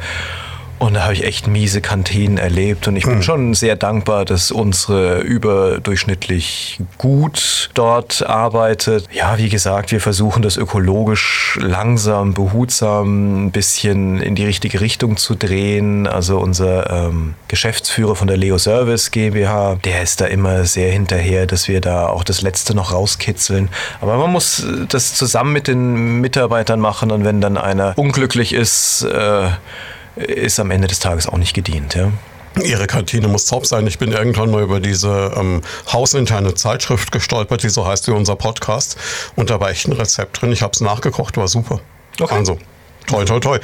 Und 0.85 0.93
da 0.93 1.05
habe 1.05 1.13
ich 1.13 1.23
echt 1.23 1.47
miese 1.47 1.81
Kantinen 1.81 2.37
erlebt 2.37 2.87
und 2.87 2.95
ich 2.95 3.05
bin 3.05 3.15
mhm. 3.15 3.23
schon 3.23 3.53
sehr 3.55 3.75
dankbar, 3.75 4.23
dass 4.23 4.51
unsere 4.51 5.21
überdurchschnittlich 5.21 6.79
gut 6.99 7.71
dort 7.73 8.23
arbeitet. 8.23 9.07
Ja, 9.11 9.39
wie 9.39 9.49
gesagt, 9.49 9.91
wir 9.91 9.99
versuchen 9.99 10.43
das 10.43 10.57
ökologisch 10.57 11.57
langsam, 11.59 12.35
behutsam 12.35 13.45
ein 13.45 13.51
bisschen 13.51 14.21
in 14.21 14.35
die 14.35 14.45
richtige 14.45 14.79
Richtung 14.79 15.17
zu 15.17 15.33
drehen. 15.33 16.05
Also 16.05 16.37
unser 16.37 16.87
ähm, 16.91 17.33
Geschäftsführer 17.47 18.15
von 18.15 18.27
der 18.27 18.37
Leo 18.37 18.59
Service 18.59 19.09
GmbH, 19.09 19.79
der 19.83 20.03
ist 20.03 20.21
da 20.21 20.25
immer 20.25 20.65
sehr 20.65 20.91
hinterher, 20.91 21.47
dass 21.47 21.67
wir 21.67 21.81
da 21.81 22.09
auch 22.09 22.23
das 22.23 22.43
Letzte 22.43 22.75
noch 22.75 22.93
rauskitzeln. 22.93 23.69
Aber 24.01 24.17
man 24.17 24.31
muss 24.31 24.63
das 24.87 25.15
zusammen 25.15 25.51
mit 25.51 25.67
den 25.67 26.21
Mitarbeitern 26.21 26.79
machen 26.79 27.09
und 27.09 27.25
wenn 27.25 27.41
dann 27.41 27.57
einer 27.57 27.97
unglücklich 27.97 28.53
ist, 28.53 29.01
äh, 29.01 29.47
ist 30.15 30.59
am 30.59 30.71
Ende 30.71 30.87
des 30.87 30.99
Tages 30.99 31.27
auch 31.27 31.37
nicht 31.37 31.53
gedient. 31.53 31.95
Ja. 31.95 32.11
Ihre 32.63 32.87
Kantine 32.87 33.27
muss 33.27 33.45
top 33.45 33.65
sein. 33.65 33.85
Ich 33.85 33.99
bin 33.99 34.13
irgendwann 34.13 34.49
mal 34.49 34.63
über 34.63 34.79
diese 34.79 35.33
ähm, 35.35 35.61
hausinterne 35.91 36.53
Zeitschrift 36.53 37.11
gestolpert, 37.11 37.63
die 37.63 37.69
so 37.69 37.85
heißt 37.85 38.07
wie 38.07 38.11
unser 38.11 38.35
Podcast. 38.35 38.97
Und 39.35 39.49
da 39.49 39.59
war 39.59 39.71
echt 39.71 39.87
ein 39.87 39.93
Rezept 39.93 40.41
drin. 40.41 40.51
Ich 40.53 40.61
habe 40.61 40.71
es 40.73 40.79
nachgekocht, 40.79 41.35
war 41.35 41.47
super. 41.47 41.81
Okay. 42.19 42.33
Also, 42.33 42.57
Toi, 43.07 43.23
toi, 43.23 43.39
toi. 43.39 43.59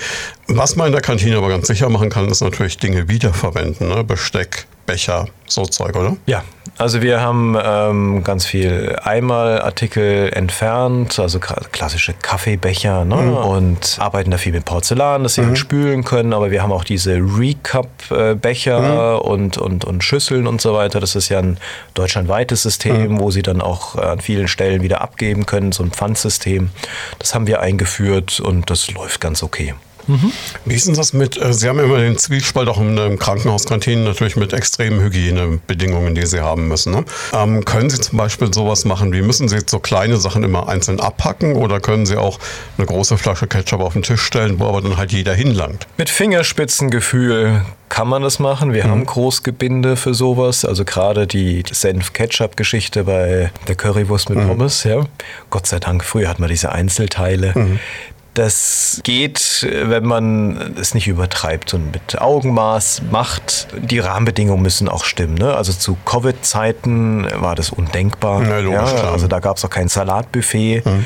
Was 0.48 0.76
man 0.76 0.88
in 0.88 0.94
der 0.94 1.02
Kantine 1.02 1.38
aber 1.38 1.50
ganz 1.50 1.68
sicher 1.68 1.90
machen 1.90 2.10
kann, 2.10 2.30
ist 2.30 2.42
natürlich 2.42 2.78
Dinge 2.78 3.08
wiederverwenden. 3.10 3.90
Ne? 3.90 4.04
Besteck, 4.04 4.68
Becher, 4.86 5.28
so 5.48 5.66
Zeug, 5.66 5.96
oder? 5.96 6.18
Ja, 6.26 6.44
also 6.78 7.02
wir 7.02 7.22
haben 7.22 7.56
ähm, 7.64 8.24
ganz 8.24 8.46
viel 8.46 8.96
Einmalartikel 9.04 10.32
entfernt, 10.34 11.20
also 11.20 11.40
klassische 11.40 12.14
Kaffeebecher 12.14 13.06
ne? 13.06 13.18
mhm. 13.18 13.36
und 13.36 13.98
arbeiten 14.00 14.32
da 14.32 14.38
viel 14.38 14.54
mit 14.54 14.66
Porzellan, 14.66 15.24
dass 15.24 15.36
sie 15.36 15.42
mhm. 15.42 15.56
spülen 15.56 16.04
können, 16.04 16.34
aber 16.34 16.50
wir 16.50 16.64
haben 16.64 16.72
auch 16.72 16.84
diese 16.84 17.18
Recup-Becher 17.18 19.20
mhm. 19.22 19.30
und, 19.30 19.58
und, 19.58 19.86
und 19.86 20.04
Schüsseln 20.04 20.48
und 20.48 20.60
so 20.60 20.74
weiter. 20.74 21.00
Das 21.00 21.16
ist 21.16 21.30
ja 21.30 21.40
ein 21.40 21.58
deutschlandweites 21.94 22.64
System, 22.64 23.14
mhm. 23.14 23.20
wo 23.20 23.30
sie 23.30 23.44
dann 23.44 23.62
auch 23.62 23.96
an 23.96 24.20
vielen 24.20 24.48
Stellen 24.48 24.82
wieder 24.82 25.02
abgeben 25.02 25.46
können, 25.46 25.72
so 25.72 25.84
ein 25.84 25.92
Pfandsystem. 25.92 26.72
Das 27.20 27.36
haben 27.36 27.46
wir 27.46 27.60
eingeführt 27.60 28.40
und 28.40 28.70
das 28.70 28.92
läuft 28.92 29.22
ganz 29.22 29.44
okay. 29.44 29.76
Mhm. 30.12 30.32
Wie 30.66 30.76
ist 30.76 30.88
denn 30.88 30.96
das 30.96 31.14
mit, 31.14 31.42
äh, 31.42 31.54
Sie 31.54 31.70
haben 31.70 31.80
immer 31.80 31.98
den 31.98 32.18
Zwiespalt 32.18 32.68
auch 32.68 32.80
in 32.80 32.96
der 32.96 33.16
Krankenhauskantine 33.18 34.04
natürlich 34.04 34.36
mit 34.36 34.54
extremen 34.54 35.02
Hygienebedingungen, 35.02 36.16
die 36.16 36.26
Sie 36.26 36.42
haben 36.42 36.68
müssen. 36.68 36.94
Ne? 36.94 37.06
Ähm, 37.34 37.64
können 37.66 37.90
Sie 37.90 38.00
zum 38.00 38.18
Beispiel 38.18 38.54
sowas 38.54 38.86
machen, 38.86 39.14
wie 39.14 39.22
müssen 39.22 39.48
Sie 39.48 39.56
jetzt 39.56 39.72
so 39.72 39.80
kleine 39.80 40.18
Sachen 40.18 40.44
immer 40.44 40.68
einzeln 40.68 41.00
abpacken 41.00 41.56
oder 41.56 41.80
können 41.80 42.06
Sie 42.06 42.18
auch 42.18 42.40
eine 42.78 42.86
große 42.86 43.18
Flasche 43.18 43.48
Ketchup 43.48 43.82
auf 43.82 43.94
den 43.94 44.04
Tisch 44.04 44.22
stellen, 44.22 44.60
wo 44.60 44.66
aber 44.66 44.82
dann 44.82 44.98
halt 44.98 45.12
jeder 45.12 45.34
hinlangt? 45.34 45.88
Mit 45.98 46.10
Fingerspitzengefühl 46.10 47.62
kann 47.92 48.08
man 48.08 48.22
das 48.22 48.40
machen. 48.40 48.72
Wir 48.72 48.86
mhm. 48.86 48.90
haben 48.90 49.06
Großgebinde 49.06 49.98
für 49.98 50.14
sowas. 50.14 50.64
Also 50.64 50.86
gerade 50.86 51.28
die 51.28 51.62
Senf-Ketchup-Geschichte 51.70 53.04
bei 53.04 53.52
der 53.68 53.76
Currywurst 53.76 54.30
mit 54.30 54.40
mhm. 54.40 54.48
Pommes. 54.48 54.86
Ja. 54.86 55.04
Gott 55.50 55.68
sei 55.68 55.80
Dank, 55.80 56.06
früher 56.06 56.30
hat 56.30 56.40
man 56.40 56.48
diese 56.48 56.72
Einzelteile. 56.72 57.52
Mhm. 57.54 57.80
Das 58.34 59.02
geht, 59.04 59.68
wenn 59.70 60.06
man 60.06 60.76
es 60.80 60.94
nicht 60.94 61.08
übertreibt 61.08 61.74
und 61.74 61.92
mit 61.92 62.22
Augenmaß 62.22 63.02
macht. 63.12 63.68
Die 63.78 64.00
Rahmenbedingungen 64.00 64.62
müssen 64.62 64.88
auch 64.88 65.04
stimmen. 65.04 65.36
Ne? 65.36 65.54
Also 65.54 65.74
zu 65.74 65.98
Covid-Zeiten 66.06 67.28
war 67.42 67.56
das 67.56 67.72
undenkbar. 67.72 68.44
Ja, 68.44 68.60
logisch, 68.60 68.92
ja, 68.94 69.12
also 69.12 69.28
da 69.28 69.40
gab 69.40 69.58
es 69.58 69.66
auch 69.66 69.70
kein 69.70 69.90
Salatbuffet. 69.90 70.86
Mhm 70.86 71.06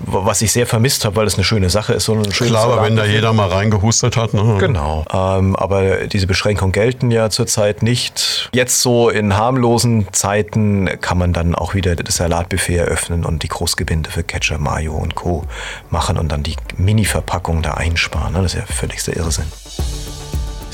was 0.00 0.42
ich 0.42 0.52
sehr 0.52 0.66
vermisst 0.66 1.04
habe, 1.04 1.16
weil 1.16 1.26
es 1.26 1.34
eine 1.34 1.44
schöne 1.44 1.70
Sache 1.70 1.94
ist. 1.94 2.04
So 2.04 2.14
ein 2.14 2.22
Klar, 2.30 2.64
aber 2.64 2.82
wenn 2.82 2.96
da 2.96 3.04
jeder 3.04 3.32
mal 3.32 3.48
reingehustet 3.48 4.16
hat. 4.16 4.34
Ne? 4.34 4.56
Genau. 4.58 5.04
Ähm, 5.12 5.56
aber 5.56 6.06
diese 6.06 6.26
Beschränkungen 6.26 6.72
gelten 6.72 7.10
ja 7.10 7.30
zurzeit 7.30 7.82
nicht. 7.82 8.50
Jetzt 8.52 8.82
so 8.82 9.08
in 9.08 9.36
harmlosen 9.36 10.08
Zeiten 10.12 10.88
kann 11.00 11.18
man 11.18 11.32
dann 11.32 11.54
auch 11.54 11.74
wieder 11.74 11.96
das 11.96 12.16
Salatbuffet 12.16 12.76
eröffnen 12.76 13.24
und 13.24 13.42
die 13.42 13.48
Großgebinde 13.48 14.10
für 14.10 14.22
Ketchup, 14.22 14.60
Mayo 14.60 14.94
und 14.94 15.14
Co. 15.14 15.44
machen 15.90 16.18
und 16.18 16.30
dann 16.30 16.42
die 16.42 16.56
Mini-Verpackung 16.76 17.62
da 17.62 17.74
einsparen. 17.74 18.34
Ne? 18.34 18.42
Das 18.42 18.54
ist 18.54 18.60
ja 18.60 18.66
völligster 18.66 19.16
Irrsinn. 19.16 19.46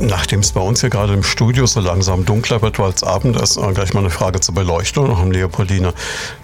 Nachdem 0.00 0.40
es 0.40 0.52
bei 0.52 0.60
uns 0.60 0.80
hier 0.80 0.90
gerade 0.90 1.12
im 1.12 1.24
Studio 1.24 1.66
so 1.66 1.80
langsam 1.80 2.24
dunkler 2.24 2.62
wird, 2.62 2.78
weil 2.78 2.90
es 2.90 3.02
Abend 3.02 3.40
ist, 3.40 3.56
äh, 3.56 3.72
gleich 3.72 3.94
mal 3.94 4.00
eine 4.00 4.10
Frage 4.10 4.38
zur 4.38 4.54
Beleuchtung 4.54 5.08
noch 5.08 5.20
am 5.20 5.32
Leopoldiner. 5.32 5.92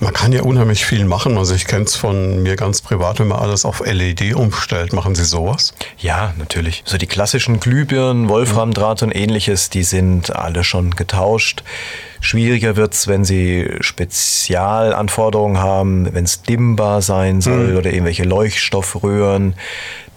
Man 0.00 0.12
kann 0.12 0.32
ja 0.32 0.42
unheimlich 0.42 0.84
viel 0.84 1.04
machen. 1.04 1.38
Also 1.38 1.54
ich 1.54 1.66
kenne 1.66 1.84
es 1.84 1.94
von 1.94 2.42
mir 2.42 2.56
ganz 2.56 2.82
privat, 2.82 3.20
wenn 3.20 3.28
man 3.28 3.38
alles 3.38 3.64
auf 3.64 3.80
LED 3.84 4.34
umstellt. 4.34 4.92
Machen 4.92 5.14
Sie 5.14 5.24
sowas? 5.24 5.72
Ja, 5.98 6.34
natürlich. 6.36 6.82
So 6.84 6.98
die 6.98 7.06
klassischen 7.06 7.60
Glühbirnen, 7.60 8.28
Wolframdraht 8.28 9.04
und 9.04 9.14
ähnliches, 9.14 9.70
die 9.70 9.84
sind 9.84 10.34
alle 10.34 10.64
schon 10.64 10.90
getauscht. 10.90 11.62
Schwieriger 12.20 12.74
wird 12.76 12.94
es, 12.94 13.06
wenn 13.06 13.24
Sie 13.24 13.68
Spezialanforderungen 13.80 15.58
haben, 15.58 16.12
wenn 16.12 16.24
es 16.24 16.42
dimmbar 16.42 17.02
sein 17.02 17.40
soll 17.42 17.68
mhm. 17.68 17.76
oder 17.76 17.92
irgendwelche 17.92 18.24
Leuchtstoffröhren 18.24 19.54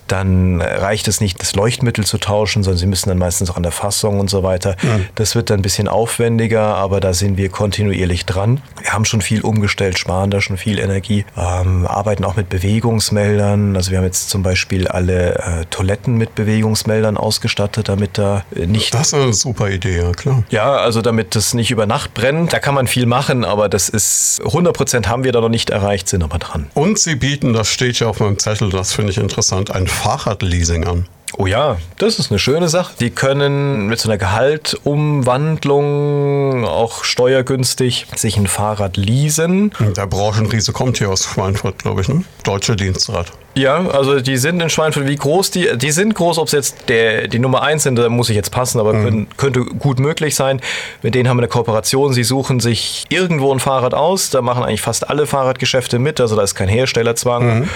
dann 0.07 0.61
reicht 0.61 1.07
es 1.07 1.21
nicht, 1.21 1.41
das 1.41 1.55
Leuchtmittel 1.55 2.05
zu 2.05 2.17
tauschen, 2.17 2.63
sondern 2.63 2.77
sie 2.77 2.85
müssen 2.85 3.09
dann 3.09 3.17
meistens 3.17 3.49
auch 3.49 3.57
an 3.57 3.63
der 3.63 3.71
Fassung 3.71 4.19
und 4.19 4.29
so 4.29 4.43
weiter. 4.43 4.75
Ja. 4.81 4.99
Das 5.15 5.35
wird 5.35 5.49
dann 5.49 5.59
ein 5.59 5.61
bisschen 5.61 5.87
aufwendiger, 5.87 6.75
aber 6.75 6.99
da 6.99 7.13
sind 7.13 7.37
wir 7.37 7.49
kontinuierlich 7.49 8.25
dran. 8.25 8.61
Wir 8.81 8.93
haben 8.93 9.05
schon 9.05 9.21
viel 9.21 9.41
umgestellt, 9.41 9.99
sparen 9.99 10.31
da 10.31 10.41
schon 10.41 10.57
viel 10.57 10.79
Energie, 10.79 11.25
ähm, 11.35 11.85
arbeiten 11.87 12.23
auch 12.23 12.35
mit 12.35 12.49
Bewegungsmeldern. 12.49 13.75
Also 13.75 13.91
wir 13.91 13.97
haben 13.97 14.05
jetzt 14.05 14.29
zum 14.29 14.43
Beispiel 14.43 14.87
alle 14.87 15.35
äh, 15.35 15.65
Toiletten 15.69 16.15
mit 16.15 16.35
Bewegungsmeldern 16.35 17.17
ausgestattet, 17.17 17.89
damit 17.89 18.17
da 18.17 18.43
nicht... 18.55 18.93
Das 18.93 19.07
ist 19.07 19.13
eine 19.13 19.33
super 19.33 19.69
Idee, 19.69 19.97
ja 19.97 20.11
klar. 20.11 20.43
Ja, 20.49 20.73
also 20.77 21.01
damit 21.01 21.35
das 21.35 21.53
nicht 21.53 21.71
über 21.71 21.85
Nacht 21.85 22.13
brennt. 22.13 22.53
Da 22.53 22.59
kann 22.59 22.75
man 22.75 22.87
viel 22.87 23.05
machen, 23.05 23.43
aber 23.43 23.69
das 23.69 23.89
ist 23.89 24.41
100 24.45 24.75
Prozent 24.75 25.07
haben 25.07 25.23
wir 25.23 25.31
da 25.31 25.41
noch 25.41 25.49
nicht 25.49 25.69
erreicht, 25.69 26.07
sind 26.07 26.23
aber 26.23 26.37
dran. 26.37 26.67
Und 26.73 26.99
Sie 26.99 27.15
bieten, 27.15 27.53
das 27.53 27.69
steht 27.69 27.99
ja 27.99 28.07
auf 28.07 28.19
meinem 28.19 28.39
Zettel, 28.39 28.69
das 28.69 28.93
finde 28.93 29.11
ich 29.11 29.17
interessant, 29.17 29.71
ein 29.71 29.87
Fahrradleasing 29.97 30.85
an. 30.85 31.07
Oh 31.39 31.45
ja, 31.45 31.77
das 31.97 32.17
ist 32.19 32.31
eine 32.31 32.39
schöne 32.39 32.69
Sache. 32.69 32.93
Die 32.99 33.09
können 33.09 33.87
mit 33.87 33.99
so 33.99 34.07
einer 34.09 34.17
Gehaltumwandlung 34.17 36.65
auch 36.65 37.03
steuergünstig 37.03 38.07
sich 38.15 38.37
ein 38.37 38.47
Fahrrad 38.47 38.95
leasen. 38.97 39.71
Der 39.95 40.07
Branchenriese 40.07 40.71
kommt 40.71 40.97
hier 40.97 41.09
aus 41.09 41.25
Schweinfurt, 41.25 41.79
glaube 41.79 41.99
ich, 42.01 42.07
ne? 42.07 42.23
Deutsche 42.43 42.77
Dienstrat. 42.77 43.33
Ja, 43.55 43.87
also 43.87 44.19
die 44.19 44.37
sind 44.37 44.61
in 44.61 44.69
Schweinfurt. 44.69 45.07
Wie 45.07 45.15
groß 45.15 45.51
die? 45.51 45.77
Die 45.77 45.91
sind 45.91 46.15
groß, 46.15 46.37
ob 46.37 46.47
es 46.47 46.53
jetzt 46.53 46.89
der, 46.89 47.27
die 47.27 47.39
Nummer 47.39 47.61
eins 47.61 47.83
sind, 47.83 47.97
da 47.97 48.07
muss 48.07 48.29
ich 48.29 48.35
jetzt 48.35 48.51
passen, 48.51 48.79
aber 48.79 48.93
mhm. 48.93 49.03
können, 49.03 49.27
könnte 49.37 49.65
gut 49.65 49.99
möglich 49.99 50.35
sein. 50.35 50.61
Mit 51.01 51.13
denen 51.13 51.29
haben 51.29 51.37
wir 51.37 51.41
eine 51.41 51.49
Kooperation. 51.49 52.13
Sie 52.13 52.23
suchen 52.23 52.59
sich 52.59 53.05
irgendwo 53.09 53.53
ein 53.53 53.59
Fahrrad 53.59 53.93
aus. 53.93 54.29
Da 54.29 54.41
machen 54.41 54.63
eigentlich 54.63 54.81
fast 54.81 55.09
alle 55.09 55.27
Fahrradgeschäfte 55.27 55.99
mit. 55.99 56.21
Also 56.21 56.35
da 56.35 56.43
ist 56.43 56.55
kein 56.55 56.69
Herstellerzwang. 56.69 57.59
Mhm. 57.59 57.69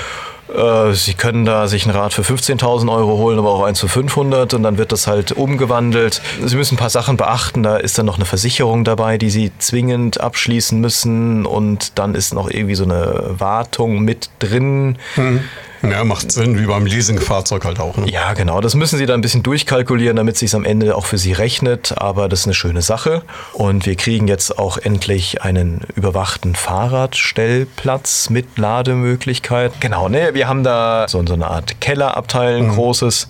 Äh, 0.54 0.94
Sie 0.94 1.14
können 1.14 1.46
da 1.46 1.68
sich 1.68 1.86
ein 1.86 1.92
Rad 1.92 2.14
für 2.14 2.22
15.000 2.22 2.92
Euro 2.92 3.18
holen, 3.18 3.40
aber 3.40 3.52
auch 3.52 3.64
eins 3.64 3.80
für 3.80 3.90
500 3.90 4.54
und 4.54 4.64
dann 4.64 4.78
wird 4.78 4.92
das 4.92 5.08
halt 5.08 5.32
umgewandelt. 5.32 6.22
Sie 6.44 6.56
müssen 6.56 6.76
ein 6.76 6.78
paar 6.78 6.90
Sachen 6.90 7.18
beachten. 7.18 7.64
Da 7.64 7.78
ist 7.78 7.98
dann 7.98 8.06
noch 8.06 8.18
eine 8.18 8.26
Versicherung 8.26 8.84
dabei, 8.84 9.18
die 9.18 9.30
Sie 9.30 9.52
zwingend 9.60 10.20
abschließen 10.20 10.80
müssen 10.80 11.46
und 11.46 11.98
dann 11.98 12.16
ist 12.16 12.34
noch 12.34 12.50
irgendwie 12.50 12.76
so 12.76 12.84
eine 12.84 13.36
Wartung 13.40 14.00
mit 14.00 14.30
drin. 14.40 14.98
Mhm. 15.16 15.44
Ja, 15.84 16.04
macht 16.04 16.32
Sinn, 16.32 16.60
wie 16.60 16.66
beim 16.66 16.86
Leasingfahrzeug 16.86 17.66
halt 17.66 17.80
auch. 17.80 17.98
Ne? 17.98 18.10
Ja, 18.10 18.34
genau. 18.34 18.62
Das 18.62 18.76
müssen 18.76 18.98
Sie 18.98 19.06
da 19.06 19.14
ein 19.14 19.22
bisschen 19.22 19.44
durchkalkulieren, 19.44 20.16
damit 20.16 20.36
es 20.36 20.40
sich 20.40 20.56
am 20.56 20.64
Ende 20.64 20.96
auch 20.96 21.06
für 21.06 21.18
Sie 21.18 21.34
rechnet. 21.34 21.94
Aber 21.98 22.30
das 22.30 22.42
ist 22.42 22.46
eine 22.46 22.54
schöne 22.54 22.82
Sache. 22.82 23.24
Und 23.54 23.86
wir 23.86 23.96
kriegen 23.96 24.28
jetzt 24.28 24.60
auch 24.60 24.78
endlich 24.78 25.42
einen 25.42 25.82
überwachten 25.96 26.56
Fahrradstellplatz 26.56 28.30
mit 28.30 28.58
Lademöglichkeit. 28.58 29.74
Genau, 29.80 30.10
ne? 30.10 30.34
Wir 30.34 30.48
haben 30.48 30.64
da 30.64 31.06
so, 31.08 31.26
so 31.26 31.34
eine 31.34 31.48
Art 31.48 31.82
Kellerabteil, 31.82 32.58
ein 32.58 32.68
mhm. 32.68 32.76
großes 32.76 33.28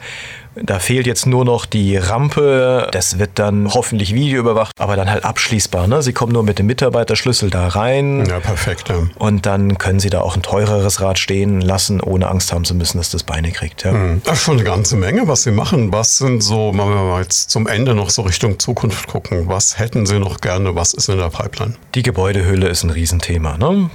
da 0.55 0.79
fehlt 0.79 1.07
jetzt 1.07 1.25
nur 1.25 1.45
noch 1.45 1.65
die 1.65 1.97
Rampe. 1.97 2.87
Das 2.91 3.19
wird 3.19 3.31
dann 3.35 3.73
hoffentlich 3.73 4.13
videoüberwacht, 4.13 4.73
aber 4.79 4.95
dann 4.95 5.09
halt 5.09 5.23
abschließbar. 5.23 5.87
Ne? 5.87 6.01
Sie 6.01 6.13
kommen 6.13 6.33
nur 6.33 6.43
mit 6.43 6.59
dem 6.59 6.65
Mitarbeiterschlüssel 6.65 7.49
da 7.49 7.67
rein. 7.69 8.25
Ja, 8.25 8.39
perfekt. 8.39 8.89
Ja. 8.89 8.95
Und 9.17 9.45
dann 9.45 9.77
können 9.77 9.99
Sie 9.99 10.09
da 10.09 10.21
auch 10.21 10.35
ein 10.35 10.41
teureres 10.41 11.01
Rad 11.01 11.19
stehen 11.19 11.61
lassen, 11.61 12.01
ohne 12.01 12.27
Angst 12.27 12.51
haben 12.51 12.65
zu 12.65 12.75
müssen, 12.75 12.97
dass 12.97 13.09
das 13.09 13.23
Beine 13.23 13.51
kriegt. 13.51 13.83
Ja. 13.83 13.93
Mhm. 13.93 14.21
Das 14.23 14.39
ist 14.39 14.43
schon 14.43 14.55
eine 14.55 14.63
ganze 14.63 14.95
Menge, 14.95 15.27
was 15.27 15.43
Sie 15.43 15.51
machen. 15.51 15.91
Was 15.91 16.17
sind 16.17 16.43
so, 16.43 16.71
wenn 16.71 16.77
wir 16.89 17.03
mal 17.03 17.21
jetzt 17.21 17.49
zum 17.49 17.67
Ende 17.67 17.95
noch 17.95 18.09
so 18.09 18.23
Richtung 18.23 18.59
Zukunft 18.59 19.07
gucken, 19.07 19.47
was 19.47 19.79
hätten 19.79 20.05
Sie 20.05 20.19
noch 20.19 20.41
gerne, 20.41 20.75
was 20.75 20.93
ist 20.93 21.09
in 21.09 21.17
der 21.17 21.29
Pipeline? 21.29 21.75
Die 21.95 22.03
Gebäudehülle 22.03 22.67
ist 22.67 22.83
ein 22.83 22.89
Riesenthema. 22.89 23.57
Ne? 23.57 23.89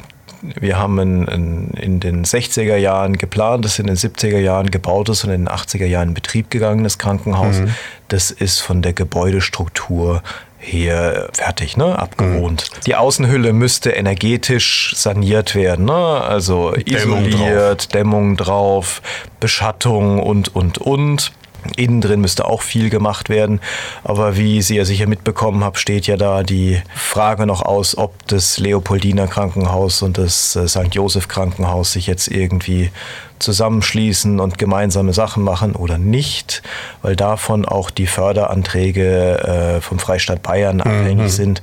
Wir 0.59 0.79
haben 0.79 0.99
in, 0.99 1.29
in, 1.29 1.71
in, 1.71 2.01
den 2.01 2.25
60er 2.25 2.77
Jahren 2.77 3.17
geplant, 3.17 3.65
das 3.65 3.79
in 3.79 3.87
den 3.87 3.97
70er 3.97 4.39
Jahren 4.39 4.71
gebautes 4.71 5.25
und 5.25 5.31
in 5.31 5.45
den 5.45 5.49
80er 5.49 5.87
Jahren 5.87 6.09
in 6.09 6.15
Betrieb 6.15 6.51
gegangenes 6.51 6.99
Krankenhaus. 6.99 7.61
Mhm. 7.61 7.75
Das 8.09 8.31
ist 8.31 8.61
von 8.61 8.83
der 8.83 8.93
Gebäudestruktur 8.93 10.23
her 10.59 11.29
fertig, 11.33 11.77
ne? 11.77 11.99
abgewohnt. 11.99 12.71
Mhm. 12.75 12.81
Die 12.87 12.95
Außenhülle 12.97 13.53
müsste 13.53 13.91
energetisch 13.91 14.95
saniert 14.97 15.55
werden, 15.55 15.85
ne? 15.85 15.93
also 15.93 16.73
Dämmung 16.73 17.27
isoliert, 17.27 17.83
drauf. 17.83 17.87
Dämmung 17.89 18.37
drauf, 18.37 19.03
Beschattung 19.41 20.23
und, 20.23 20.55
und, 20.55 20.79
und. 20.79 21.33
Innen 21.77 22.01
drin 22.01 22.21
müsste 22.21 22.47
auch 22.47 22.63
viel 22.63 22.91
gemacht 22.91 23.29
werden. 23.29 23.61
Aber 24.05 24.37
wie 24.37 24.63
Sie 24.63 24.77
ja 24.77 24.85
sicher 24.85 25.07
mitbekommen 25.07 25.65
haben, 25.65 25.77
steht 25.77 26.07
ja 26.07 26.17
da 26.17 26.43
die 26.43 26.81
Frage 26.95 27.47
noch 27.47 27.63
aus, 27.63 27.97
ob 27.97 28.27
das 28.29 28.59
Leopoldiner 28.59 29.27
Krankenhaus 29.27 30.03
und 30.03 30.19
das 30.19 30.57
äh, 30.57 30.69
St. 30.69 30.95
Josef 30.95 31.29
Krankenhaus 31.29 31.93
sich 31.93 32.07
jetzt 32.07 32.29
irgendwie 32.29 32.91
zusammenschließen 33.39 34.41
und 34.41 34.59
gemeinsame 34.59 35.13
Sachen 35.13 35.43
machen 35.43 35.75
oder 35.75 35.99
nicht, 35.99 36.63
weil 37.03 37.17
davon 37.17 37.65
auch 37.65 37.91
die 37.91 38.07
Förderanträge 38.07 39.77
äh, 39.77 39.81
vom 39.81 39.99
Freistaat 39.99 40.43
Bayern 40.43 40.81
abhängig 40.81 41.17
mhm. 41.17 41.29
sind. 41.29 41.63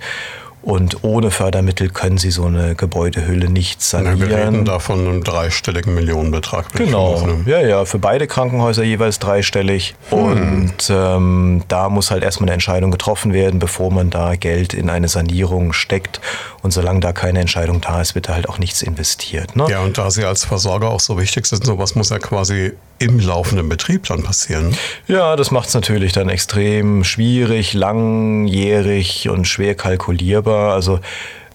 Und 0.64 1.04
ohne 1.04 1.30
Fördermittel 1.30 1.90
können 1.90 2.18
sie 2.18 2.32
so 2.32 2.46
eine 2.46 2.74
Gebäudehülle 2.76 3.50
nicht 3.50 3.82
sanieren. 3.82 4.22
wir 4.22 4.30
reden 4.30 4.64
da 4.64 4.80
von 4.80 5.00
einem 5.00 5.24
dreistelligen 5.24 5.94
Millionenbetrag. 5.94 6.72
Genau, 6.72 7.28
ja, 7.46 7.60
ja, 7.60 7.84
für 7.84 8.00
beide 8.00 8.28
Krankenhäuser 8.28 8.84
jeweils 8.84 9.20
dreistellig. 9.20 9.94
Hm. 10.10 10.18
Und 10.18 10.90
ähm, 10.90 11.64
da 11.68 11.90
muss 11.90 12.12
halt 12.12 12.24
erstmal 12.24 12.48
eine 12.48 12.54
Entscheidung 12.54 12.92
getroffen 12.92 13.34
werden, 13.34 13.60
bevor 13.60 13.92
man 13.92 14.10
da 14.10 14.36
Geld 14.36 14.74
in 14.74 14.90
eine 14.90 15.10
Sanierung 15.10 15.74
steckt. 15.74 16.22
Und 16.62 16.72
solange 16.72 17.02
da 17.02 17.12
keine 17.12 17.42
Entscheidung 17.42 17.82
da 17.82 18.00
ist, 18.00 18.16
wird 18.16 18.30
da 18.30 18.34
halt 18.36 18.48
auch 18.48 18.58
nichts 18.58 18.82
investiert. 18.82 19.58
Ne? 19.58 19.68
Ja, 19.70 19.82
und 19.82 19.98
da 19.98 20.10
Sie 20.12 20.24
als 20.24 20.46
Versorger 20.46 20.92
auch 20.92 21.02
so 21.02 21.20
wichtig 21.20 21.46
sind, 21.46 21.66
sowas 21.66 21.96
muss 21.96 22.10
ja 22.10 22.20
quasi 22.20 22.72
im 23.00 23.20
laufenden 23.20 23.68
Betrieb 23.68 24.06
dann 24.06 24.24
passieren. 24.24 24.78
Ja, 25.08 25.36
das 25.36 25.52
macht 25.52 25.68
es 25.68 25.74
natürlich 25.74 26.14
dann 26.14 26.30
extrem 26.30 27.04
schwierig, 27.04 27.74
langjährig 27.74 29.28
und 29.28 29.46
schwer 29.46 29.76
kalkulierbar. 29.76 30.53
Also 30.56 31.00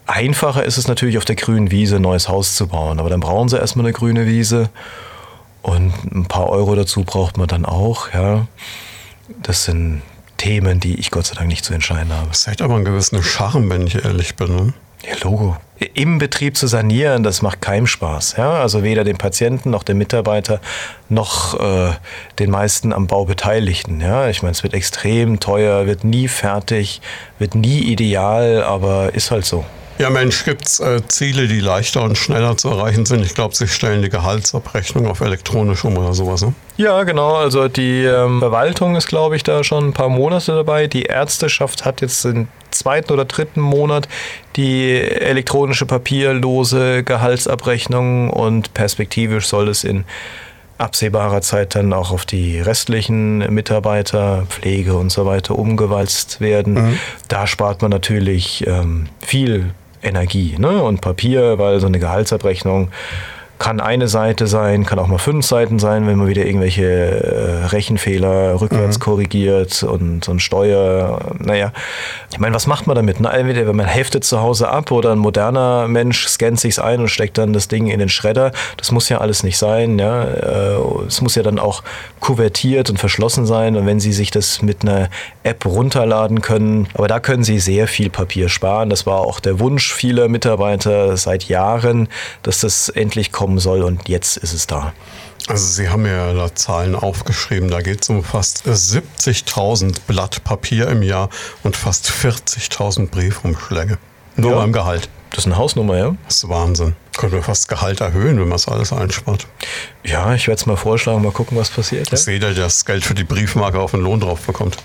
einfacher 0.05 0.63
ist 0.63 0.77
es 0.77 0.87
natürlich 0.87 1.17
auf 1.17 1.25
der 1.25 1.35
grünen 1.35 1.71
Wiese 1.71 1.97
ein 1.97 2.01
neues 2.01 2.29
Haus 2.29 2.55
zu 2.55 2.67
bauen, 2.67 2.99
aber 2.99 3.09
dann 3.09 3.19
brauchen 3.19 3.49
sie 3.49 3.57
erstmal 3.57 3.85
eine 3.85 3.93
grüne 3.93 4.25
Wiese 4.25 4.69
und 5.61 5.93
ein 6.11 6.25
paar 6.25 6.49
Euro 6.49 6.75
dazu 6.75 7.03
braucht 7.03 7.37
man 7.37 7.47
dann 7.47 7.65
auch, 7.65 8.13
ja. 8.13 8.47
Das 9.43 9.65
sind 9.65 10.01
Themen, 10.37 10.79
die 10.79 10.95
ich 10.95 11.11
Gott 11.11 11.27
sei 11.27 11.35
Dank 11.35 11.49
nicht 11.49 11.63
zu 11.63 11.73
entscheiden 11.73 12.11
habe. 12.11 12.29
Das 12.29 12.47
hat 12.47 12.61
aber 12.61 12.75
einen 12.75 12.85
gewissen 12.85 13.21
Charme, 13.21 13.69
wenn 13.69 13.85
ich 13.85 14.03
ehrlich 14.03 14.35
bin. 14.35 14.55
Ne? 14.55 14.73
Ja, 15.07 15.15
Logo. 15.23 15.57
Im 15.93 16.17
Betrieb 16.17 16.57
zu 16.57 16.67
sanieren, 16.67 17.23
das 17.23 17.41
macht 17.41 17.61
keinem 17.61 17.87
Spaß. 17.87 18.35
Ja? 18.37 18.61
Also 18.61 18.83
weder 18.83 19.05
dem 19.05 19.17
Patienten 19.17 19.69
noch 19.69 19.83
dem 19.83 19.97
Mitarbeiter 19.97 20.59
noch 21.07 21.57
äh, 21.57 21.93
den 22.37 22.51
meisten 22.51 22.91
am 22.91 23.07
Bau 23.07 23.23
Beteiligten. 23.23 24.01
Ja? 24.01 24.27
Ich 24.27 24.41
meine, 24.41 24.51
es 24.51 24.63
wird 24.63 24.73
extrem 24.73 25.39
teuer, 25.39 25.85
wird 25.85 26.03
nie 26.03 26.27
fertig, 26.27 27.01
wird 27.37 27.55
nie 27.55 27.79
ideal, 27.79 28.63
aber 28.63 29.13
ist 29.13 29.31
halt 29.31 29.45
so. 29.45 29.63
Ja, 29.99 30.09
Mensch, 30.09 30.45
gibt 30.45 30.65
es 30.65 30.79
äh, 30.79 31.01
Ziele, 31.09 31.49
die 31.49 31.59
leichter 31.59 32.01
und 32.03 32.17
schneller 32.17 32.55
zu 32.55 32.69
erreichen 32.69 33.05
sind? 33.05 33.25
Ich 33.25 33.35
glaube, 33.35 33.53
Sie 33.53 33.67
stellen 33.67 34.01
die 34.01 34.07
Gehaltsabrechnung 34.07 35.07
auf 35.07 35.19
elektronisch 35.19 35.83
um 35.83 35.97
oder 35.97 36.13
sowas, 36.13 36.41
ne? 36.41 36.53
Ja, 36.77 37.03
genau. 37.03 37.35
Also 37.35 37.67
die 37.67 38.05
ähm, 38.05 38.39
Verwaltung 38.39 38.95
ist, 38.95 39.07
glaube 39.07 39.35
ich, 39.35 39.43
da 39.43 39.61
schon 39.61 39.89
ein 39.89 39.93
paar 39.93 40.07
Monate 40.07 40.53
dabei. 40.53 40.87
Die 40.87 41.03
Ärzteschaft 41.03 41.83
hat 41.83 41.99
jetzt 41.99 42.23
den 42.23 42.47
zweiten 42.71 43.11
oder 43.11 43.25
dritten 43.25 43.59
Monat 43.59 44.07
die 44.55 44.93
elektronische 45.01 45.85
papierlose 45.85 47.03
Gehaltsabrechnung 47.03 48.29
und 48.29 48.73
perspektivisch 48.73 49.47
soll 49.47 49.67
es 49.67 49.83
in 49.83 50.05
absehbarer 50.77 51.41
Zeit 51.41 51.75
dann 51.75 51.91
auch 51.91 52.11
auf 52.11 52.25
die 52.25 52.61
restlichen 52.61 53.39
Mitarbeiter, 53.53 54.45
Pflege 54.47 54.95
und 54.95 55.11
so 55.11 55.25
weiter 55.25 55.59
umgewalzt 55.59 56.39
werden. 56.39 56.73
Mhm. 56.73 56.99
Da 57.27 57.47
spart 57.47 57.81
man 57.81 57.91
natürlich 57.91 58.65
ähm, 58.65 59.07
viel 59.19 59.71
Energie 60.01 60.55
ne? 60.57 60.83
und 60.83 61.01
Papier, 61.01 61.57
weil 61.57 61.79
so 61.79 61.87
eine 61.87 61.99
Gehaltsabrechnung 61.99 62.89
kann 63.59 63.81
eine 63.81 64.07
Seite 64.07 64.47
sein, 64.47 64.85
kann 64.85 64.99
auch 64.99 65.07
mal 65.07 65.17
fünf 65.17 65.45
Seiten 65.45 65.79
sein, 65.79 66.07
wenn 66.07 66.17
man 66.17 66.29
wieder 66.29 66.45
irgendwelche 66.45 66.85
äh, 66.85 67.65
Rechenfehler 67.65 68.59
rückwärts 68.59 68.97
mhm. 68.97 69.03
korrigiert 69.03 69.83
und, 69.83 70.29
und 70.29 70.41
Steuer. 70.41 71.19
Naja, 71.39 71.73
ich 72.31 72.39
meine, 72.39 72.55
was 72.55 72.67
macht 72.67 72.87
man 72.87 72.95
damit? 72.95 73.17
Na, 73.19 73.31
entweder 73.31 73.67
wenn 73.67 73.75
man 73.75 73.85
heftet 73.85 74.23
zu 74.23 74.41
Hause 74.41 74.69
ab 74.69 74.91
oder 74.91 75.11
ein 75.11 75.17
moderner 75.17 75.89
Mensch 75.89 76.25
scannt 76.27 76.57
sich's 76.57 76.79
ein 76.79 77.01
und 77.01 77.09
steckt 77.09 77.37
dann 77.37 77.51
das 77.51 77.67
Ding 77.67 77.87
in 77.87 77.99
den 77.99 78.07
Schredder. 78.07 78.53
Das 78.77 78.93
muss 78.93 79.09
ja 79.09 79.17
alles 79.17 79.43
nicht 79.43 79.57
sein. 79.57 79.99
Ja? 79.99 80.23
Äh, 80.23 80.77
es 81.07 81.19
muss 81.19 81.35
ja 81.35 81.43
dann 81.43 81.59
auch 81.59 81.83
kuvertiert 82.21 82.89
und 82.89 82.97
verschlossen 82.97 83.45
sein. 83.45 83.75
Und 83.75 83.85
wenn 83.85 83.99
Sie 83.99 84.13
sich 84.13 84.31
das 84.31 84.61
mit 84.61 84.83
einer 84.83 85.09
App 85.43 85.65
runterladen 85.65 86.41
können, 86.41 86.87
aber 86.93 87.09
da 87.09 87.19
können 87.19 87.43
Sie 87.43 87.59
sehr 87.59 87.89
viel 87.89 88.09
Papier 88.09 88.47
sparen. 88.47 88.89
Das 88.89 89.05
war 89.05 89.19
auch 89.19 89.41
der 89.41 89.59
Wunsch 89.59 89.93
vieler 89.93 90.29
Mitarbeiter 90.29 91.17
seit 91.17 91.43
Jahren, 91.49 92.07
dass 92.43 92.61
das 92.61 92.87
endlich 92.87 93.33
kommt 93.33 93.48
kommen 93.49 93.57
soll 93.57 93.81
und 93.81 94.07
jetzt 94.07 94.37
ist 94.37 94.53
es 94.53 94.67
da. 94.67 94.93
Also 95.47 95.65
Sie 95.65 95.89
haben 95.89 96.05
ja 96.05 96.33
da 96.33 96.53
Zahlen 96.53 96.93
aufgeschrieben, 96.93 97.71
da 97.71 97.81
geht 97.81 98.03
es 98.03 98.09
um 98.09 98.23
fast 98.23 98.67
70.000 98.67 100.01
Blatt 100.05 100.43
Papier 100.43 100.87
im 100.87 101.01
Jahr 101.01 101.29
und 101.63 101.75
fast 101.75 102.11
40.000 102.11 103.07
Briefumschläge. 103.07 103.97
Nur 104.35 104.51
ja. 104.51 104.57
beim 104.57 104.71
Gehalt. 104.71 105.09
Das 105.31 105.39
ist 105.39 105.45
eine 105.47 105.57
Hausnummer, 105.57 105.97
ja? 105.97 106.15
Das 106.27 106.43
ist 106.43 106.49
Wahnsinn. 106.49 106.95
Können 107.17 107.31
wir 107.31 107.41
fast 107.41 107.67
Gehalt 107.69 108.01
erhöhen, 108.01 108.39
wenn 108.39 108.47
man 108.47 108.57
es 108.57 108.67
alles 108.67 108.93
einspart. 108.93 109.47
Ja, 110.03 110.35
ich 110.35 110.47
werde 110.47 110.59
es 110.59 110.67
mal 110.67 110.77
vorschlagen, 110.77 111.23
mal 111.23 111.31
gucken, 111.31 111.57
was 111.57 111.71
passiert. 111.71 112.13
Dass 112.13 112.27
ja? 112.27 112.33
jeder 112.33 112.53
das 112.53 112.85
Geld 112.85 113.03
für 113.03 113.15
die 113.15 113.23
Briefmarke 113.23 113.79
auf 113.79 113.91
den 113.91 114.01
Lohn 114.01 114.19
drauf 114.19 114.41
bekommt. 114.41 114.77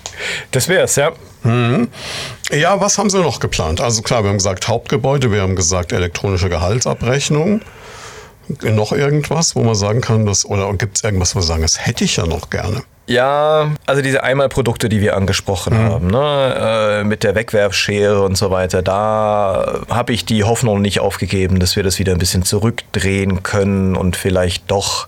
Das 0.49 0.67
wäre 0.67 0.85
es, 0.85 0.95
ja. 0.95 1.11
Mhm. 1.43 1.89
Ja, 2.51 2.81
was 2.81 2.97
haben 2.97 3.11
Sie 3.11 3.19
noch 3.21 3.39
geplant? 3.39 3.79
Also 3.79 4.01
klar, 4.01 4.23
wir 4.23 4.29
haben 4.29 4.37
gesagt 4.37 4.67
Hauptgebäude, 4.67 5.31
wir 5.31 5.43
haben 5.43 5.55
gesagt 5.55 5.91
elektronische 5.91 6.49
Gehaltsabrechnung 6.49 7.61
noch 8.47 8.91
irgendwas, 8.91 9.55
wo 9.55 9.63
man 9.63 9.75
sagen 9.75 10.01
kann, 10.01 10.25
dass, 10.25 10.45
oder 10.45 10.71
gibt 10.73 10.97
es 10.97 11.03
irgendwas, 11.03 11.35
wo 11.35 11.39
wir 11.39 11.43
sagen, 11.43 11.61
das 11.61 11.85
hätte 11.85 12.03
ich 12.03 12.17
ja 12.17 12.25
noch 12.25 12.49
gerne? 12.49 12.83
Ja, 13.07 13.71
also 13.85 14.01
diese 14.01 14.23
Einmalprodukte, 14.23 14.89
die 14.89 14.99
wir 14.99 15.15
angesprochen 15.15 15.73
mhm. 15.73 15.89
haben, 15.89 16.07
ne, 16.07 17.01
äh, 17.01 17.03
mit 17.03 17.23
der 17.23 17.35
Wegwerfschere 17.35 18.21
und 18.21 18.35
so 18.35 18.49
weiter, 18.49 18.81
da 18.81 19.81
habe 19.89 20.13
ich 20.13 20.25
die 20.25 20.43
Hoffnung 20.43 20.81
nicht 20.81 20.99
aufgegeben, 20.99 21.59
dass 21.59 21.75
wir 21.75 21.83
das 21.83 21.99
wieder 21.99 22.13
ein 22.13 22.17
bisschen 22.17 22.43
zurückdrehen 22.43 23.43
können 23.43 23.95
und 23.95 24.15
vielleicht 24.15 24.71
doch 24.71 25.07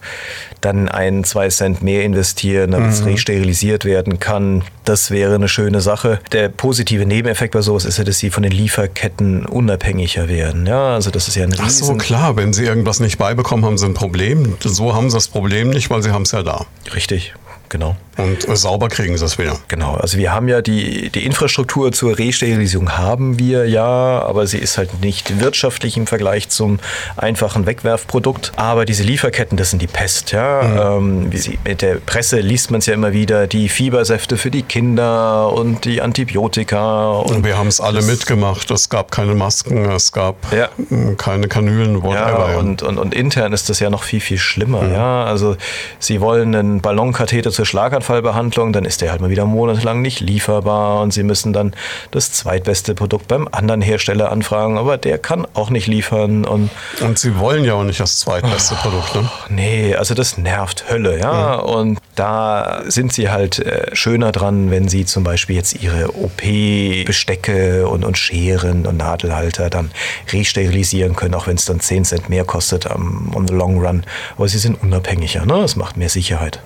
dann 0.61 0.89
ein, 0.89 1.23
zwei 1.23 1.49
Cent 1.49 1.83
mehr 1.83 2.03
investieren, 2.03 2.71
damit 2.71 2.91
es 2.91 3.01
mhm. 3.01 3.07
resterilisiert 3.07 3.85
werden 3.85 4.19
kann. 4.19 4.63
Das 4.85 5.11
wäre 5.11 5.35
eine 5.35 5.47
schöne 5.47 5.81
Sache. 5.81 6.19
Der 6.31 6.49
positive 6.49 7.05
Nebeneffekt 7.05 7.53
bei 7.53 7.61
sowas 7.61 7.85
ist 7.85 7.97
ja, 7.97 8.03
dass 8.03 8.19
sie 8.19 8.29
von 8.29 8.43
den 8.43 8.51
Lieferketten 8.51 9.45
unabhängiger 9.45 10.27
werden. 10.27 10.65
Ja, 10.65 10.95
also 10.95 11.11
das 11.11 11.27
ist 11.27 11.35
ja 11.35 11.43
ein 11.43 11.55
Ach 11.59 11.69
so, 11.69 11.95
klar, 11.95 12.37
wenn 12.37 12.53
sie 12.53 12.65
irgendwas 12.65 12.99
nicht 12.99 13.17
beibekommen, 13.17 13.65
haben 13.65 13.77
sie 13.77 13.85
ein 13.85 13.93
Problem. 13.93 14.55
So 14.59 14.95
haben 14.95 15.09
sie 15.09 15.17
das 15.17 15.27
Problem 15.27 15.69
nicht, 15.69 15.89
weil 15.89 16.01
sie 16.01 16.11
haben 16.11 16.23
es 16.23 16.31
ja 16.31 16.43
da. 16.43 16.65
Richtig 16.95 17.33
genau. 17.69 17.95
Und 18.17 18.57
sauber 18.57 18.87
kriegen 18.87 19.15
sie 19.17 19.25
es 19.25 19.37
wieder. 19.37 19.57
Genau, 19.67 19.93
also 19.93 20.17
wir 20.17 20.33
haben 20.33 20.47
ja 20.47 20.61
die, 20.61 21.09
die 21.09 21.25
Infrastruktur 21.25 21.91
zur 21.91 22.17
Resterilisierung 22.17 22.97
haben 22.97 23.37
wir 23.37 23.67
ja, 23.69 23.85
aber 23.85 24.47
sie 24.47 24.57
ist 24.57 24.77
halt 24.77 25.01
nicht 25.01 25.39
wirtschaftlich 25.39 25.97
im 25.97 26.07
Vergleich 26.07 26.49
zum 26.49 26.79
einfachen 27.15 27.67
Wegwerfprodukt. 27.67 28.53
Aber 28.55 28.85
diese 28.85 29.03
Lieferketten, 29.03 29.57
das 29.57 29.69
sind 29.69 29.81
die 29.81 29.87
Pest. 29.87 30.31
Ja? 30.31 30.97
Mhm. 30.99 31.31
Ähm, 31.31 31.37
sie, 31.37 31.59
mit 31.63 31.83
der 31.83 31.95
Presse 31.95 32.39
liest 32.39 32.71
man 32.71 32.79
es 32.79 32.87
ja 32.87 32.95
immer 32.95 33.13
wieder, 33.13 33.45
die 33.45 33.69
Fiebersäfte 33.69 34.37
für 34.37 34.49
die 34.49 34.63
Kinder 34.63 35.53
und 35.53 35.85
die 35.85 36.01
Antibiotika. 36.01 37.11
Und, 37.19 37.45
wir 37.45 37.57
haben 37.57 37.67
es 37.67 37.79
alle 37.79 38.01
mitgemacht. 38.01 38.71
Es 38.71 38.89
gab 38.89 39.11
keine 39.11 39.35
Masken, 39.35 39.91
es 39.91 40.11
gab 40.11 40.35
ja. 40.51 40.69
keine 41.17 41.47
Kanülen, 41.47 42.01
whatever. 42.01 42.49
Ja, 42.51 42.57
und, 42.57 42.81
und, 42.81 42.97
und 42.97 43.13
intern 43.13 43.53
ist 43.53 43.69
das 43.69 43.79
ja 43.79 43.91
noch 43.91 44.03
viel, 44.03 44.21
viel 44.21 44.39
schlimmer. 44.39 44.81
Mhm. 44.81 44.93
Ja? 44.93 45.25
Also 45.25 45.55
sie 45.99 46.19
wollen 46.19 46.55
einen 46.55 46.81
Ballonkatheter 46.81 47.51
zur 47.57 47.65
Schlaganfallbehandlung, 47.65 48.71
dann 48.71 48.85
ist 48.85 49.01
der 49.01 49.09
halt 49.09 49.19
mal 49.19 49.31
wieder 49.31 49.45
monatelang 49.45 50.03
nicht 50.03 50.19
lieferbar 50.19 51.01
und 51.01 51.11
sie 51.11 51.23
müssen 51.23 51.53
dann 51.53 51.73
das 52.11 52.31
zweitbeste 52.31 52.93
Produkt 52.93 53.27
beim 53.27 53.49
anderen 53.51 53.81
Hersteller 53.81 54.31
anfragen, 54.31 54.77
aber 54.77 54.97
der 54.97 55.17
kann 55.17 55.47
auch 55.55 55.71
nicht 55.71 55.87
liefern. 55.87 56.45
Und, 56.45 56.69
und 57.01 57.17
sie 57.17 57.39
wollen 57.39 57.65
ja 57.65 57.73
auch 57.73 57.83
nicht 57.83 57.99
das 57.99 58.19
zweitbeste 58.19 58.75
oh, 58.75 58.81
Produkt, 58.83 59.15
ne? 59.15 59.29
Nee, 59.49 59.95
also 59.95 60.13
das 60.13 60.37
nervt 60.37 60.85
Hölle, 60.87 61.19
ja. 61.19 61.57
Mhm. 61.57 61.63
Und 61.63 61.99
da 62.13 62.83
sind 62.85 63.11
sie 63.11 63.31
halt 63.31 63.57
äh, 63.57 63.95
schöner 63.95 64.31
dran, 64.31 64.69
wenn 64.69 64.87
sie 64.87 65.05
zum 65.05 65.23
Beispiel 65.23 65.55
jetzt 65.55 65.81
ihre 65.81 66.15
OP-Bestecke 66.15 67.87
und, 67.87 68.05
und 68.05 68.19
Scheren 68.19 68.85
und 68.85 68.97
Nadelhalter 68.97 69.71
dann 69.71 69.89
resterilisieren 70.31 71.15
können, 71.15 71.33
auch 71.33 71.47
wenn 71.47 71.55
es 71.55 71.65
dann 71.65 71.79
10 71.79 72.05
Cent 72.05 72.29
mehr 72.29 72.45
kostet 72.45 72.85
am 72.85 73.31
on 73.33 73.47
the 73.47 73.53
long 73.55 73.83
run. 73.83 74.03
Aber 74.35 74.47
sie 74.47 74.59
sind 74.59 74.79
unabhängiger, 74.83 75.43
ne? 75.47 75.59
Das 75.59 75.75
macht 75.75 75.97
mehr 75.97 76.09
Sicherheit. 76.09 76.61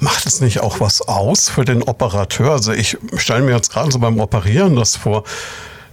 Macht 0.00 0.26
es 0.26 0.33
es 0.34 0.40
nicht 0.40 0.60
auch 0.60 0.80
was 0.80 1.02
aus 1.02 1.48
für 1.48 1.64
den 1.64 1.82
Operateur? 1.82 2.50
Also 2.52 2.72
ich 2.72 2.98
stelle 3.16 3.42
mir 3.42 3.52
jetzt 3.52 3.72
gerade 3.72 3.90
so 3.90 3.98
beim 3.98 4.18
Operieren 4.20 4.76
das 4.76 4.96
vor, 4.96 5.24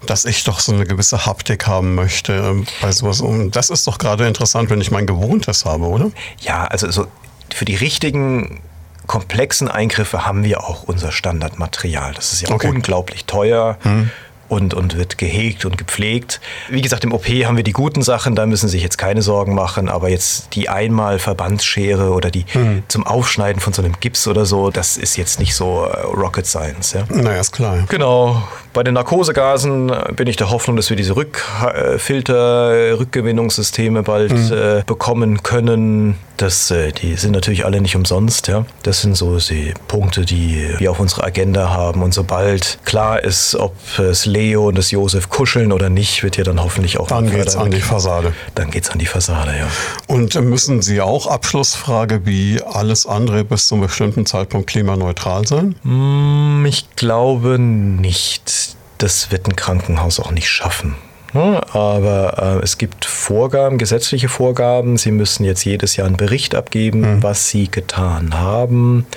dass 0.05 0.25
ich 0.25 0.43
doch 0.43 0.59
so 0.59 0.73
eine 0.73 0.85
gewisse 0.85 1.25
Haptik 1.25 1.67
haben 1.67 1.95
möchte 1.95 2.33
ähm, 2.33 2.65
bei 2.81 2.91
sowas. 2.91 3.21
Und 3.21 3.55
das 3.55 3.69
ist 3.69 3.85
doch 3.87 3.97
gerade 3.97 4.27
interessant, 4.27 4.69
wenn 4.69 4.81
ich 4.81 4.91
mein 4.91 5.05
Gewohntes 5.05 5.65
habe, 5.65 5.85
oder? 5.85 6.11
Ja, 6.39 6.65
also 6.65 6.89
so 6.89 7.07
für 7.53 7.65
die 7.65 7.75
richtigen 7.75 8.61
komplexen 9.07 9.67
Eingriffe 9.67 10.25
haben 10.25 10.43
wir 10.43 10.63
auch 10.63 10.83
unser 10.83 11.11
Standardmaterial. 11.11 12.13
Das 12.13 12.33
ist 12.33 12.41
ja 12.41 12.49
okay. 12.51 12.69
unglaublich 12.69 13.25
teuer. 13.25 13.77
Hm 13.81 14.09
und, 14.51 14.73
und 14.73 14.97
wird 14.97 15.17
gehegt 15.17 15.63
und 15.63 15.77
gepflegt. 15.77 16.41
Wie 16.69 16.81
gesagt, 16.81 17.05
im 17.05 17.13
OP 17.13 17.25
haben 17.25 17.55
wir 17.55 17.63
die 17.63 17.71
guten 17.71 18.01
Sachen, 18.01 18.35
da 18.35 18.45
müssen 18.45 18.67
Sie 18.67 18.73
sich 18.73 18.83
jetzt 18.83 18.97
keine 18.97 19.21
Sorgen 19.21 19.55
machen, 19.55 19.87
aber 19.87 20.09
jetzt 20.09 20.55
die 20.55 20.67
einmal 20.67 21.19
Verbandsschere 21.19 22.11
oder 22.11 22.29
die 22.29 22.43
mhm. 22.53 22.83
zum 22.89 23.07
Aufschneiden 23.07 23.61
von 23.61 23.71
so 23.71 23.81
einem 23.81 23.93
Gips 24.01 24.27
oder 24.27 24.45
so, 24.45 24.69
das 24.69 24.97
ist 24.97 25.15
jetzt 25.15 25.39
nicht 25.39 25.55
so 25.55 25.85
äh, 25.85 26.01
Rocket 26.01 26.45
Science. 26.45 26.91
Ja? 26.91 27.05
Naja, 27.07 27.39
ist 27.39 27.53
klar. 27.53 27.85
Genau. 27.87 28.43
Bei 28.73 28.83
den 28.83 28.93
Narkosegasen 28.93 29.91
bin 30.15 30.27
ich 30.27 30.37
der 30.37 30.49
Hoffnung, 30.49 30.77
dass 30.77 30.89
wir 30.89 30.97
diese 30.97 31.15
Rückfilter, 31.15 32.99
Rückgewinnungssysteme 32.99 34.03
bald 34.03 34.31
mhm. 34.31 34.53
äh, 34.53 34.83
bekommen 34.85 35.43
können. 35.43 36.17
Das, 36.37 36.71
äh, 36.71 36.91
die 36.91 37.15
sind 37.17 37.33
natürlich 37.33 37.65
alle 37.65 37.81
nicht 37.81 37.95
umsonst. 37.95 38.47
Ja? 38.47 38.65
Das 38.83 39.01
sind 39.01 39.15
so 39.15 39.37
die 39.37 39.73
Punkte, 39.87 40.25
die 40.25 40.67
wir 40.79 40.89
auf 40.89 40.99
unserer 40.99 41.25
Agenda 41.25 41.69
haben. 41.69 42.01
Und 42.01 42.13
sobald 42.13 42.79
klar 42.85 43.23
ist, 43.23 43.55
ob 43.55 43.75
es 43.99 44.25
Leo 44.25 44.69
und 44.69 44.77
das 44.77 44.89
Josef 44.89 45.29
kuscheln 45.29 45.71
oder 45.71 45.89
nicht, 45.89 46.23
wird 46.23 46.37
ja 46.37 46.43
dann 46.43 46.63
hoffentlich 46.63 46.97
auch. 46.97 47.07
Dann 47.07 47.29
geht 47.29 47.47
es 47.47 47.57
an 47.57 47.71
die 47.71 47.81
Fassade. 47.81 48.33
Dann 48.55 48.71
geht 48.71 48.85
es 48.85 48.89
an 48.89 48.99
die 48.99 49.05
Fassade, 49.05 49.51
ja. 49.51 49.67
Und 50.07 50.33
müssen 50.41 50.81
Sie 50.81 51.01
auch, 51.01 51.27
Abschlussfrage, 51.27 52.25
wie 52.25 52.61
alles 52.63 53.05
andere 53.05 53.43
bis 53.43 53.67
zum 53.67 53.81
bestimmten 53.81 54.25
Zeitpunkt 54.25 54.67
klimaneutral 54.67 55.45
sein? 55.45 55.75
Hm, 55.83 56.65
ich 56.65 56.95
glaube 56.95 57.59
nicht. 57.59 58.60
Das 59.01 59.31
wird 59.31 59.47
ein 59.47 59.55
Krankenhaus 59.55 60.19
auch 60.19 60.29
nicht 60.29 60.47
schaffen. 60.47 60.95
Ne? 61.33 61.59
Aber 61.73 62.59
äh, 62.59 62.63
es 62.63 62.77
gibt 62.77 63.05
Vorgaben, 63.05 63.79
gesetzliche 63.79 64.29
Vorgaben. 64.29 64.97
Sie 64.97 65.11
müssen 65.11 65.43
jetzt 65.43 65.63
jedes 65.63 65.95
Jahr 65.95 66.05
einen 66.05 66.17
Bericht 66.17 66.53
abgeben, 66.53 66.99
mhm. 66.99 67.23
was 67.23 67.47
Sie 67.47 67.67
getan 67.67 68.39
haben. 68.39 69.07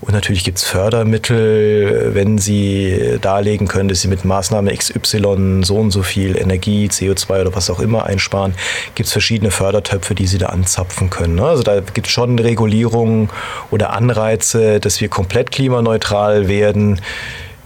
Und 0.00 0.12
natürlich 0.12 0.44
gibt 0.44 0.58
es 0.58 0.64
Fördermittel, 0.64 2.10
wenn 2.14 2.38
Sie 2.38 3.18
darlegen 3.20 3.66
können, 3.66 3.88
dass 3.88 4.02
Sie 4.02 4.08
mit 4.08 4.24
Maßnahme 4.24 4.72
XY 4.72 5.62
so 5.62 5.76
und 5.76 5.90
so 5.90 6.04
viel 6.04 6.36
Energie, 6.36 6.86
CO2 6.86 7.40
oder 7.40 7.56
was 7.56 7.70
auch 7.70 7.80
immer 7.80 8.04
einsparen. 8.04 8.54
Gibt 8.94 9.08
es 9.08 9.12
verschiedene 9.12 9.50
Fördertöpfe, 9.50 10.14
die 10.14 10.28
Sie 10.28 10.38
da 10.38 10.46
anzapfen 10.46 11.10
können. 11.10 11.34
Ne? 11.34 11.44
Also 11.44 11.64
da 11.64 11.80
gibt 11.80 12.06
es 12.06 12.12
schon 12.12 12.38
Regulierungen 12.38 13.30
oder 13.72 13.94
Anreize, 13.94 14.78
dass 14.78 15.00
wir 15.00 15.08
komplett 15.08 15.50
klimaneutral 15.50 16.46
werden 16.46 17.00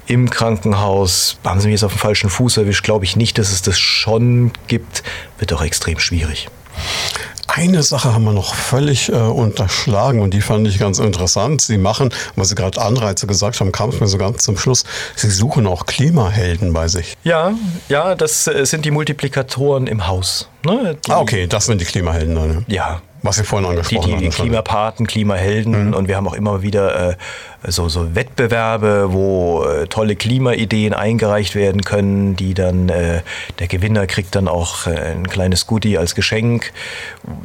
im 0.09 0.31
Krankenhaus, 0.31 1.39
haben 1.45 1.61
Sie 1.61 1.69
mich 1.69 1.75
jetzt 1.75 1.85
auf 1.85 1.93
den 1.93 1.99
falschen 1.99 2.31
Fuß 2.31 2.57
erwischt, 2.57 2.85
glaube 2.85 3.05
ich 3.05 3.17
nicht, 3.17 3.39
dass 3.39 3.53
es 3.53 3.63
das 3.63 3.79
schon 3.79 4.53
gibt, 4.67 5.03
wird 5.39 5.53
auch 5.53 5.63
extrem 5.63 5.99
schwierig. 5.99 6.49
Eine 7.47 7.83
Sache 7.83 8.13
haben 8.13 8.25
wir 8.25 8.33
noch 8.33 8.55
völlig 8.55 9.09
äh, 9.09 9.15
unterschlagen 9.15 10.21
und 10.21 10.33
die 10.33 10.43
fand 10.43 10.69
ich 10.69 10.79
ganz 10.79 10.99
interessant. 10.99 11.63
Sie 11.63 11.79
machen, 11.79 12.13
weil 12.37 12.45
Sie 12.45 12.55
gerade 12.55 12.81
Anreize 12.81 13.27
gesagt 13.27 13.59
haben, 13.61 13.73
kam 13.73 13.91
es 13.91 14.01
mir 14.01 14.07
so 14.07 14.19
ganz 14.19 14.45
zum 14.45 14.57
Schluss, 14.59 14.85
Sie 15.17 15.31
suchen 15.31 15.67
auch 15.67 15.87
Klimahelden 15.87 16.73
bei 16.73 16.89
sich. 16.89 17.17
Ja, 17.25 17.53
ja, 17.89 18.15
das 18.15 18.47
äh, 18.47 18.65
sind 18.65 18.85
die 18.85 18.91
Multiplikatoren 18.91 19.87
im 19.87 20.07
Haus. 20.07 20.49
Ne? 20.65 20.97
Die, 21.07 21.11
ah, 21.11 21.21
okay, 21.21 21.47
das 21.47 21.67
sind 21.67 21.81
die 21.81 21.87
Klimahelden. 21.87 22.65
Ja, 22.69 22.75
ja 22.75 23.03
was 23.23 23.37
Sie 23.37 23.45
vorhin 23.45 23.69
angesprochen 23.69 24.11
die, 24.11 24.17
die, 24.17 24.25
die 24.25 24.29
Klimapathen, 24.29 25.07
Klimahelden 25.07 25.89
mhm. 25.89 25.95
und 25.95 26.09
wir 26.09 26.17
haben 26.17 26.29
auch 26.29 26.35
immer 26.35 26.63
wieder 26.63 27.11
äh, 27.11 27.17
so, 27.67 27.89
so 27.89 28.15
Wettbewerbe, 28.15 29.13
wo 29.13 29.65
äh, 29.65 29.87
tolle 29.87 30.15
Klimaideen 30.15 30.95
eingereicht 30.95 31.55
werden 31.55 31.83
können, 31.83 32.37
die 32.37 32.55
dann 32.55 32.89
äh, 32.89 33.23
der 33.59 33.67
Gewinner 33.67 34.07
kriegt 34.07 34.35
dann 34.37 34.47
auch 34.47 34.87
äh, 34.87 34.91
ein 34.91 35.29
kleines 35.29 35.67
Goodie 35.67 35.99
als 35.99 36.15
Geschenk. 36.15 36.73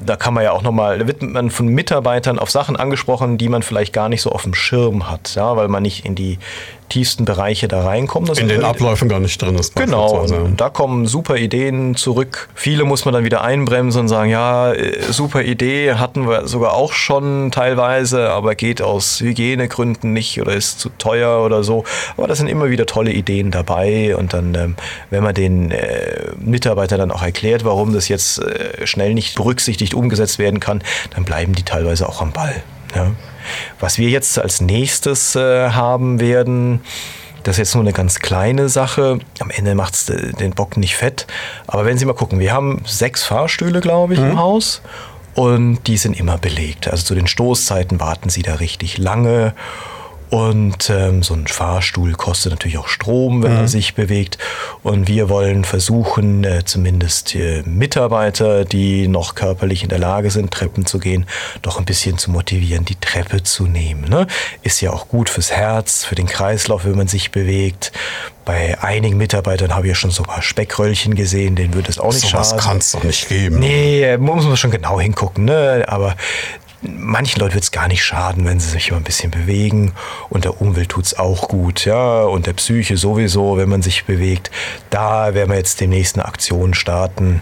Da 0.06 0.16
kann 0.16 0.34
man 0.34 0.44
ja 0.44 0.52
auch 0.52 0.62
nochmal, 0.62 1.00
da 1.00 1.08
wird 1.08 1.22
man 1.22 1.50
von 1.50 1.68
Mitarbeitern 1.68 2.38
auf 2.38 2.52
Sachen 2.52 2.76
angesprochen, 2.76 3.38
die 3.38 3.50
man 3.50 3.64
vielleicht 3.64 3.94
gar 3.94 4.10
nicht 4.10 4.22
so 4.22 4.32
auf 4.32 4.44
dem 4.44 4.54
Schirm 4.54 5.10
hat, 5.10 5.34
ja, 5.36 5.56
weil 5.58 5.68
man 5.68 5.82
nicht 5.82 6.06
in 6.06 6.16
die 6.16 6.38
tiefsten 6.94 7.26
Bereiche 7.26 7.68
da 7.68 7.84
reinkommen. 7.84 8.30
Das 8.30 8.38
in 8.38 8.48
den 8.48 8.64
Abläufen 8.64 9.10
gar 9.10 9.20
nicht 9.20 9.42
drin 9.42 9.56
ist. 9.56 9.76
Genau, 9.76 10.28
da 10.56 10.70
kommen 10.70 11.08
super 11.08 11.38
Ideen 11.38 11.96
zurück. 11.96 12.50
Viele 12.54 12.84
muss 12.84 13.04
man 13.06 13.16
dann 13.16 13.26
wieder 13.26 13.44
einbremsen 13.44 14.02
und 14.02 14.08
sagen, 14.10 14.30
ja, 14.30 14.74
äh, 14.74 15.02
super 15.10 15.42
Idee, 15.42 15.96
hatten 15.96 16.30
wir 16.30 16.48
sogar 16.48 16.74
auch 16.74 16.94
schon 16.94 17.50
teilweise, 17.50 18.30
aber 18.30 18.54
geht 18.54 18.84
aus 18.84 19.22
Hygienegründen 19.22 20.14
nicht 20.14 20.40
oder 20.40 20.54
ist 20.54 20.80
zu 20.80 20.90
teuer 20.90 21.44
oder 21.44 21.64
so. 21.64 21.84
Aber 22.16 22.28
das 22.28 22.38
sind 22.38 22.48
immer 22.48 22.70
wieder 22.70 22.86
tolle 22.86 23.12
Ideen 23.12 23.50
dabei 23.50 24.16
und 24.16 24.34
dann, 24.34 24.54
ähm, 24.54 24.76
wenn 25.10 25.24
man 25.24 25.34
den 25.34 25.72
äh, 25.72 26.28
Mitarbeitern 26.38 27.00
dann 27.00 27.12
auch 27.12 27.24
erklärt, 27.24 27.66
warum 27.66 27.94
das 27.94 28.08
jetzt 28.08 28.38
äh, 28.38 28.86
schnell 28.86 29.16
nicht 29.16 29.36
berücksichtigt 29.36 29.96
umgesetzt 29.96 30.38
werden 30.38 30.60
kann, 30.60 30.84
dann 31.16 31.26
bleiben 31.26 31.54
die 31.54 31.64
teilweise 31.64 32.08
auch 32.08 32.22
am 32.22 32.32
Ball. 32.34 32.62
Ja. 32.96 33.08
Was 33.80 33.98
wir 33.98 34.10
jetzt 34.10 34.40
als 34.40 34.62
nächstes 34.62 35.36
äh, 35.36 35.70
haben 35.70 36.20
werden, 36.20 36.82
das 37.44 37.56
ist 37.56 37.60
jetzt 37.60 37.76
nur 37.76 37.84
eine 37.84 37.94
ganz 37.94 38.20
kleine 38.20 38.70
Sache. 38.70 39.20
Am 39.40 39.50
Ende 39.50 39.76
macht 39.76 39.94
es 39.94 40.06
den 40.06 40.52
Bock 40.52 40.78
nicht 40.78 40.96
fett. 40.96 41.28
Aber 41.68 41.86
wenn 41.86 41.98
Sie 41.98 42.06
mal 42.06 42.14
gucken, 42.14 42.40
wir 42.40 42.54
haben 42.54 42.82
sechs 42.86 43.24
Fahrstühle, 43.24 43.82
glaube 43.82 44.14
ich, 44.14 44.20
mhm. 44.20 44.32
im 44.32 44.40
Haus. 44.40 44.82
Und 45.36 45.88
die 45.88 45.98
sind 45.98 46.18
immer 46.18 46.38
belegt. 46.38 46.88
Also 46.88 47.04
zu 47.06 47.16
den 47.16 47.28
Stoßzeiten 47.28 48.00
warten 48.00 48.30
Sie 48.30 48.44
da 48.44 48.56
richtig 48.56 48.98
lange. 48.98 49.54
Und 50.34 50.90
ähm, 50.90 51.22
so 51.22 51.36
ein 51.36 51.46
Fahrstuhl 51.46 52.14
kostet 52.14 52.54
natürlich 52.54 52.80
auch 52.80 52.88
Strom, 52.88 53.44
wenn 53.44 53.52
mhm. 53.52 53.60
er 53.60 53.68
sich 53.68 53.94
bewegt. 53.94 54.40
Und 54.82 55.08
wir 55.08 55.30
wollen 55.30 55.64
versuchen, 55.64 56.44
äh, 56.44 56.66
zumindest 56.66 57.36
äh, 57.36 57.62
Mitarbeiter, 57.68 58.66
die 58.66 59.08
noch 59.08 59.36
körperlich 59.36 59.84
in 59.84 59.90
der 59.90 60.00
Lage 60.00 60.32
sind, 60.32 60.50
Treppen 60.50 60.88
zu 60.88 60.98
gehen, 60.98 61.28
doch 61.62 61.78
ein 61.78 61.86
bisschen 61.86 62.18
zu 62.18 62.32
motivieren, 62.32 62.84
die 62.84 62.96
Treppe 62.96 63.44
zu 63.44 63.68
nehmen. 63.68 64.10
Ne? 64.10 64.26
Ist 64.64 64.82
ja 64.82 64.90
auch 64.90 65.08
gut 65.08 65.30
fürs 65.30 65.52
Herz, 65.52 66.04
für 66.04 66.16
den 66.16 66.26
Kreislauf, 66.26 66.84
wenn 66.84 66.98
man 66.98 67.08
sich 67.08 67.30
bewegt. 67.30 67.92
Bei 68.44 68.82
einigen 68.82 69.18
Mitarbeitern 69.18 69.76
habe 69.76 69.86
ich 69.86 69.90
ja 69.90 69.96
schon 69.96 70.10
so 70.10 70.24
ein 70.24 70.30
paar 70.30 70.42
Speckröllchen 70.42 71.14
gesehen, 71.14 71.56
denen 71.56 71.76
würde 71.76 71.92
es 71.92 72.00
auch 72.00 72.12
nicht 72.12 72.22
so 72.22 72.30
schaden. 72.30 72.56
Das 72.56 72.66
kann 72.66 72.78
es 72.80 72.92
doch 72.92 73.04
nicht 73.04 73.30
geben. 73.30 73.60
Nee, 73.60 74.18
muss 74.18 74.46
man 74.46 74.58
schon 74.58 74.72
genau 74.72 75.00
hingucken. 75.00 75.46
Ne? 75.46 75.86
Aber 75.88 76.16
manchen 76.84 77.40
Leuten 77.40 77.54
wird 77.54 77.64
es 77.64 77.72
gar 77.72 77.88
nicht 77.88 78.04
schaden, 78.04 78.46
wenn 78.46 78.60
sie 78.60 78.70
sich 78.70 78.92
mal 78.92 78.98
ein 78.98 79.04
bisschen 79.04 79.32
bewegen. 79.32 79.94
Und 80.30 80.46
der 80.46 80.62
Umwelt 80.62 80.90
tut 80.90 81.06
es 81.06 81.18
auch 81.18 81.48
gut, 81.48 81.86
ja. 81.86 82.24
Und 82.24 82.48
der 82.48 82.54
Psyche 82.54 82.98
sowieso, 82.98 83.58
wenn 83.58 83.70
man 83.70 83.82
sich 83.82 84.06
bewegt. 84.06 84.52
Da 84.90 85.34
werden 85.34 85.50
wir 85.50 85.58
jetzt 85.58 85.80
demnächst 85.82 86.16
eine 86.16 86.26
Aktion 86.26 86.74
starten, 86.74 87.42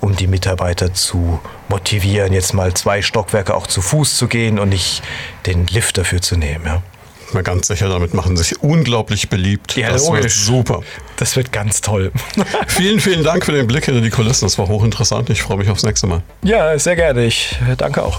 um 0.00 0.14
die 0.14 0.26
Mitarbeiter 0.26 0.94
zu 0.94 1.40
motivieren, 1.68 2.32
jetzt 2.32 2.54
mal 2.54 2.72
zwei 2.74 3.02
Stockwerke 3.02 3.54
auch 3.54 3.66
zu 3.66 3.82
Fuß 3.82 4.16
zu 4.16 4.28
gehen 4.28 4.58
und 4.58 4.68
nicht 4.70 5.02
den 5.46 5.66
Lift 5.66 5.98
dafür 5.98 6.20
zu 6.20 6.36
nehmen, 6.36 6.64
ja. 6.64 6.82
Mal 7.34 7.42
ganz 7.42 7.66
sicher, 7.66 7.90
damit 7.90 8.14
machen 8.14 8.38
sie 8.38 8.44
sich 8.44 8.62
unglaublich 8.62 9.28
beliebt. 9.28 9.76
Ja, 9.76 9.90
das 9.90 10.06
logisch. 10.06 10.22
wird 10.22 10.32
super. 10.32 10.80
Das 11.16 11.36
wird 11.36 11.52
ganz 11.52 11.82
toll. 11.82 12.10
vielen, 12.66 13.00
vielen 13.00 13.22
Dank 13.22 13.44
für 13.44 13.52
den 13.52 13.66
Blick 13.66 13.84
hinter 13.84 14.00
die 14.00 14.08
Kulissen. 14.08 14.46
Das 14.46 14.58
war 14.58 14.66
hochinteressant. 14.68 15.28
Ich 15.28 15.42
freue 15.42 15.58
mich 15.58 15.68
aufs 15.68 15.82
nächste 15.82 16.06
Mal. 16.06 16.22
Ja, 16.42 16.78
sehr 16.78 16.96
gerne. 16.96 17.26
Ich 17.26 17.56
danke 17.76 18.02
auch. 18.02 18.18